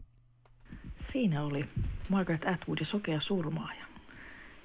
Siinä 1.12 1.44
oli 1.44 1.70
Margaret 2.10 2.46
Atwood 2.46 2.80
ja 2.80 2.86
Sokea 2.86 3.20
surmaaja. 3.20 3.86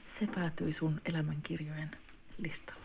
Se 0.06 0.26
päätyi 0.26 0.72
sun 0.72 1.00
elämänkirjojen 1.04 1.90
listalle. 2.38 2.81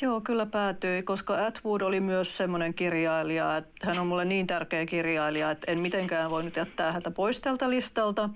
Joo, 0.00 0.20
kyllä 0.20 0.46
päätyi, 0.46 1.02
koska 1.02 1.46
Atwood 1.46 1.80
oli 1.80 2.00
myös 2.00 2.36
semmoinen 2.36 2.74
kirjailija, 2.74 3.56
että 3.56 3.86
hän 3.86 3.98
on 3.98 4.06
mulle 4.06 4.24
niin 4.24 4.46
tärkeä 4.46 4.86
kirjailija, 4.86 5.50
että 5.50 5.72
en 5.72 5.78
mitenkään 5.78 6.30
voinut 6.30 6.56
jättää 6.56 6.92
häntä 6.92 7.10
pois 7.10 7.40
tältä 7.40 7.70
listalta. 7.70 8.30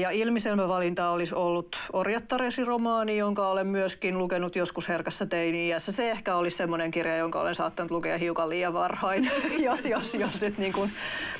Ja 0.00 0.10
ilmiselmävalinta 0.10 1.10
olisi 1.10 1.34
ollut 1.34 1.76
Orjattaresi-romaani, 1.92 3.16
jonka 3.16 3.48
olen 3.48 3.66
myöskin 3.66 4.18
lukenut 4.18 4.56
joskus 4.56 4.88
herkässä 4.88 5.26
teini-iässä. 5.26 5.92
Se 5.92 6.10
ehkä 6.10 6.36
olisi 6.36 6.56
semmoinen 6.56 6.90
kirja, 6.90 7.16
jonka 7.16 7.40
olen 7.40 7.54
saattanut 7.54 7.90
lukea 7.90 8.18
hiukan 8.18 8.48
liian 8.48 8.74
varhain, 8.74 9.30
jos, 9.66 9.84
jos, 9.84 10.14
jos 10.14 10.40
nyt 10.40 10.58
niin 10.58 10.72
kuin 10.72 10.90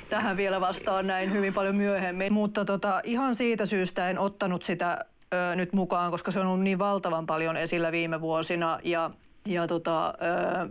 tähän 0.09 0.37
vielä 0.37 0.61
vastaan 0.61 1.07
näin 1.07 1.33
hyvin 1.33 1.55
paljon 1.55 1.77
myöhemmin. 1.77 2.33
Mutta 2.33 2.65
tota, 2.65 3.01
ihan 3.05 3.35
siitä 3.35 3.67
syystä 3.67 4.11
en 4.11 4.19
ottanut 4.19 4.63
sitä 4.63 5.05
ö, 5.35 5.57
nyt 5.57 5.73
mukaan, 5.73 6.11
koska 6.11 6.31
se 6.31 6.41
on 6.41 6.47
ollut 6.47 6.61
niin 6.61 6.79
valtavan 6.79 7.27
paljon 7.27 7.57
esillä 7.57 7.93
viime 7.93 8.21
vuosina 8.21 8.79
ja 8.85 9.11
Ja 9.47 9.67
tota, 9.67 10.15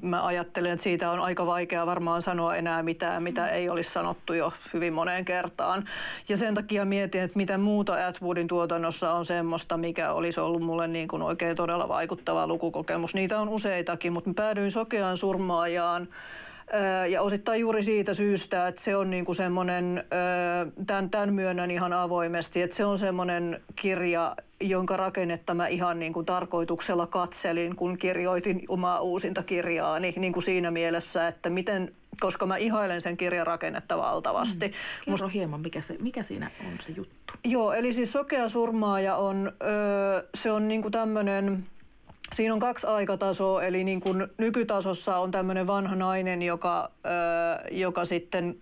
mä 0.01 0.25
ajattelen, 0.25 0.71
että 0.71 0.83
siitä 0.83 1.11
on 1.11 1.19
aika 1.19 1.45
vaikea 1.45 1.85
varmaan 1.85 2.21
sanoa 2.21 2.55
enää 2.55 2.83
mitään, 2.83 3.23
mitä 3.23 3.47
ei 3.47 3.69
olisi 3.69 3.91
sanottu 3.91 4.33
jo 4.33 4.53
hyvin 4.73 4.93
moneen 4.93 5.25
kertaan. 5.25 5.85
Ja 6.29 6.37
sen 6.37 6.55
takia 6.55 6.85
mietin, 6.85 7.21
että 7.21 7.37
mitä 7.37 7.57
muuta 7.57 8.07
Atwoodin 8.07 8.47
tuotannossa 8.47 9.13
on 9.13 9.25
semmoista, 9.25 9.77
mikä 9.77 10.13
olisi 10.13 10.39
ollut 10.39 10.61
mulle 10.61 10.87
niin 10.87 11.07
kuin 11.07 11.21
oikein 11.21 11.55
todella 11.55 11.87
vaikuttava 11.87 12.47
lukukokemus. 12.47 13.13
Niitä 13.13 13.39
on 13.39 13.49
useitakin, 13.49 14.13
mutta 14.13 14.29
mä 14.29 14.33
päädyin 14.33 14.71
sokeaan 14.71 15.17
surmaajaan 15.17 16.07
ja 17.09 17.21
osittain 17.21 17.61
juuri 17.61 17.83
siitä 17.83 18.13
syystä, 18.13 18.67
että 18.67 18.81
se 18.81 18.95
on 18.95 19.09
niinku 19.09 19.33
semmoinen, 19.33 20.03
tämän, 20.87 21.09
tämän 21.09 21.33
myönnän 21.33 21.71
ihan 21.71 21.93
avoimesti, 21.93 22.61
että 22.61 22.75
se 22.75 22.85
on 22.85 22.97
semmoinen 22.97 23.61
kirja, 23.75 24.35
jonka 24.59 24.97
rakennetta 24.97 25.53
mä 25.53 25.67
ihan 25.67 25.99
niin 25.99 26.13
kuin 26.13 26.25
tarkoituksella 26.25 27.07
katselin, 27.07 27.75
kun 27.75 27.97
kirjoitin 27.97 28.65
omaa 28.67 28.99
uusinta 28.99 29.43
kirjaani 29.43 30.13
niin 30.17 30.33
kuin 30.33 30.43
siinä 30.43 30.71
mielessä, 30.71 31.27
että 31.27 31.49
miten, 31.49 31.91
koska 32.19 32.45
mä 32.45 32.57
ihailen 32.57 33.01
sen 33.01 33.17
kirjan 33.17 33.47
rakennetta 33.47 33.97
valtavasti. 33.97 34.67
Mm. 34.67 34.73
Kerro 35.05 35.25
Must... 35.25 35.33
hieman, 35.33 35.61
mikä, 35.61 35.81
se, 35.81 35.95
mikä 35.99 36.23
siinä 36.23 36.51
on 36.59 36.73
se 36.85 36.91
juttu. 36.91 37.33
Joo, 37.43 37.73
eli 37.73 37.93
siis 37.93 38.11
Sokea 38.11 38.49
surmaaja 38.49 39.15
on, 39.15 39.51
öö, 39.63 40.27
se 40.35 40.51
on 40.51 40.67
niin 40.67 40.81
kuin 40.81 40.91
tämmöinen 40.91 41.65
Siinä 42.33 42.53
on 42.53 42.59
kaksi 42.59 42.87
aikatasoa, 42.87 43.63
eli 43.63 43.83
niin 43.83 44.01
kuin 44.01 44.27
nykytasossa 44.37 45.17
on 45.17 45.31
tämmöinen 45.31 45.67
vanha 45.67 45.95
nainen, 45.95 46.41
joka, 46.41 46.91
ö, 47.05 47.09
joka 47.71 48.05
sitten 48.05 48.55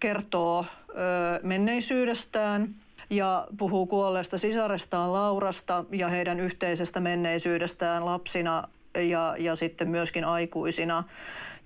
kertoo 0.00 0.64
ö, 0.88 0.94
menneisyydestään 1.42 2.74
ja 3.10 3.46
puhuu 3.58 3.86
kuolleesta 3.86 4.38
sisarestaan 4.38 5.12
Laurasta 5.12 5.84
ja 5.92 6.08
heidän 6.08 6.40
yhteisestä 6.40 7.00
menneisyydestään 7.00 8.04
lapsina 8.04 8.68
ja, 8.94 9.34
ja 9.38 9.56
sitten 9.56 9.88
myöskin 9.88 10.24
aikuisina. 10.24 11.04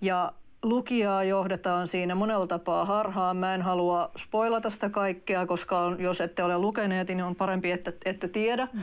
Ja 0.00 0.32
lukijaa 0.64 1.24
johdetaan 1.24 1.86
siinä 1.86 2.14
monella 2.14 2.46
tapaa 2.46 2.84
harhaan. 2.84 3.36
Mä 3.36 3.54
en 3.54 3.62
halua 3.62 4.10
spoilata 4.18 4.70
sitä 4.70 4.88
kaikkea, 4.88 5.46
koska 5.46 5.78
on, 5.78 6.00
jos 6.00 6.20
ette 6.20 6.42
ole 6.42 6.58
lukeneet, 6.58 7.08
niin 7.08 7.22
on 7.22 7.36
parempi, 7.36 7.70
että 7.70 7.92
ette 8.04 8.28
tiedä. 8.28 8.68
Mm. 8.72 8.80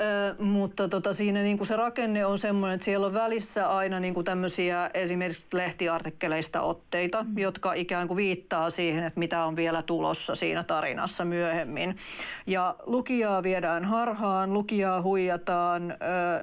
Ö, 0.00 0.42
mutta 0.42 0.88
tota, 0.88 1.14
siinä 1.14 1.42
niin 1.42 1.58
kuin 1.58 1.68
se 1.68 1.76
rakenne 1.76 2.26
on 2.26 2.38
semmoinen, 2.38 2.74
että 2.74 2.84
siellä 2.84 3.06
on 3.06 3.14
välissä 3.14 3.68
aina 3.68 4.00
niin 4.00 4.14
kuin 4.14 4.24
tämmöisiä 4.24 4.90
esimerkiksi 4.94 5.44
lehtiartikkeleista 5.52 6.60
otteita, 6.60 7.22
mm. 7.22 7.38
jotka 7.38 7.72
ikään 7.72 8.08
kuin 8.08 8.16
viittaa 8.16 8.70
siihen, 8.70 9.04
että 9.04 9.18
mitä 9.20 9.44
on 9.44 9.56
vielä 9.56 9.82
tulossa 9.82 10.34
siinä 10.34 10.64
tarinassa 10.64 11.24
myöhemmin. 11.24 11.96
Ja 12.46 12.74
lukijaa 12.86 13.42
viedään 13.42 13.84
harhaan, 13.84 14.52
lukijaa 14.52 15.02
huijataan, 15.02 15.90
ö, 15.90 15.94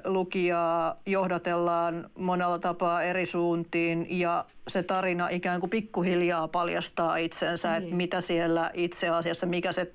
lukijaa 0.04 1.00
johdatellaan 1.06 2.10
monella 2.18 2.58
tapaa 2.58 3.02
eri 3.02 3.26
suuntiin 3.26 4.06
ja 4.18 4.44
se 4.68 4.82
tarina 4.82 5.28
ikään 5.28 5.60
kuin 5.60 5.70
pikkuhiljaa 5.70 6.48
paljastaa 6.48 7.16
itsensä, 7.16 7.72
niin. 7.72 7.82
että 7.82 7.96
mitä 7.96 8.20
siellä 8.20 8.70
itse 8.74 9.08
asiassa, 9.08 9.46
mikä 9.46 9.72
se 9.72 9.92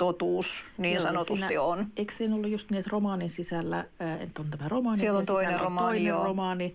totuus 0.00 0.64
niin 0.78 0.94
joo, 0.94 1.02
sanotusti 1.02 1.46
siinä, 1.46 1.62
on. 1.62 1.86
Eikö 1.96 2.14
siinä 2.14 2.34
ollut 2.34 2.50
just 2.50 2.70
niin, 2.70 2.78
että 2.78 2.90
romaanin 2.92 3.30
sisällä, 3.30 3.84
että 4.20 4.42
on 4.42 4.50
tämä 4.50 4.68
romaani, 4.68 4.98
siellä 4.98 5.18
on 5.18 5.26
toinen, 5.26 5.60
romaani, 5.60 6.10
on 6.10 6.16
toinen 6.16 6.26
romaani, 6.28 6.74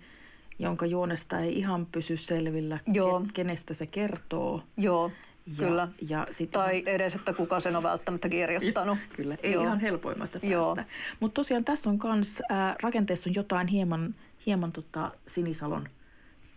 jonka 0.59 0.85
juonesta 0.85 1.39
ei 1.39 1.57
ihan 1.57 1.85
pysy 1.85 2.17
selvillä, 2.17 2.79
joo. 2.87 3.25
kenestä 3.33 3.73
se 3.73 3.85
kertoo. 3.85 4.63
Joo. 4.77 5.11
Ja, 5.45 5.67
kyllä. 5.67 5.87
Ja 6.09 6.27
sit 6.31 6.51
tai 6.51 6.77
ihan... 6.77 6.87
edes, 6.87 7.15
että 7.15 7.33
kuka 7.33 7.59
sen 7.59 7.75
on 7.75 7.83
välttämättä 7.83 8.29
kirjoittanut. 8.29 8.97
kyllä, 9.15 9.37
ei 9.43 9.53
Joo. 9.53 9.63
ihan 9.63 9.79
helpoimmasta 9.79 10.39
päästä. 10.39 10.85
Mutta 11.19 11.35
tosiaan 11.35 11.65
tässä 11.65 11.89
on 11.89 11.99
kans, 11.99 12.41
äh, 12.51 12.75
rakenteessa 12.81 13.29
on 13.29 13.35
jotain 13.35 13.67
hieman, 13.67 14.15
hieman 14.45 14.71
tota 14.71 15.11
Sinisalon 15.27 15.87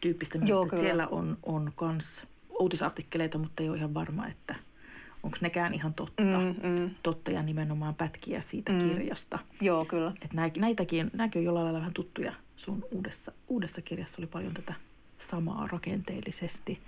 tyyppistä, 0.01 0.39
Joo, 0.45 0.65
että 0.65 0.77
siellä 0.77 1.07
on, 1.07 1.39
on 1.43 1.73
kans 1.77 2.27
uutisartikkeleita, 2.61 3.39
mutta 3.39 3.63
ei 3.63 3.69
ole 3.69 3.77
ihan 3.79 3.95
varma, 3.95 4.27
että 4.27 4.55
onko 5.23 5.39
nekään 5.41 5.75
ihan 5.75 5.95
totta, 5.95 6.23
mm, 6.23 6.69
mm. 6.69 6.91
totta 7.03 7.31
ja 7.31 7.43
nimenomaan 7.43 7.95
pätkiä 7.95 8.41
siitä 8.41 8.73
mm. 8.73 8.79
kirjasta. 8.79 9.39
Joo, 9.61 9.85
kyllä. 9.85 10.13
Et 10.23 10.33
näitäkin, 10.57 11.11
nämäkin 11.13 11.41
on 11.41 11.45
jollain 11.45 11.65
lailla 11.65 11.81
vähän 11.81 11.95
tuttuja. 11.95 12.33
Sun 12.57 12.85
uudessa, 12.91 13.33
uudessa 13.49 13.83
kirjassa 13.83 14.17
oli 14.19 14.27
paljon 14.27 14.55
tätä 14.55 14.75
samaa 15.19 15.67
rakenteellisesti. 15.73 16.81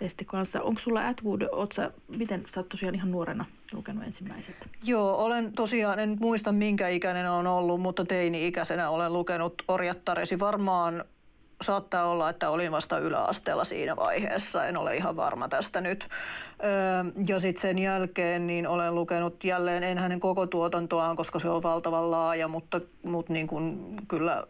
Esti 0.00 0.24
kanssa. 0.24 0.62
Onko 0.62 0.80
sulla 0.80 1.08
Atwood, 1.08 1.42
oot 1.52 1.72
sä, 1.72 1.90
miten 2.08 2.44
sä 2.46 2.60
oot 2.60 2.68
tosiaan 2.68 2.94
ihan 2.94 3.10
nuorena 3.10 3.44
lukenut 3.72 4.04
ensimmäiset? 4.04 4.68
Joo, 4.82 5.14
olen 5.16 5.52
tosiaan, 5.52 5.98
en 5.98 6.16
muista 6.20 6.52
minkä 6.52 6.88
ikäinen 6.88 7.30
on 7.30 7.46
ollut, 7.46 7.80
mutta 7.80 8.04
teini-ikäisenä 8.04 8.90
olen 8.90 9.12
lukenut 9.12 9.62
Orjattaresi 9.68 10.38
varmaan 10.38 11.04
saattaa 11.62 12.04
olla, 12.04 12.28
että 12.28 12.50
olin 12.50 12.72
vasta 12.72 12.98
yläasteella 12.98 13.64
siinä 13.64 13.96
vaiheessa, 13.96 14.66
en 14.66 14.76
ole 14.76 14.96
ihan 14.96 15.16
varma 15.16 15.48
tästä 15.48 15.80
nyt. 15.80 16.08
Ja 17.26 17.40
sitten 17.40 17.62
sen 17.62 17.78
jälkeen 17.78 18.46
niin 18.46 18.66
olen 18.68 18.94
lukenut 18.94 19.44
jälleen, 19.44 19.82
en 19.82 19.98
hänen 19.98 20.20
koko 20.20 20.46
tuotantoaan, 20.46 21.16
koska 21.16 21.38
se 21.38 21.48
on 21.48 21.62
valtavan 21.62 22.10
laaja, 22.10 22.48
mutta, 22.48 22.80
mutta 23.02 23.32
niin 23.32 23.46
kuin 23.46 23.96
kyllä 24.08 24.44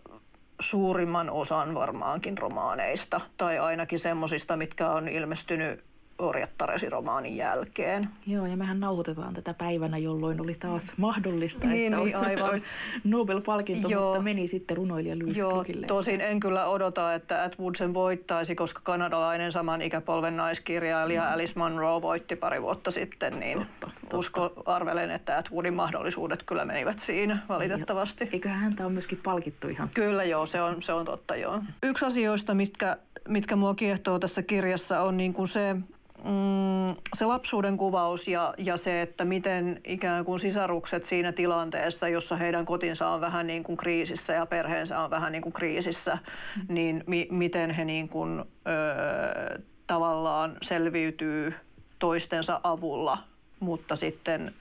suurimman 0.61 1.31
osan 1.31 1.75
varmaankin 1.75 2.39
romaaneista, 2.39 3.21
tai 3.37 3.59
ainakin 3.59 3.99
semmoisista, 3.99 4.57
mitkä 4.57 4.91
on 4.91 5.09
ilmestynyt 5.09 5.85
Orjattaresi-romaanin 6.21 7.37
jälkeen. 7.37 8.09
Joo, 8.27 8.47
ja 8.47 8.57
mehän 8.57 8.81
nauhoitetaan 8.81 9.35
tätä 9.35 9.55
päivänä, 9.55 9.99
jolloin 9.99 10.41
oli 10.41 10.55
taas 10.55 10.93
mahdollista, 10.97 11.67
niin, 11.67 11.93
että 11.93 11.97
niin, 11.97 12.17
olisi, 12.17 12.17
aivan. 12.17 12.51
olisi 12.51 12.67
Nobel-palkinto, 13.05 13.89
Joo. 13.89 14.05
mutta 14.05 14.23
meni 14.23 14.49
sitten 14.49 14.77
runoilija 14.77 15.19
Louis 15.19 15.37
Joo, 15.37 15.65
tosin 15.87 16.21
en 16.21 16.41
kyllä 16.41 16.67
odota, 16.67 17.15
että 17.15 17.45
Atwood 17.45 17.75
sen 17.75 17.95
voittaisi, 17.95 18.55
koska 18.55 18.81
kanadalainen 18.85 19.53
saman 19.53 19.83
ikäpolven 19.83 20.37
naiskirjailija 20.37 21.23
mm. 21.23 21.33
Alice 21.33 21.53
Munro 21.57 22.03
voitti 22.03 22.37
pari 22.37 22.63
vuotta 22.63 22.91
sitten, 22.91 23.41
niin 23.41 23.59
totta, 23.59 23.91
totta. 24.01 24.19
usko, 24.19 24.53
arvelen, 24.67 25.11
että 25.11 25.39
Atwoodin 25.39 25.75
mahdollisuudet 25.75 26.43
kyllä 26.43 26.65
menivät 26.65 26.99
siinä 26.99 27.39
valitettavasti. 27.49 28.29
Eiköhän 28.33 28.61
häntä 28.61 28.85
ole 28.85 28.93
myöskin 28.93 29.21
palkittu 29.23 29.69
ihan. 29.69 29.91
Kyllä 29.95 30.25
joo, 30.25 30.47
se 30.47 30.63
on, 30.63 30.83
se 30.83 30.93
on 30.93 31.05
totta 31.05 31.37
joo. 31.37 31.61
Yksi 31.83 32.05
asioista, 32.05 32.55
mitkä, 32.55 32.97
mitkä 33.29 33.57
mua 33.57 33.75
kiehtoo 33.75 34.19
tässä 34.19 34.43
kirjassa 34.43 35.01
on 35.01 35.17
niin 35.17 35.35
kuin 35.35 35.49
se, 35.49 35.77
mm, 36.25 36.95
se 37.15 37.27
lapsuuden 37.27 37.77
kuvaus 37.77 38.29
ja, 38.29 38.55
ja 38.59 38.77
se, 38.77 39.03
että 39.03 39.25
miten 39.25 39.81
ikään 39.85 40.25
kuin 40.25 40.41
sisarukset 40.41 41.05
siinä 41.05 41.33
tilanteessa, 41.33 42.09
jossa 42.09 42.37
heidän 42.37 42.67
kotinsa 42.67 43.09
on 43.09 43.21
vähän 43.21 43.47
niin 43.47 43.65
kuin 43.65 43.77
kriisissä 43.77 44.33
ja 44.33 44.47
perheensä 44.47 45.01
on 45.01 45.11
vähän 45.11 45.33
niin 45.33 45.43
kuin 45.43 45.53
kriisissä, 45.53 46.19
mm. 46.57 46.75
niin 46.75 47.05
mi, 47.07 47.29
miten 47.31 47.71
he 47.71 47.85
niin 47.85 48.09
kuin, 48.09 48.41
ö, 48.41 48.45
tavallaan 49.87 50.57
selviytyy 50.63 51.55
toistensa 51.99 52.61
avulla, 52.63 53.19
mutta 53.61 53.97
sitten 53.97 54.55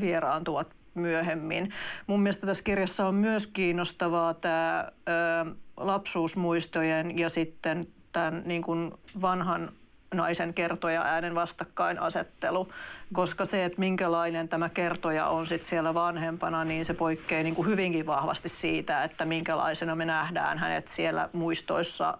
vieraantuvat 0.00 0.68
myöhemmin. 0.94 1.72
Mun 2.06 2.20
mielestä 2.20 2.46
tässä 2.46 2.64
kirjassa 2.64 3.06
on 3.06 3.14
myös 3.14 3.46
kiinnostavaa 3.46 4.34
tämä 4.34 4.84
ö, 4.88 5.54
lapsuusmuistojen 5.76 7.18
ja 7.18 7.28
sitten 7.28 7.86
tämän 8.12 8.42
niin 8.44 8.62
kuin 8.62 8.92
vanhan 9.20 9.68
naisen 10.14 10.54
kertoja 10.54 11.02
äänen 11.02 11.34
vastakkainasettelu, 11.34 12.68
koska 13.12 13.44
se, 13.44 13.64
että 13.64 13.80
minkälainen 13.80 14.48
tämä 14.48 14.68
kertoja 14.68 15.26
on 15.26 15.46
sit 15.46 15.62
siellä 15.62 15.94
vanhempana, 15.94 16.64
niin 16.64 16.84
se 16.84 16.94
poikkeaa 16.94 17.42
niin 17.42 17.54
kuin 17.54 17.68
hyvinkin 17.68 18.06
vahvasti 18.06 18.48
siitä, 18.48 19.04
että 19.04 19.24
minkälaisena 19.24 19.96
me 19.96 20.04
nähdään 20.04 20.58
hänet 20.58 20.88
siellä 20.88 21.28
muistoissa 21.32 22.18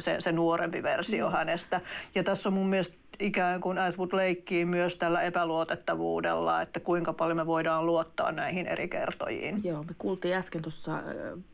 se, 0.00 0.16
se 0.18 0.32
nuorempi 0.32 0.82
versio 0.82 1.26
mm. 1.26 1.32
hänestä. 1.32 1.80
Ja 2.14 2.22
tässä 2.22 2.48
on 2.48 2.52
mun 2.52 2.66
mielestä 2.66 2.96
ikään 3.20 3.60
kuin 3.60 3.78
Atwood 3.78 4.12
leikkii 4.12 4.64
myös 4.64 4.96
tällä 4.96 5.22
epäluotettavuudella, 5.22 6.62
että 6.62 6.80
kuinka 6.80 7.12
paljon 7.12 7.36
me 7.36 7.46
voidaan 7.46 7.86
luottaa 7.86 8.32
näihin 8.32 8.66
eri 8.66 8.88
kertojiin. 8.88 9.60
Joo, 9.64 9.82
me 9.82 9.94
kuultiin 9.98 10.34
äsken 10.34 10.62
tuossa 10.62 11.02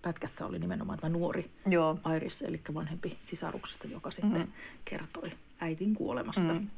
pätkässä 0.03 0.47
oli 0.47 0.59
nimenomaan 0.59 0.99
tämä 0.99 1.09
nuori 1.09 1.51
Joo. 1.67 1.99
Iris, 2.17 2.43
eli 2.43 2.61
vanhempi 2.75 3.17
sisaruksesta, 3.21 3.87
joka 3.87 4.11
sitten 4.11 4.43
mm. 4.43 4.53
kertoi 4.85 5.31
äitin 5.61 5.95
kuolemasta. 5.95 6.53
Mm. 6.53 6.69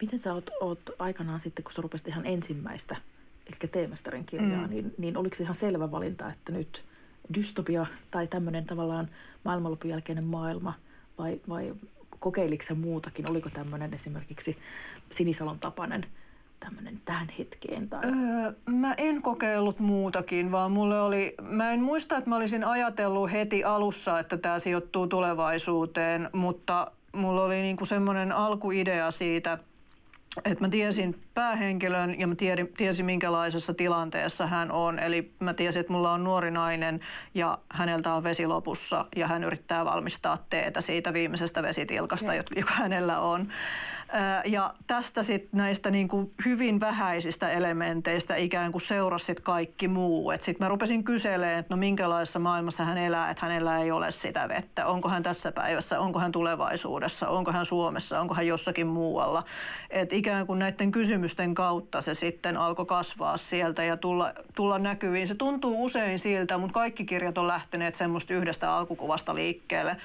Miten 0.00 0.18
sä 0.18 0.34
oot, 0.34 0.50
oot 0.60 0.90
aikanaan 0.98 1.40
sitten, 1.40 1.62
kun 1.62 1.72
sä 1.72 1.82
rupesit 1.82 2.08
ihan 2.08 2.26
ensimmäistä, 2.26 2.96
eli 3.46 3.70
Teemestarin 3.70 4.24
kirjaa, 4.24 4.66
mm. 4.66 4.70
niin, 4.70 4.94
niin 4.98 5.16
oliko 5.16 5.36
se 5.36 5.42
ihan 5.42 5.54
selvä 5.54 5.90
valinta, 5.90 6.30
että 6.32 6.52
nyt 6.52 6.84
dystopia 7.34 7.86
tai 8.10 8.26
tämmöinen 8.26 8.64
tavallaan 8.64 9.08
maailmanlopun 9.44 9.90
jälkeinen 9.90 10.24
maailma, 10.24 10.74
vai, 11.18 11.40
vai 11.48 11.74
kokeiliko 12.20 12.64
se 12.64 12.74
muutakin? 12.74 13.30
Oliko 13.30 13.50
tämmöinen 13.50 13.94
esimerkiksi 13.94 14.58
Sinisalon 15.10 15.58
tapainen 15.58 16.06
tämmöinen 16.60 17.00
tähän 17.04 17.28
hetkeen? 17.38 17.88
Tai? 17.88 18.00
Öö, 18.04 18.52
mä 18.66 18.94
en 18.94 19.22
kokeillut 19.22 19.78
muutakin, 19.78 20.52
vaan 20.52 20.72
mulle 20.72 21.00
oli, 21.00 21.34
mä 21.42 21.72
en 21.72 21.80
muista, 21.80 22.16
että 22.16 22.30
mä 22.30 22.36
olisin 22.36 22.64
ajatellut 22.64 23.32
heti 23.32 23.64
alussa, 23.64 24.18
että 24.18 24.36
tämä 24.36 24.58
sijoittuu 24.58 25.06
tulevaisuuteen, 25.06 26.30
mutta 26.32 26.92
mulla 27.12 27.44
oli 27.44 27.62
niinku 27.62 27.84
semmoinen 27.84 28.32
alkuidea 28.32 29.10
siitä, 29.10 29.58
että 30.44 30.64
mä 30.64 30.68
tiesin 30.68 31.22
päähenkilön 31.34 32.20
ja 32.20 32.26
mä 32.26 32.34
tiedin, 32.34 32.72
tiesin 32.76 33.06
minkälaisessa 33.06 33.74
tilanteessa 33.74 34.46
hän 34.46 34.72
on. 34.72 34.98
Eli 34.98 35.32
mä 35.40 35.54
tiesin, 35.54 35.80
että 35.80 35.92
mulla 35.92 36.12
on 36.12 36.24
nuori 36.24 36.50
nainen 36.50 37.00
ja 37.34 37.58
häneltä 37.72 38.14
on 38.14 38.22
vesi 38.22 38.46
lopussa 38.46 39.04
ja 39.16 39.26
hän 39.28 39.44
yrittää 39.44 39.84
valmistaa 39.84 40.46
teetä 40.50 40.80
siitä 40.80 41.12
viimeisestä 41.12 41.62
vesitilkasta, 41.62 42.34
joka 42.34 42.74
hänellä 42.74 43.20
on. 43.20 43.48
Ja 44.44 44.74
tästä 44.86 45.22
sitten 45.22 45.58
näistä 45.58 45.90
niin 45.90 46.08
kuin 46.08 46.32
hyvin 46.44 46.80
vähäisistä 46.80 47.48
elementeistä 47.48 48.36
ikään 48.36 48.72
kuin 48.72 48.82
seurasi 48.82 49.34
kaikki 49.34 49.88
muu. 49.88 50.32
Sitten 50.32 50.56
mä 50.58 50.68
rupesin 50.68 51.04
kyselemään, 51.04 51.58
että 51.58 51.74
no 51.74 51.78
minkälaisessa 51.78 52.38
maailmassa 52.38 52.84
hän 52.84 52.98
elää, 52.98 53.30
että 53.30 53.46
hänellä 53.46 53.78
ei 53.78 53.90
ole 53.90 54.10
sitä 54.10 54.48
vettä. 54.48 54.86
Onko 54.86 55.08
hän 55.08 55.22
tässä 55.22 55.52
päivässä, 55.52 56.00
onko 56.00 56.18
hän 56.18 56.32
tulevaisuudessa, 56.32 57.28
onko 57.28 57.52
hän 57.52 57.66
Suomessa, 57.66 58.20
onko 58.20 58.34
hän 58.34 58.46
jossakin 58.46 58.86
muualla. 58.86 59.42
Et 59.90 60.12
ikään 60.12 60.46
kuin 60.46 60.58
näiden 60.58 60.92
kysymysten 60.92 61.54
kautta 61.54 62.00
se 62.00 62.14
sitten 62.14 62.56
alkoi 62.56 62.86
kasvaa 62.86 63.36
sieltä 63.36 63.84
ja 63.84 63.96
tulla, 63.96 64.32
tulla 64.54 64.78
näkyviin. 64.78 65.28
Se 65.28 65.34
tuntuu 65.34 65.84
usein 65.84 66.18
siltä, 66.18 66.58
mutta 66.58 66.74
kaikki 66.74 67.04
kirjat 67.04 67.38
on 67.38 67.48
lähteneet 67.48 67.94
semmoista 67.94 68.34
yhdestä 68.34 68.74
alkukuvasta 68.74 69.34
liikkeelle 69.34 69.96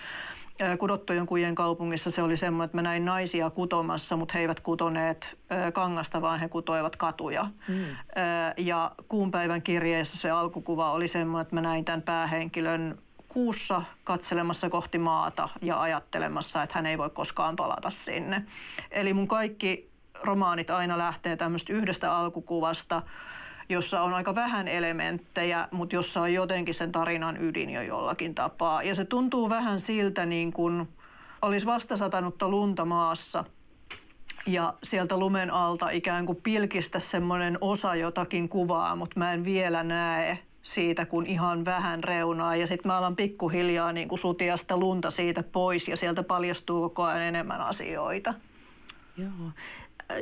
kudottujen 0.79 1.25
kujien 1.25 1.55
kaupungissa 1.55 2.11
se 2.11 2.21
oli 2.21 2.37
semmoinen, 2.37 2.65
että 2.65 2.77
mä 2.77 2.81
näin 2.81 3.05
naisia 3.05 3.49
kutomassa, 3.49 4.15
mutta 4.15 4.31
he 4.33 4.39
eivät 4.39 4.59
kutoneet 4.59 5.37
kangasta, 5.73 6.21
vaan 6.21 6.39
he 6.39 6.49
kutoivat 6.49 6.95
katuja. 6.95 7.47
Mm. 7.67 7.85
Ja 8.57 8.91
kuun 9.09 9.31
päivän 9.31 9.61
kirjeessä 9.61 10.17
se 10.17 10.31
alkukuva 10.31 10.91
oli 10.91 11.07
semmoinen, 11.07 11.41
että 11.41 11.55
mä 11.55 11.61
näin 11.61 11.85
tämän 11.85 12.01
päähenkilön 12.01 12.97
kuussa 13.29 13.81
katselemassa 14.03 14.69
kohti 14.69 14.97
maata 14.97 15.49
ja 15.61 15.81
ajattelemassa, 15.81 16.63
että 16.63 16.75
hän 16.75 16.85
ei 16.85 16.97
voi 16.97 17.09
koskaan 17.09 17.55
palata 17.55 17.89
sinne. 17.89 18.45
Eli 18.91 19.13
mun 19.13 19.27
kaikki 19.27 19.89
romaanit 20.23 20.69
aina 20.69 20.97
lähtee 20.97 21.35
tämmöistä 21.35 21.73
yhdestä 21.73 22.17
alkukuvasta– 22.17 23.01
jossa 23.69 24.01
on 24.01 24.13
aika 24.13 24.35
vähän 24.35 24.67
elementtejä, 24.67 25.67
mutta 25.71 25.95
jossa 25.95 26.21
on 26.21 26.33
jotenkin 26.33 26.73
sen 26.73 26.91
tarinan 26.91 27.43
ydin 27.43 27.69
jo 27.69 27.81
jollakin 27.81 28.35
tapaa. 28.35 28.83
Ja 28.83 28.95
se 28.95 29.05
tuntuu 29.05 29.49
vähän 29.49 29.79
siltä 29.79 30.25
niin 30.25 30.53
kuin 30.53 30.87
olisi 31.41 31.65
vastasatanutta 31.65 32.49
lunta 32.49 32.85
maassa 32.85 33.43
ja 34.45 34.73
sieltä 34.83 35.17
lumen 35.17 35.51
alta 35.51 35.89
ikään 35.89 36.25
kuin 36.25 36.41
pilkistä 36.43 36.99
semmoinen 36.99 37.57
osa 37.61 37.95
jotakin 37.95 38.49
kuvaa, 38.49 38.95
mutta 38.95 39.19
mä 39.19 39.33
en 39.33 39.43
vielä 39.43 39.83
näe 39.83 40.39
siitä 40.61 41.05
kun 41.05 41.25
ihan 41.25 41.65
vähän 41.65 42.03
reunaa. 42.03 42.55
Ja 42.55 42.67
sitten 42.67 42.91
mä 42.91 42.97
alan 42.97 43.15
pikkuhiljaa 43.15 43.91
niin 43.91 44.07
kuin 44.07 44.19
sutia 44.19 44.57
sitä 44.57 44.77
lunta 44.77 45.11
siitä 45.11 45.43
pois 45.43 45.87
ja 45.87 45.97
sieltä 45.97 46.23
paljastuu 46.23 46.81
koko 46.81 47.03
ajan 47.03 47.21
enemmän 47.21 47.61
asioita. 47.61 48.33
Joo 49.17 49.51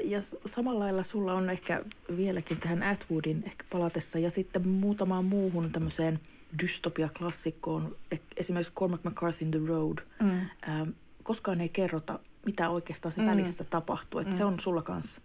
ja 0.04 0.20
samalla 0.46 0.80
lailla 0.80 1.04
sulla 1.04 1.34
on 1.34 1.50
ehkä 1.50 1.84
vieläkin 2.18 2.58
tähän 2.58 2.84
Atwoodin 2.84 3.44
ehkä 3.46 3.66
palatessa 3.70 4.20
ja 4.20 4.30
sitten 4.30 4.68
muutamaan 4.68 5.26
muuhun 5.26 5.72
tämmöiseen 5.72 6.20
dystopia-klassikkoon, 6.60 7.96
esimerkiksi 8.38 8.74
Cormac 8.74 9.04
McCarthy 9.04 9.46
The 9.46 9.60
Road. 9.68 9.98
Mm. 10.22 10.30
Ähm, 10.70 10.90
koskaan 11.24 11.62
ei 11.62 11.70
kerrota, 11.70 12.20
mitä 12.46 12.70
oikeastaan 12.70 13.12
se 13.12 13.22
mm. 13.22 13.28
välissä 13.28 13.64
tapahtuu. 13.64 14.20
Että 14.20 14.34
mm. 14.34 14.38
Se 14.38 14.46
on 14.46 14.60
sulla 14.60 14.82
kanssa, 14.82 15.22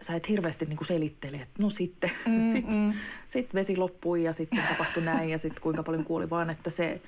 sä 0.00 0.14
et 0.14 0.28
hirveästi 0.28 0.64
niinku 0.66 0.84
selittele, 0.84 1.36
että 1.36 1.62
no 1.62 1.70
sitten, 1.70 2.10
mm, 2.26 2.52
sitten 2.52 2.74
mm. 2.74 2.92
sit 3.26 3.54
vesi 3.54 3.76
loppui 3.76 4.24
ja 4.24 4.32
sitten 4.32 4.64
tapahtui 4.68 5.02
näin 5.02 5.30
ja 5.30 5.38
sitten 5.38 5.62
kuinka 5.62 5.82
paljon 5.82 6.04
kuoli, 6.04 6.30
vaan 6.30 6.50
että 6.50 6.70
se, 6.70 7.00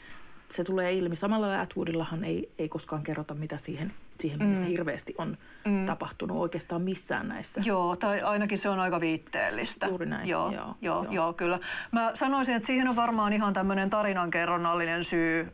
se 0.49 0.65
tulee 0.65 0.93
ilmi. 0.93 1.17
Samalla 1.17 1.61
Atwoodillahan 1.61 2.25
ei, 2.25 2.51
ei 2.59 2.69
koskaan 2.69 3.03
kerrota, 3.03 3.35
mitä 3.35 3.59
siihen 3.59 3.93
siihen, 4.21 4.45
missä 4.45 4.65
mm. 4.65 4.71
hirveästi 4.71 5.15
on 5.19 5.37
mm. 5.65 5.87
tapahtunut 5.87 6.39
oikeastaan 6.39 6.83
missään 6.83 7.29
näissä. 7.29 7.61
Joo, 7.65 7.97
tai 7.97 8.21
ainakin 8.21 8.59
se 8.59 8.69
on 8.69 8.79
aika 8.79 9.01
viitteellistä. 9.01 9.87
Juuri 9.87 10.07
näin, 10.07 10.29
joo. 10.29 10.53
Joo, 10.53 10.65
joo, 10.65 10.75
joo. 10.81 11.13
joo 11.13 11.33
kyllä. 11.33 11.59
Mä 11.93 12.11
sanoisin, 12.15 12.55
että 12.55 12.67
siihen 12.67 12.89
on 12.89 12.97
varmaan 12.97 13.33
ihan 13.33 13.53
tämmöinen 13.53 13.91
tarinankerronnallinen 13.91 15.05
syy. 15.05 15.53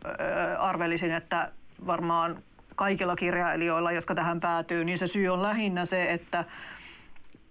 arvelisin, 0.59 1.13
että 1.13 1.53
varmaan 1.87 2.43
kaikilla 2.77 3.17
kirjailijoilla, 3.17 3.93
jotka 3.93 4.15
tähän 4.15 4.41
päätyy, 4.41 4.85
niin 4.85 4.99
se 4.99 5.07
syy 5.07 5.29
on 5.29 5.43
lähinnä 5.43 5.85
se, 5.85 6.11
että 6.11 6.45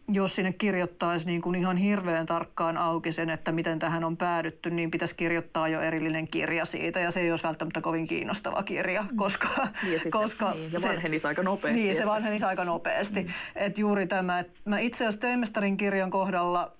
jos 0.07 0.35
sinne 0.35 0.53
kirjoittaisi 0.53 1.25
niin 1.25 1.41
kuin 1.41 1.55
ihan 1.55 1.77
hirveän 1.77 2.25
tarkkaan 2.25 2.77
auki 2.77 3.11
sen, 3.11 3.29
että 3.29 3.51
miten 3.51 3.79
tähän 3.79 4.03
on 4.03 4.17
päädytty, 4.17 4.69
niin 4.69 4.91
pitäisi 4.91 5.15
kirjoittaa 5.15 5.67
jo 5.67 5.81
erillinen 5.81 6.27
kirja 6.27 6.65
siitä. 6.65 6.99
Ja 6.99 7.11
se 7.11 7.19
ei 7.19 7.31
olisi 7.31 7.43
välttämättä 7.43 7.81
kovin 7.81 8.07
kiinnostava 8.07 8.63
kirja, 8.63 9.01
mm. 9.01 9.17
koska... 9.17 9.49
Niin 9.83 9.93
ja, 9.93 9.99
sitten, 9.99 10.11
koska 10.21 10.51
niin, 10.51 10.71
ja 10.71 10.81
vanhenisi 10.81 11.21
se, 11.21 11.27
aika 11.27 11.43
nopeasti. 11.43 11.81
Niin, 11.81 11.95
se 11.95 12.05
vanhenisi 12.05 12.45
aika 12.45 12.65
nopeasti. 12.65 13.23
Mm. 13.23 13.29
Et 13.55 13.77
juuri 13.77 14.07
tämä, 14.07 14.39
että 14.39 14.53
mä 14.65 14.79
itse 14.79 15.03
asiassa 15.03 15.21
Teemestarin 15.21 15.77
kirjan 15.77 16.11
kohdalla 16.11 16.71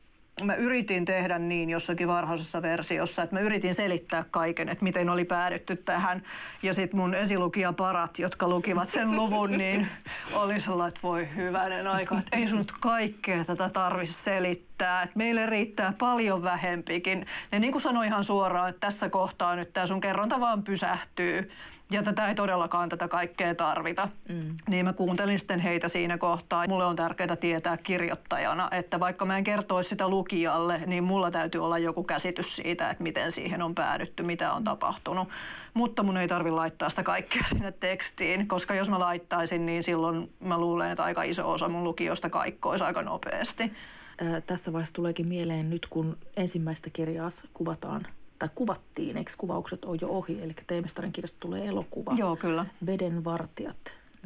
mä 0.44 0.56
yritin 0.56 1.06
tehdä 1.06 1.40
niin 1.40 1.70
jossakin 1.70 2.08
varhaisessa 2.08 2.62
versiossa, 2.62 3.24
että 3.24 3.36
mä 3.36 3.40
yritin 3.40 3.76
selittää 3.76 4.26
kaiken, 4.32 4.70
että 4.70 4.84
miten 4.84 5.10
oli 5.10 5.26
päädytty 5.26 5.76
tähän. 5.76 6.24
Ja 6.64 6.74
sitten 6.74 7.00
mun 7.00 7.16
esilukijaparat, 7.16 8.20
jotka 8.20 8.48
lukivat 8.48 8.90
sen 8.90 9.16
luvun, 9.16 9.52
niin 9.52 9.88
oli 10.34 10.60
sellainen, 10.60 10.88
että 10.88 11.00
voi 11.04 11.28
hyvänen 11.36 11.88
aika, 11.88 12.20
että 12.20 12.38
ei 12.38 12.48
sun 12.48 12.58
nyt 12.58 12.72
kaikkea 12.72 13.46
tätä 13.46 13.70
tarvitsisi 13.70 14.24
selittää. 14.24 15.04
Että 15.04 15.18
meille 15.18 15.46
riittää 15.46 15.94
paljon 15.98 16.44
vähempikin. 16.44 17.26
Ne 17.52 17.60
niin 17.60 17.72
kuin 17.72 17.82
sanoi 17.82 18.06
ihan 18.06 18.24
suoraan, 18.24 18.70
että 18.70 18.88
tässä 18.88 19.10
kohtaa 19.10 19.56
nyt 19.56 19.74
tämä 19.74 19.88
sun 19.88 20.02
kerronta 20.02 20.40
vaan 20.40 20.64
pysähtyy 20.64 21.52
ja 21.92 22.04
tätä 22.04 22.28
ei 22.28 22.36
todellakaan 22.36 22.90
tätä 22.90 23.08
kaikkea 23.08 23.56
tarvita. 23.56 24.10
Mm. 24.30 24.56
Niin 24.70 24.86
mä 24.86 24.94
kuuntelin 24.94 25.40
sitten 25.40 25.60
heitä 25.60 25.90
siinä 25.90 26.18
kohtaa. 26.18 26.68
Mulle 26.68 26.86
on 26.86 26.96
tärkeää 26.96 27.36
tietää 27.36 27.78
kirjoittajana, 27.78 28.68
että 28.72 29.00
vaikka 29.00 29.26
mä 29.26 29.38
en 29.38 29.44
kertoisi 29.44 29.90
sitä 29.90 30.08
lukijalle, 30.08 30.82
niin 30.86 31.04
mulla 31.04 31.32
täytyy 31.32 31.64
olla 31.66 31.78
joku 31.78 32.04
käsitys 32.04 32.56
siitä, 32.56 32.90
että 32.90 33.04
miten 33.04 33.32
siihen 33.32 33.62
on 33.62 33.76
päädytty, 33.76 34.24
mitä 34.24 34.54
on 34.54 34.64
tapahtunut. 34.64 35.30
Mutta 35.74 36.04
mun 36.04 36.18
ei 36.18 36.28
tarvi 36.28 36.52
laittaa 36.52 36.90
sitä 36.90 37.04
kaikkea 37.04 37.44
sinne 37.50 37.72
tekstiin, 37.72 38.48
koska 38.48 38.76
jos 38.76 38.90
mä 38.90 39.00
laittaisin, 39.00 39.66
niin 39.66 39.84
silloin 39.84 40.34
mä 40.40 40.58
luulen, 40.58 40.92
että 40.92 41.04
aika 41.04 41.24
iso 41.24 41.52
osa 41.52 41.70
mun 41.70 41.84
lukiosta 41.84 42.30
kaikkoisi 42.30 42.84
aika 42.84 43.02
nopeasti. 43.02 43.74
Ää, 44.22 44.42
tässä 44.42 44.74
vaiheessa 44.74 44.94
tuleekin 44.94 45.30
mieleen 45.30 45.70
nyt, 45.70 45.88
kun 45.90 46.18
ensimmäistä 46.38 46.90
kirjaa 46.90 47.30
kuvataan 47.54 48.02
tai 48.40 48.50
kuvattiin, 48.56 49.18
eikö 49.18 49.32
kuvaukset 49.38 49.86
ole 49.86 49.98
jo 50.02 50.10
ohi, 50.10 50.42
eli 50.42 50.54
Teemestarin 50.68 51.12
kirjasta 51.12 51.40
tulee 51.40 51.66
elokuva. 51.66 52.14
Joo, 52.18 52.36
kyllä. 52.36 52.66
Vedenvartijat. 52.86 53.78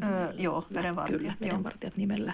Öö, 0.03 0.34
joo, 0.38 0.66
vedenvartijat. 0.74 1.22
Kyllä, 1.22 1.36
vedenvartijat 1.41 1.97
nimellä. 1.97 2.34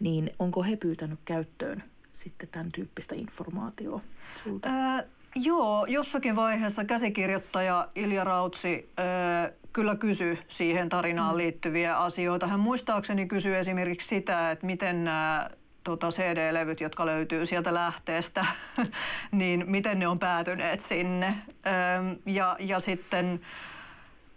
Niin 0.00 0.30
onko 0.38 0.62
he 0.62 0.76
pyytänyt 0.76 1.18
käyttöön 1.24 1.82
sitten 2.12 2.48
tämän 2.48 2.72
tyyppistä 2.72 3.14
informaatiota 3.14 4.06
sulta? 4.44 4.68
Öö, 4.68 5.06
joo, 5.34 5.86
jossakin 5.86 6.36
vaiheessa 6.36 6.84
käsikirjoittaja 6.84 7.88
Ilja 7.94 8.24
Rautsi 8.24 8.92
öö, 8.98 9.52
kyllä 9.72 9.96
kysyi 9.96 10.38
siihen 10.48 10.88
tarinaan 10.88 11.34
mm. 11.34 11.38
liittyviä 11.38 11.98
asioita. 11.98 12.46
Hän 12.46 12.60
muistaakseni 12.60 13.26
kysyi 13.26 13.54
esimerkiksi 13.54 14.08
sitä, 14.08 14.50
että 14.50 14.66
miten 14.66 15.04
nämä 15.04 15.50
tota 15.84 16.10
CD-levyt, 16.10 16.80
jotka 16.80 17.06
löytyy 17.06 17.46
sieltä 17.46 17.74
lähteestä, 17.74 18.46
niin 19.32 19.64
miten 19.66 19.98
ne 19.98 20.08
on 20.08 20.18
päätyneet 20.18 20.80
sinne. 20.80 21.34
Ja, 22.26 22.56
ja 22.58 22.80
sitten 22.80 23.40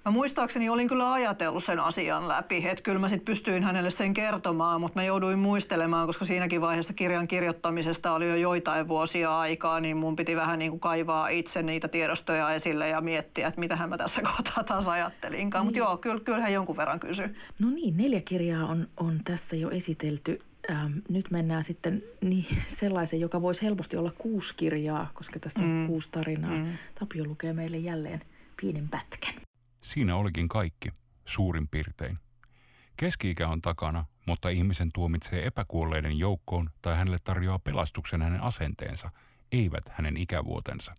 Mä 0.06 0.12
muistaakseni 0.12 0.70
olin 0.70 0.88
kyllä 0.88 1.14
ajatellut 1.14 1.64
sen 1.64 1.80
asian 1.80 2.28
läpi, 2.28 2.68
että 2.68 2.84
kyllä 2.84 3.00
mä 3.00 3.10
sitten 3.10 3.26
pystyin 3.26 3.64
hänelle 3.64 3.90
sen 3.90 4.14
kertomaan, 4.14 4.82
mutta 4.82 5.00
mä 5.00 5.04
jouduin 5.04 5.40
muistelemaan, 5.40 6.08
koska 6.08 6.26
siinäkin 6.26 6.62
vaiheessa 6.62 6.94
kirjan 6.94 7.28
kirjoittamisesta 7.28 8.12
oli 8.12 8.30
jo 8.30 8.36
joitain 8.36 8.88
vuosia 8.88 9.40
aikaa, 9.40 9.80
niin 9.80 9.98
mun 9.98 10.16
piti 10.16 10.36
vähän 10.36 10.60
niin 10.60 10.72
kuin 10.72 10.80
kaivaa 10.80 11.28
itse 11.28 11.64
niitä 11.64 11.88
tiedostoja 11.88 12.54
esille 12.54 12.90
ja 12.90 13.02
miettiä, 13.02 13.48
että 13.48 13.60
mitähän 13.60 13.90
mä 13.90 13.98
tässä 13.98 14.22
kohtaa 14.36 14.64
taas 14.64 14.88
ajattelinkaan. 14.88 15.62
Niin. 15.62 15.68
Mutta 15.68 15.80
joo, 15.80 15.98
kyllä, 15.98 16.20
kyllä 16.20 16.42
hän 16.42 16.54
jonkun 16.54 16.78
verran 16.78 17.00
kysyi. 17.00 17.28
No 17.60 17.70
niin, 17.70 17.98
neljä 17.98 18.22
kirjaa 18.22 18.66
on, 18.66 18.88
on 18.98 19.20
tässä 19.24 19.56
jo 19.56 19.70
esitelty 19.70 20.40
ähm, 20.72 20.98
nyt 21.10 21.32
mennään 21.32 21.64
sitten 21.64 22.04
niin, 22.22 22.64
sellaisen, 22.68 23.20
joka 23.20 23.42
voisi 23.42 23.62
helposti 23.62 23.98
olla 23.98 24.12
kuusi 24.12 24.54
kirjaa, 24.58 25.12
koska 25.14 25.40
tässä 25.40 25.60
on 25.60 25.70
mm. 25.70 25.88
kuusi 25.88 26.10
tarinaa. 26.12 26.58
Mm. 26.58 26.78
Tapio 27.00 27.26
lukee 27.26 27.54
meille 27.54 27.78
jälleen 27.78 28.22
pienen 28.62 28.90
pätkän. 28.90 29.34
Siinä 29.82 30.16
olikin 30.16 30.48
kaikki, 30.48 30.90
suurin 31.26 31.68
piirtein. 31.68 32.18
Keski-ikä 32.98 33.48
on 33.48 33.62
takana, 33.62 34.06
mutta 34.26 34.50
ihmisen 34.50 34.90
tuomitsee 34.94 35.46
epäkuolleiden 35.48 36.20
joukkoon 36.20 36.70
tai 36.82 36.96
hänelle 36.96 37.18
tarjoaa 37.24 37.60
pelastuksen 37.60 38.22
hänen 38.22 38.42
asenteensa, 38.42 39.10
eivät 39.52 39.90
hänen 39.90 40.18
ikävuotensa. 40.18 40.92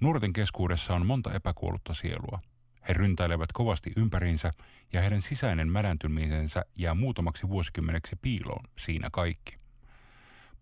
Nuorten 0.00 0.32
keskuudessa 0.32 0.94
on 0.94 1.06
monta 1.06 1.32
epäkuollutta 1.32 1.94
sielua– 1.94 2.38
he 2.88 2.92
ryntäilevät 2.92 3.52
kovasti 3.52 3.92
ympäriinsä 3.96 4.50
ja 4.92 5.00
heidän 5.00 5.22
sisäinen 5.22 5.68
mädäntymisensä 5.68 6.64
jää 6.76 6.94
muutamaksi 6.94 7.48
vuosikymmeneksi 7.48 8.16
piiloon, 8.16 8.64
siinä 8.78 9.08
kaikki. 9.12 9.52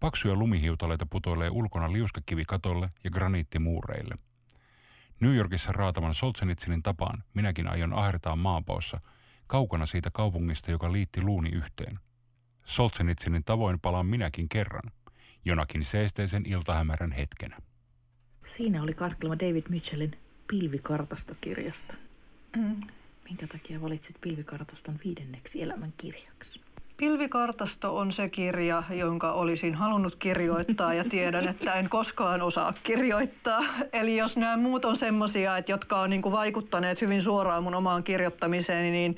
Paksuja 0.01 0.35
lumihiutaleita 0.35 1.07
putoilee 1.07 1.51
ulkona 1.51 1.93
liuskakivikatolle 1.93 2.89
ja 3.05 3.11
graniittimuureille. 3.11 4.15
New 5.21 5.35
Yorkissa 5.37 5.73
raatavan 5.73 6.15
Solzhenitsinin 6.15 6.83
tapaan 6.83 7.25
minäkin 7.35 7.69
aion 7.69 7.93
ahertaa 7.93 8.37
maapaossa, 8.37 9.01
kaukana 9.47 9.87
siitä 9.87 10.11
kaupungista, 10.11 10.71
joka 10.71 10.93
liitti 10.93 11.23
luuni 11.23 11.49
yhteen. 11.49 11.97
Solzhenitsinin 12.65 13.45
tavoin 13.45 13.81
palaan 13.81 14.07
minäkin 14.07 14.49
kerran, 14.49 14.93
jonakin 15.45 15.85
seesteisen 15.85 16.47
iltahämärän 16.47 17.13
hetkenä. 17.13 17.57
Siinä 18.57 18.83
oli 18.83 18.95
katkelma 18.95 19.39
David 19.39 19.65
Mitchellin 19.69 20.19
pilvikartastokirjasta. 20.47 21.95
Mm. 22.57 22.77
Minkä 23.25 23.47
takia 23.47 23.83
valitsit 23.83 24.17
pilvikartaston 24.21 24.95
viidenneksi 25.05 25.63
elämän 25.63 25.93
kirjaksi? 25.97 26.61
Pilvikartasto 26.97 27.97
on 27.97 28.13
se 28.13 28.29
kirja, 28.29 28.83
jonka 28.91 29.33
olisin 29.33 29.75
halunnut 29.75 30.17
kirjoittaa 30.17 30.95
ja 30.95 31.05
tiedän, 31.05 31.49
että 31.49 31.75
en 31.75 31.89
koskaan 31.89 32.43
osaa 32.43 32.73
kirjoittaa. 32.83 33.65
Eli 33.93 34.17
jos 34.17 34.37
nämä 34.37 34.57
muut 34.57 34.85
on 34.85 34.97
semmoisia, 34.97 35.53
jotka 35.69 36.01
on 36.01 36.11
niin 36.11 36.23
kuin 36.23 36.33
vaikuttaneet 36.33 37.01
hyvin 37.01 37.23
suoraan 37.23 37.63
mun 37.63 37.75
omaan 37.75 38.05
kirjoittamiseen, 38.05 38.93
niin 38.93 39.17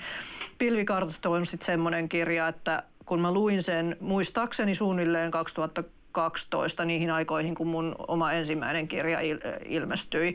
Pilvikartasto 0.59 1.33
on 1.33 1.47
sitten 1.47 1.67
semmoinen 1.67 2.09
kirja, 2.09 2.49
että 2.49 2.83
kun 3.05 3.21
mä 3.21 3.33
luin 3.33 3.63
sen 3.63 3.97
muistaakseni 4.01 4.75
suunnilleen 4.75 5.31
2012 5.31 6.85
niihin 6.85 7.11
aikoihin, 7.11 7.55
kun 7.55 7.69
mun 7.69 7.95
oma 8.09 8.33
ensimmäinen 8.33 8.89
kirja 8.89 9.19
ilmestyi, 9.65 10.35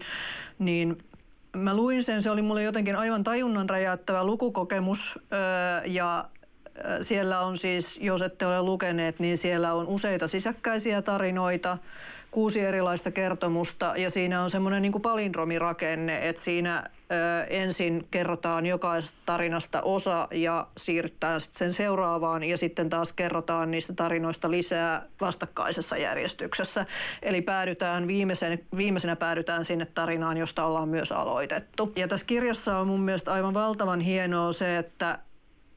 niin 0.60 0.98
mä 1.56 1.76
luin 1.76 2.04
sen, 2.04 2.22
se 2.22 2.32
oli 2.32 2.42
mulle 2.42 2.64
jotenkin 2.64 2.96
aivan 2.96 3.24
tajunnan 3.24 3.70
räjäyttävä 3.70 4.24
lukukokemus 4.24 5.20
ja 5.86 6.30
siellä 7.02 7.40
on 7.40 7.58
siis, 7.58 7.98
jos 8.02 8.22
ette 8.22 8.46
ole 8.46 8.62
lukeneet, 8.62 9.20
niin 9.20 9.38
siellä 9.38 9.74
on 9.74 9.88
useita 9.88 10.28
sisäkkäisiä 10.28 11.02
tarinoita, 11.02 11.78
kuusi 12.32 12.60
erilaista 12.60 13.12
kertomusta 13.12 13.94
ja 13.98 14.10
siinä 14.10 14.42
on 14.44 14.50
semmoinen 14.50 14.82
niin 14.82 15.02
palindromirakenne, 15.02 16.30
että 16.30 16.42
siinä 16.42 16.84
ö, 17.12 17.44
ensin 17.50 18.08
kerrotaan 18.12 18.66
jokaisesta 18.66 19.18
tarinasta 19.26 19.82
osa 19.82 20.28
ja 20.32 20.68
siirrytään 20.78 21.42
sitten 21.42 21.58
sen 21.58 21.74
seuraavaan 21.74 22.44
ja 22.44 22.58
sitten 22.58 22.90
taas 22.90 23.14
kerrotaan 23.14 23.72
niistä 23.72 23.94
tarinoista 23.94 24.52
lisää 24.52 25.06
vastakkaisessa 25.22 25.98
järjestyksessä. 25.98 26.86
Eli 27.22 27.42
päädytään 27.42 28.08
viimeisen, 28.08 28.60
viimeisenä 28.78 29.16
päädytään 29.16 29.66
sinne 29.66 29.86
tarinaan, 29.86 30.38
josta 30.38 30.66
ollaan 30.66 30.90
myös 30.90 31.12
aloitettu. 31.12 31.94
Ja 31.96 32.08
tässä 32.08 32.26
kirjassa 32.26 32.78
on 32.78 32.88
mun 32.88 33.02
mielestä 33.02 33.34
aivan 33.34 33.54
valtavan 33.54 34.00
hienoa 34.00 34.54
se, 34.54 34.78
että 34.78 35.20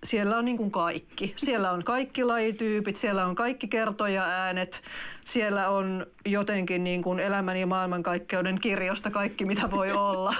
siellä 0.05 0.36
on 0.36 0.44
niin 0.44 0.57
kuin 0.57 0.70
kaikki. 0.70 1.34
Siellä 1.36 1.70
on 1.70 1.84
kaikki 1.84 2.24
lajityypit, 2.24 2.96
siellä 2.96 3.26
on 3.26 3.34
kaikki 3.34 3.68
kertoja 3.68 4.24
äänet, 4.24 4.82
siellä 5.24 5.68
on 5.68 6.07
jotenkin 6.26 6.84
niin 6.84 7.03
kuin 7.03 7.20
elämän 7.20 7.57
ja 7.57 7.66
maailmankaikkeuden 7.66 8.61
kirjosta 8.61 9.11
kaikki, 9.11 9.44
mitä 9.44 9.70
voi 9.70 9.92
olla. 9.92 10.34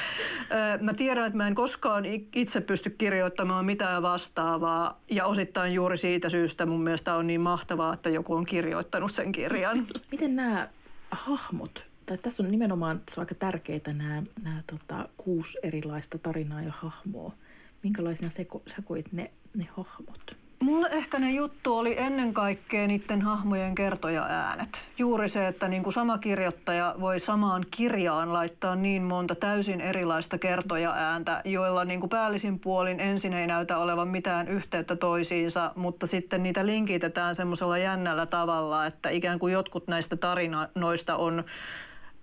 mä 0.80 0.94
tiedän, 0.94 1.26
että 1.26 1.36
mä 1.36 1.46
en 1.46 1.54
koskaan 1.54 2.04
itse 2.34 2.60
pysty 2.60 2.90
kirjoittamaan 2.90 3.66
mitään 3.66 4.02
vastaavaa 4.02 5.00
ja 5.10 5.24
osittain 5.24 5.74
juuri 5.74 5.98
siitä 5.98 6.30
syystä 6.30 6.66
mun 6.66 6.82
mielestä 6.82 7.14
on 7.14 7.26
niin 7.26 7.40
mahtavaa, 7.40 7.94
että 7.94 8.10
joku 8.10 8.34
on 8.34 8.46
kirjoittanut 8.46 9.12
sen 9.12 9.32
kirjan. 9.32 9.86
Miten 10.12 10.36
nämä 10.36 10.68
hahmot, 11.10 11.86
tai 12.06 12.18
tässä 12.18 12.42
on 12.42 12.50
nimenomaan 12.50 13.00
se 13.10 13.20
on 13.20 13.22
aika 13.22 13.34
tärkeitä 13.34 13.92
nämä, 13.92 14.22
nämä 14.42 14.62
tota, 14.66 15.08
kuusi 15.16 15.58
erilaista 15.62 16.18
tarinaa 16.18 16.62
ja 16.62 16.72
hahmoa– 16.76 17.32
minkälaisina 17.88 18.30
seko, 18.30 18.62
sekoit 18.66 19.12
ne, 19.12 19.30
ne 19.56 19.68
hahmot? 19.76 20.36
Mulle 20.62 20.88
ehkä 20.92 21.18
ne 21.18 21.32
juttu 21.32 21.78
oli 21.78 21.98
ennen 21.98 22.34
kaikkea 22.34 22.86
niiden 22.86 23.22
hahmojen 23.22 23.74
kertoja 23.74 24.22
äänet. 24.22 24.80
Juuri 24.98 25.28
se, 25.28 25.48
että 25.48 25.68
niin 25.68 25.82
kuin 25.82 25.92
sama 25.92 26.18
kirjoittaja 26.18 26.94
voi 27.00 27.20
samaan 27.20 27.66
kirjaan 27.70 28.32
laittaa 28.32 28.76
niin 28.76 29.02
monta 29.02 29.34
täysin 29.34 29.80
erilaista 29.80 30.38
kertoja 30.38 30.90
ääntä, 30.90 31.42
joilla 31.44 31.84
niin 31.84 32.00
kuin 32.00 32.10
päällisin 32.10 32.58
puolin 32.58 33.00
ensin 33.00 33.32
ei 33.32 33.46
näytä 33.46 33.78
olevan 33.78 34.08
mitään 34.08 34.48
yhteyttä 34.48 34.96
toisiinsa, 34.96 35.72
mutta 35.76 36.06
sitten 36.06 36.42
niitä 36.42 36.66
linkitetään 36.66 37.34
semmoisella 37.34 37.78
jännällä 37.78 38.26
tavalla, 38.26 38.86
että 38.86 39.08
ikään 39.08 39.38
kuin 39.38 39.52
jotkut 39.52 39.88
näistä 39.88 40.16
tarinoista 40.16 41.16
on 41.16 41.44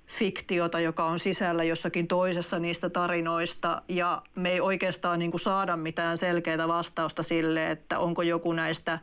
fiktiota, 0.08 0.80
joka 0.80 1.06
on 1.06 1.20
sisällä 1.20 1.64
jossakin 1.64 2.08
toisessa 2.08 2.60
niistä 2.60 2.90
tarinoista. 2.90 3.82
Ja 3.88 4.22
me 4.36 4.52
ei 4.52 4.62
oikeastaan 4.62 5.20
niin 5.20 5.32
kuin 5.32 5.42
saada 5.42 5.78
mitään 5.78 6.18
selkeää 6.18 6.68
vastausta 6.68 7.24
sille, 7.24 7.72
että 7.72 8.00
onko 8.00 8.22
joku 8.22 8.54
näistä 8.54 9.00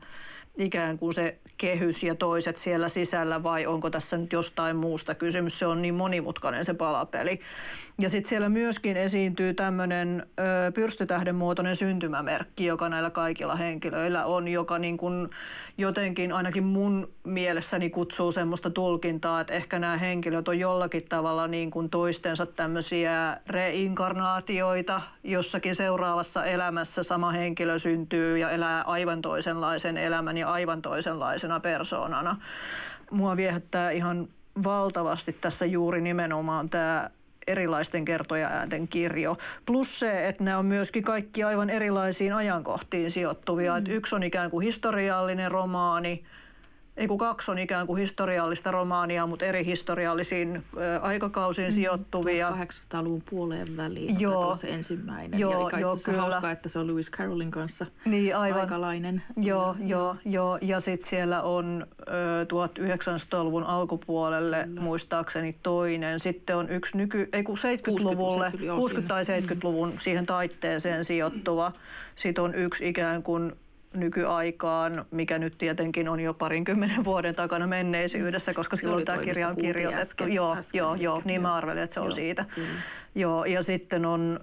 ikään 0.59 0.98
kuin 0.98 1.14
se 1.14 1.38
kehys 1.62 2.02
ja 2.02 2.14
toiset 2.14 2.56
siellä 2.56 2.88
sisällä 2.88 3.42
vai 3.42 3.66
onko 3.66 3.90
tässä 3.90 4.16
nyt 4.16 4.32
jostain 4.32 4.76
muusta 4.76 5.14
kysymys. 5.14 5.58
Se 5.58 5.66
on 5.66 5.82
niin 5.82 5.94
monimutkainen 5.94 6.64
se 6.64 6.74
palapeli. 6.74 7.40
Ja 8.00 8.08
sitten 8.08 8.28
siellä 8.28 8.48
myöskin 8.48 8.96
esiintyy 8.96 9.54
tämmöinen 9.54 10.26
pyrstötähden 10.74 11.34
muotoinen 11.34 11.76
syntymämerkki, 11.76 12.64
joka 12.64 12.88
näillä 12.88 13.10
kaikilla 13.10 13.56
henkilöillä 13.56 14.24
on, 14.24 14.48
joka 14.48 14.78
niin 14.78 14.96
kun 14.96 15.30
jotenkin 15.78 16.32
ainakin 16.32 16.64
mun 16.64 17.12
mielessäni 17.24 17.90
kutsuu 17.90 18.32
semmoista 18.32 18.70
tulkintaa, 18.70 19.40
että 19.40 19.52
ehkä 19.52 19.78
nämä 19.78 19.96
henkilöt 19.96 20.48
on 20.48 20.58
jollakin 20.58 21.08
tavalla 21.08 21.48
niin 21.48 21.70
kuin 21.70 21.90
toistensa 21.90 22.46
tämmöisiä 22.46 23.40
reinkarnaatioita. 23.46 25.00
Jossakin 25.24 25.74
seuraavassa 25.74 26.44
elämässä 26.44 27.02
sama 27.02 27.30
henkilö 27.30 27.78
syntyy 27.78 28.38
ja 28.38 28.50
elää 28.50 28.82
aivan 28.82 29.22
toisenlaisen 29.22 29.96
elämän 29.96 30.36
ja 30.36 30.52
aivan 30.52 30.82
toisenlaisena 31.53 31.61
persoonana. 31.61 32.36
Mua 33.11 33.36
viehättää 33.36 33.90
ihan 33.90 34.28
valtavasti 34.64 35.32
tässä 35.32 35.66
juuri 35.66 36.00
nimenomaan 36.00 36.70
tämä 36.70 37.11
erilaisten 37.46 38.05
kertoja 38.05 38.48
äänten 38.48 38.88
kirjo. 38.88 39.36
Plus 39.66 40.00
se, 40.00 40.28
että 40.28 40.44
nämä 40.44 40.59
on 40.59 40.66
myöskin 40.66 41.03
kaikki 41.03 41.44
aivan 41.44 41.70
erilaisiin 41.70 42.32
ajankohtiin 42.32 43.11
sijoittuvia. 43.11 43.80
Mm. 43.80 43.86
yksi 43.88 44.14
on 44.14 44.22
ikään 44.22 44.50
kuin 44.50 44.64
historiallinen 44.64 45.50
romaani, 45.50 46.24
ei 46.97 47.09
kun 47.09 47.18
kaksi 47.18 47.51
on 47.51 47.59
ikään 47.59 47.86
kuin 47.86 48.01
historiallista 48.01 48.70
romaania, 48.70 49.26
mutta 49.26 49.45
eri 49.45 49.64
historiallisiin 49.64 50.64
aikakausiin 51.01 51.68
mm, 51.68 51.72
sijoittuvia. 51.72 52.49
1800-luvun 52.51 53.22
puoleen 53.30 53.76
väliin 53.76 54.20
joo, 54.20 54.57
se 54.57 54.68
ensimmäinen. 54.68 55.40
Joo, 55.40 55.70
ja 55.70 55.78
joo, 55.78 55.97
kyllä. 56.05 56.20
hauskaa, 56.20 56.51
että 56.51 56.68
se 56.68 56.78
on 56.78 56.86
Lewis 56.86 57.11
Carrollin 57.11 57.51
kanssa 57.51 57.86
niin, 58.05 58.36
aivan. 58.36 58.61
aikalainen. 58.61 59.22
Joo, 59.36 59.76
ja, 59.78 59.86
joo, 59.86 60.16
joo. 60.24 60.59
ja 60.61 60.80
sitten 60.80 61.09
siellä 61.09 61.43
on 61.43 61.86
ö, 62.01 62.45
1900-luvun 62.45 63.64
alkupuolelle 63.64 64.62
kyllä. 64.66 64.80
muistaakseni 64.80 65.57
toinen. 65.62 66.20
Sitten 66.20 66.57
on 66.57 66.68
yksi 66.68 66.97
nyky, 66.97 67.28
ei 67.32 67.43
kun 67.43 67.57
70-luvulle, 67.57 68.51
60, 68.51 68.76
60 68.76 69.09
tai 69.09 69.22
70-luvun 69.22 69.90
mm. 69.90 69.99
siihen 69.99 70.26
taitteeseen 70.26 71.05
sijoittuva. 71.05 71.72
Sitten 72.16 72.45
on 72.45 72.55
yksi 72.55 72.88
ikään 72.88 73.22
kuin 73.22 73.53
nykyaikaan, 73.95 75.05
mikä 75.11 75.38
nyt 75.38 75.59
tietenkin 75.59 76.09
on 76.09 76.20
jo 76.20 76.34
parinkymmenen 76.34 77.05
vuoden 77.11 77.34
takana 77.34 77.66
menneisyydessä, 77.66 78.55
koska 78.55 78.76
se 78.76 78.80
silloin 78.80 79.05
tämä 79.05 79.18
kirja 79.18 79.49
on 79.49 79.57
kirjoitettu. 79.57 80.03
Äsken, 80.03 80.32
joo, 80.32 80.57
äsken, 80.57 80.78
joo, 80.78 80.95
joo, 80.95 81.22
niin 81.24 81.43
mä 81.43 81.55
arvelin, 81.55 81.82
että 81.82 81.95
se 81.95 82.01
on 82.01 82.07
joo, 82.07 82.11
siitä. 82.11 82.45
Kyllä. 82.55 82.68
Joo, 83.14 83.45
ja 83.45 83.62
sitten 83.62 84.07
on 84.07 84.40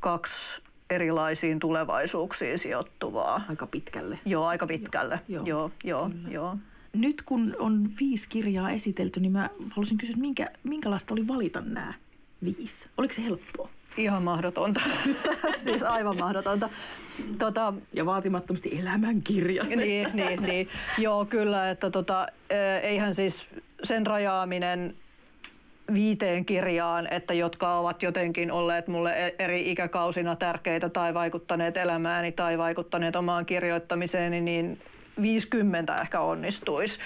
kaksi 0.00 0.62
erilaisiin 0.90 1.58
tulevaisuuksiin 1.58 2.58
sijoittuvaa. 2.58 3.42
Aika 3.48 3.66
pitkälle. 3.66 4.18
Joo, 4.24 4.44
aika 4.44 4.66
pitkälle. 4.66 5.20
Joo, 5.28 5.44
joo, 5.46 5.70
joo. 5.84 6.10
joo. 6.30 6.56
Nyt 6.92 7.22
kun 7.22 7.56
on 7.58 7.88
viisi 8.00 8.28
kirjaa 8.28 8.70
esitelty, 8.70 9.20
niin 9.20 9.32
mä 9.32 9.50
haluaisin 9.70 9.98
kysyä, 9.98 10.16
minkä, 10.16 10.50
minkälaista 10.62 11.14
oli 11.14 11.28
valita 11.28 11.60
nämä 11.60 11.94
viisi? 12.44 12.88
Oliko 12.96 13.14
se 13.14 13.24
helppoa? 13.24 13.68
Ihan 13.96 14.22
mahdotonta. 14.22 14.80
siis 15.64 15.82
aivan 15.82 16.16
mahdotonta. 16.16 16.68
Tota, 17.38 17.72
ja 17.92 18.06
vaatimattomasti 18.06 18.78
elämänkirja. 18.78 19.64
niin, 19.64 20.08
niin, 20.12 20.42
niin. 20.42 20.68
Joo, 20.98 21.24
kyllä. 21.24 21.70
Että 21.70 21.90
tota, 21.90 22.26
eihän 22.82 23.14
siis 23.14 23.44
sen 23.82 24.06
rajaaminen 24.06 24.94
viiteen 25.94 26.44
kirjaan, 26.44 27.08
että 27.10 27.34
jotka 27.34 27.78
ovat 27.78 28.02
jotenkin 28.02 28.52
olleet 28.52 28.88
mulle 28.88 29.26
e- 29.26 29.34
eri 29.38 29.70
ikäkausina 29.70 30.36
tärkeitä 30.36 30.88
tai 30.88 31.14
vaikuttaneet 31.14 31.76
elämääni 31.76 32.32
tai 32.32 32.58
vaikuttaneet 32.58 33.16
omaan 33.16 33.46
kirjoittamiseeni, 33.46 34.40
niin 34.40 34.78
50 35.22 35.96
ehkä 36.00 36.20
onnistuisi. 36.20 36.98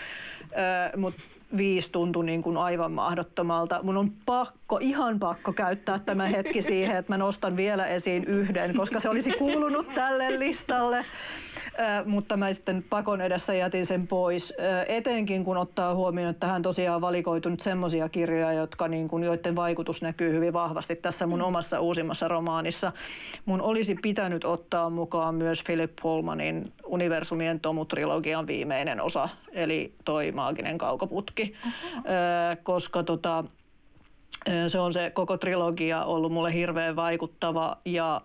Mutta 0.97 1.23
viisi 1.57 1.93
tuntui 1.93 2.27
niin 2.27 2.43
kuin 2.43 2.57
aivan 2.57 2.93
mahdottomalta. 2.93 3.81
Mun 3.83 3.97
on 3.97 4.11
pakko, 4.27 4.79
ihan 4.81 5.19
pakko 5.19 5.53
käyttää 5.53 5.99
tämä 5.99 6.27
hetki 6.27 6.63
siihen, 6.63 6.97
että 6.97 7.13
mä 7.13 7.19
nostan 7.19 7.57
vielä 7.57 7.87
esiin 7.87 8.25
yhden, 8.25 8.77
koska 8.77 9.01
se 9.01 9.09
olisi 9.09 9.33
kuulunut 9.33 9.95
tälle 9.95 10.39
listalle 10.39 11.05
mutta 12.05 12.37
mä 12.37 12.55
sitten 12.55 12.85
pakon 12.91 13.21
edessä 13.21 13.55
jätin 13.55 13.87
sen 13.87 14.07
pois. 14.07 14.55
Etenkin 14.89 15.45
kun 15.45 15.57
ottaa 15.57 15.95
huomioon, 15.95 16.31
että 16.31 16.47
tähän 16.47 16.63
tosiaan 16.63 17.01
valikoitunut 17.01 17.61
semmoisia 17.61 18.09
kirjoja, 18.09 18.53
jotka 18.53 18.89
niin 18.89 19.09
kuin, 19.09 19.25
joiden 19.25 19.57
vaikutus 19.57 20.03
näkyy 20.03 20.33
hyvin 20.33 20.53
vahvasti 20.53 20.97
tässä 20.97 21.27
mun 21.27 21.39
mm. 21.39 21.45
omassa 21.45 21.81
uusimmassa 21.81 22.29
romaanissa. 22.29 22.93
Mun 23.45 23.63
olisi 23.63 23.95
pitänyt 23.95 24.45
ottaa 24.45 24.91
mukaan 24.91 25.35
myös 25.35 25.63
Philip 25.67 25.93
Pullmanin 26.03 26.73
Universumien 26.85 27.61
Tomu-trilogian 27.61 28.47
viimeinen 28.47 29.01
osa, 29.01 29.29
eli 29.53 29.95
toi 30.05 30.33
Maaginen 30.33 30.79
kaukoputki, 30.79 31.55
Aha. 31.67 31.73
koska 32.63 33.03
tota, 33.03 33.45
se 34.69 34.79
on 34.79 34.93
se 34.93 35.11
koko 35.11 35.37
trilogia 35.37 36.05
ollut 36.05 36.33
mulle 36.33 36.55
hirveän 36.55 36.97
vaikuttava 36.97 37.77
ja 37.85 38.21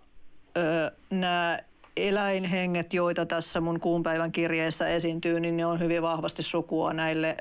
nämä 1.10 1.60
eläinhenget, 1.98 2.93
joita 2.93 3.26
tässä 3.26 3.62
mun 3.62 3.80
kuunpäivän 3.80 4.32
kirjeessä 4.32 4.88
esiintyy, 4.88 5.39
niin 5.39 5.58
ne 5.58 5.66
on 5.66 5.80
hyvin 5.80 6.02
vahvasti 6.02 6.43
sukua 6.43 6.93
näille 6.93 7.38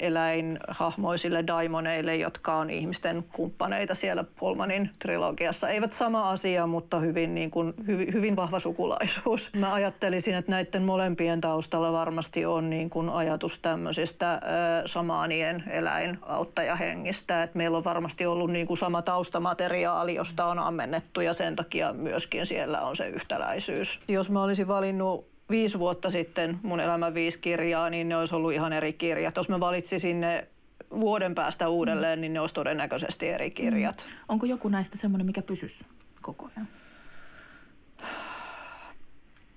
eläinhahmoisille 0.00 1.46
daimoneille, 1.46 2.16
jotka 2.16 2.54
on 2.54 2.70
ihmisten 2.70 3.24
kumppaneita 3.32 3.94
siellä 3.94 4.24
Pullmanin 4.38 4.90
trilogiassa. 4.98 5.68
Eivät 5.68 5.92
sama 5.92 6.30
asia, 6.30 6.66
mutta 6.66 6.98
hyvin, 6.98 7.34
niin 7.34 7.50
kuin, 7.50 7.74
hyvin, 7.86 8.12
hyvin 8.12 8.36
vahva 8.36 8.60
sukulaisuus. 8.60 9.50
Mä 9.56 9.74
ajattelisin, 9.74 10.34
että 10.34 10.50
näiden 10.50 10.82
molempien 10.82 11.40
taustalla 11.40 11.92
varmasti 11.92 12.46
on 12.46 12.70
niin 12.70 12.90
kuin 12.90 13.08
ajatus 13.08 13.58
tämmöisistä 13.58 14.40
samaanien 14.86 15.64
eläinauttajahengistä. 15.70 17.42
Että 17.42 17.58
meillä 17.58 17.78
on 17.78 17.84
varmasti 17.84 18.26
ollut 18.26 18.50
niin 18.50 18.66
kuin 18.66 18.78
sama 18.78 19.02
taustamateriaali, 19.02 20.14
josta 20.14 20.44
on 20.46 20.58
ammennettu 20.58 21.20
ja 21.20 21.34
sen 21.34 21.56
takia 21.56 21.92
myöskin 21.92 22.46
siellä 22.46 22.80
on 22.80 22.96
se 22.96 23.08
yhtäläisyys 23.08 23.85
kysymys. 23.88 24.08
Jos 24.08 24.30
mä 24.30 24.42
olisin 24.42 24.68
valinnut 24.68 25.28
viisi 25.50 25.78
vuotta 25.78 26.10
sitten 26.10 26.58
mun 26.62 26.80
elämän 26.80 27.14
viisi 27.14 27.38
kirjaa, 27.38 27.90
niin 27.90 28.08
ne 28.08 28.16
olisi 28.16 28.34
ollut 28.34 28.52
ihan 28.52 28.72
eri 28.72 28.92
kirjat. 28.92 29.36
Jos 29.36 29.48
mä 29.48 29.60
valitsisin 29.60 30.20
ne 30.20 30.48
vuoden 30.90 31.34
päästä 31.34 31.68
uudelleen, 31.68 32.18
mm. 32.18 32.20
niin 32.20 32.32
ne 32.32 32.40
olisi 32.40 32.54
todennäköisesti 32.54 33.28
eri 33.28 33.50
kirjat. 33.50 34.04
Mm. 34.06 34.24
Onko 34.28 34.46
joku 34.46 34.68
näistä 34.68 34.98
semmoinen, 34.98 35.26
mikä 35.26 35.42
pysyisi 35.42 35.84
koko 36.22 36.50
ajan? 36.56 36.68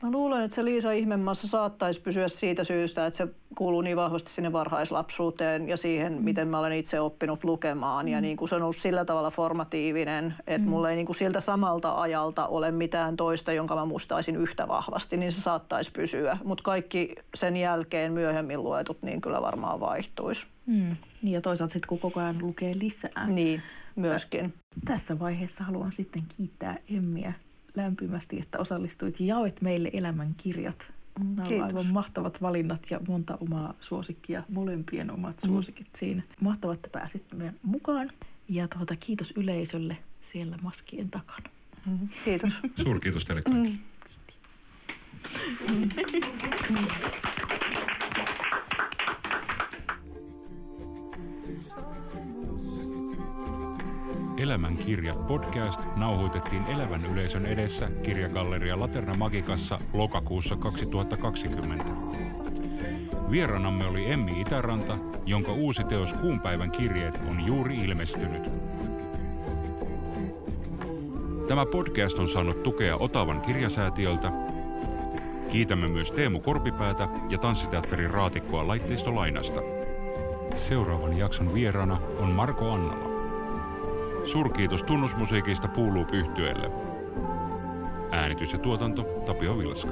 Mä 0.04 0.12
luulen, 0.12 0.44
että 0.44 0.56
se 0.56 0.66
Liisa 0.66 0.92
Ihmemassa 0.92 1.48
saattaisi 1.48 2.02
pysyä 2.02 2.28
siitä 2.28 2.64
syystä, 2.64 3.06
että 3.06 3.18
se 3.18 3.28
kuuluu 3.56 3.82
niin 3.82 3.98
vahvasti 3.98 4.30
sinne 4.30 4.52
varhaislapsuuteen 4.52 5.70
ja 5.70 5.78
siihen, 5.78 6.14
mm. 6.14 6.24
miten 6.24 6.48
mä 6.48 6.60
olen 6.60 6.74
itse 6.74 7.00
oppinut 7.00 7.44
lukemaan. 7.44 8.06
Mm. 8.06 8.12
Ja 8.12 8.22
niin 8.22 8.38
kuin 8.38 8.50
se 8.50 8.56
on 8.56 8.62
ollut 8.62 8.76
sillä 8.76 9.06
tavalla 9.06 9.32
formatiivinen, 9.32 10.34
että 10.48 10.68
mm. 10.68 10.70
mulla 10.70 10.90
ei 10.90 10.96
niin 10.96 11.06
kuin 11.06 11.16
siltä 11.16 11.40
samalta 11.40 12.02
ajalta 12.02 12.48
ole 12.48 12.72
mitään 12.72 13.16
toista, 13.16 13.54
jonka 13.54 13.76
mä 13.76 13.86
mustaisin 13.86 14.36
yhtä 14.36 14.68
vahvasti, 14.68 15.18
niin 15.18 15.32
se 15.32 15.42
saattaisi 15.42 15.92
pysyä. 15.92 16.38
Mutta 16.44 16.64
kaikki 16.64 17.16
sen 17.36 17.58
jälkeen 17.58 18.14
myöhemmin 18.14 18.64
luetut, 18.64 19.02
niin 19.02 19.22
kyllä 19.22 19.42
varmaan 19.42 19.80
vaihtuisi. 19.80 20.48
Mm. 20.66 20.96
Niin 21.22 21.34
ja 21.34 21.42
toisaalta 21.42 21.74
sitten 21.74 21.90
kun 21.90 22.00
koko 22.00 22.20
ajan 22.20 22.42
lukee 22.42 22.74
lisää. 22.80 23.28
Niin, 23.28 23.62
myöskin. 23.96 24.54
Tässä 24.86 25.20
vaiheessa 25.20 25.64
haluan 25.64 25.92
sitten 25.92 26.24
kiittää 26.38 26.78
Emmiä 26.90 27.34
lämpimästi, 27.80 28.40
että 28.40 28.60
osallistuit 28.60 29.20
ja 29.20 29.26
jaoit 29.26 29.62
meille 29.62 29.90
elämän 29.94 30.36
kirjat. 30.38 30.92
Nämä 31.20 31.48
Kiitos. 31.48 31.66
aivan 31.66 31.86
mahtavat 31.86 32.42
valinnat 32.42 32.88
ja 32.90 33.00
monta 33.08 33.38
omaa 33.42 33.74
suosikkia, 33.80 34.44
molempien 34.50 35.12
omat 35.12 35.44
mm. 35.44 35.48
suosikit 35.48 35.88
siinä. 35.98 36.24
Mahtavat, 36.42 36.76
että 36.76 36.90
pääsit 36.90 37.24
meidän 37.34 37.56
mukaan. 37.64 38.10
Ja 38.50 38.68
tuota, 38.68 38.96
kiitos 38.96 39.34
yleisölle 39.36 39.98
siellä 40.22 40.58
maskien 40.62 41.10
takana. 41.10 41.50
Mm. 41.86 42.10
Kiitos. 42.26 42.52
Suurkiitos 42.84 43.26
teille 43.26 43.42
kaikille. 43.42 43.70
Mm. 43.70 43.78
Elämän 45.98 46.88
kirjat 54.86 55.28
podcast 55.28 55.82
nauhoitettiin 55.96 56.66
elävän 56.66 57.06
yleisön 57.06 57.46
edessä 57.46 57.90
kirjagalleria 58.04 58.80
Laterna 58.80 59.14
Magikassa 59.14 59.80
lokakuussa 59.94 60.56
2020. 60.56 61.86
Vieranamme 63.32 63.86
oli 63.86 64.12
Emmi 64.12 64.42
Itäranta, 64.42 64.98
jonka 65.26 65.52
uusi 65.52 65.84
teos 65.84 66.14
Kuunpäivän 66.14 66.72
kirjeet 66.72 67.20
on 67.30 67.46
juuri 67.46 67.78
ilmestynyt. 67.78 68.42
Tämä 71.48 71.66
podcast 71.66 72.20
on 72.20 72.30
saanut 72.30 72.64
tukea 72.64 72.96
Otavan 72.96 73.42
kirjasäätiöltä. 73.42 74.32
Kiitämme 75.52 75.88
myös 75.88 76.12
Teemu 76.12 76.40
Korpipäätä 76.40 77.08
ja 77.30 77.38
Tanssiteatterin 77.38 78.12
raatikkoa 78.12 78.68
laitteistolainasta. 78.68 79.62
Seuraavan 80.56 81.18
jakson 81.18 81.54
vieraana 81.54 81.98
on 82.20 82.30
Marko 82.30 82.72
Annala. 82.72 83.09
Surkiitos 84.26 84.84
tunnusmusiikista 84.84 85.68
puuluu 85.68 86.06
pyhtyelle. 86.06 86.72
Äänitys 88.12 88.54
ja 88.54 88.60
tuotanto 88.60 89.04
Tapio 89.04 89.58
Vilska. 89.58 89.92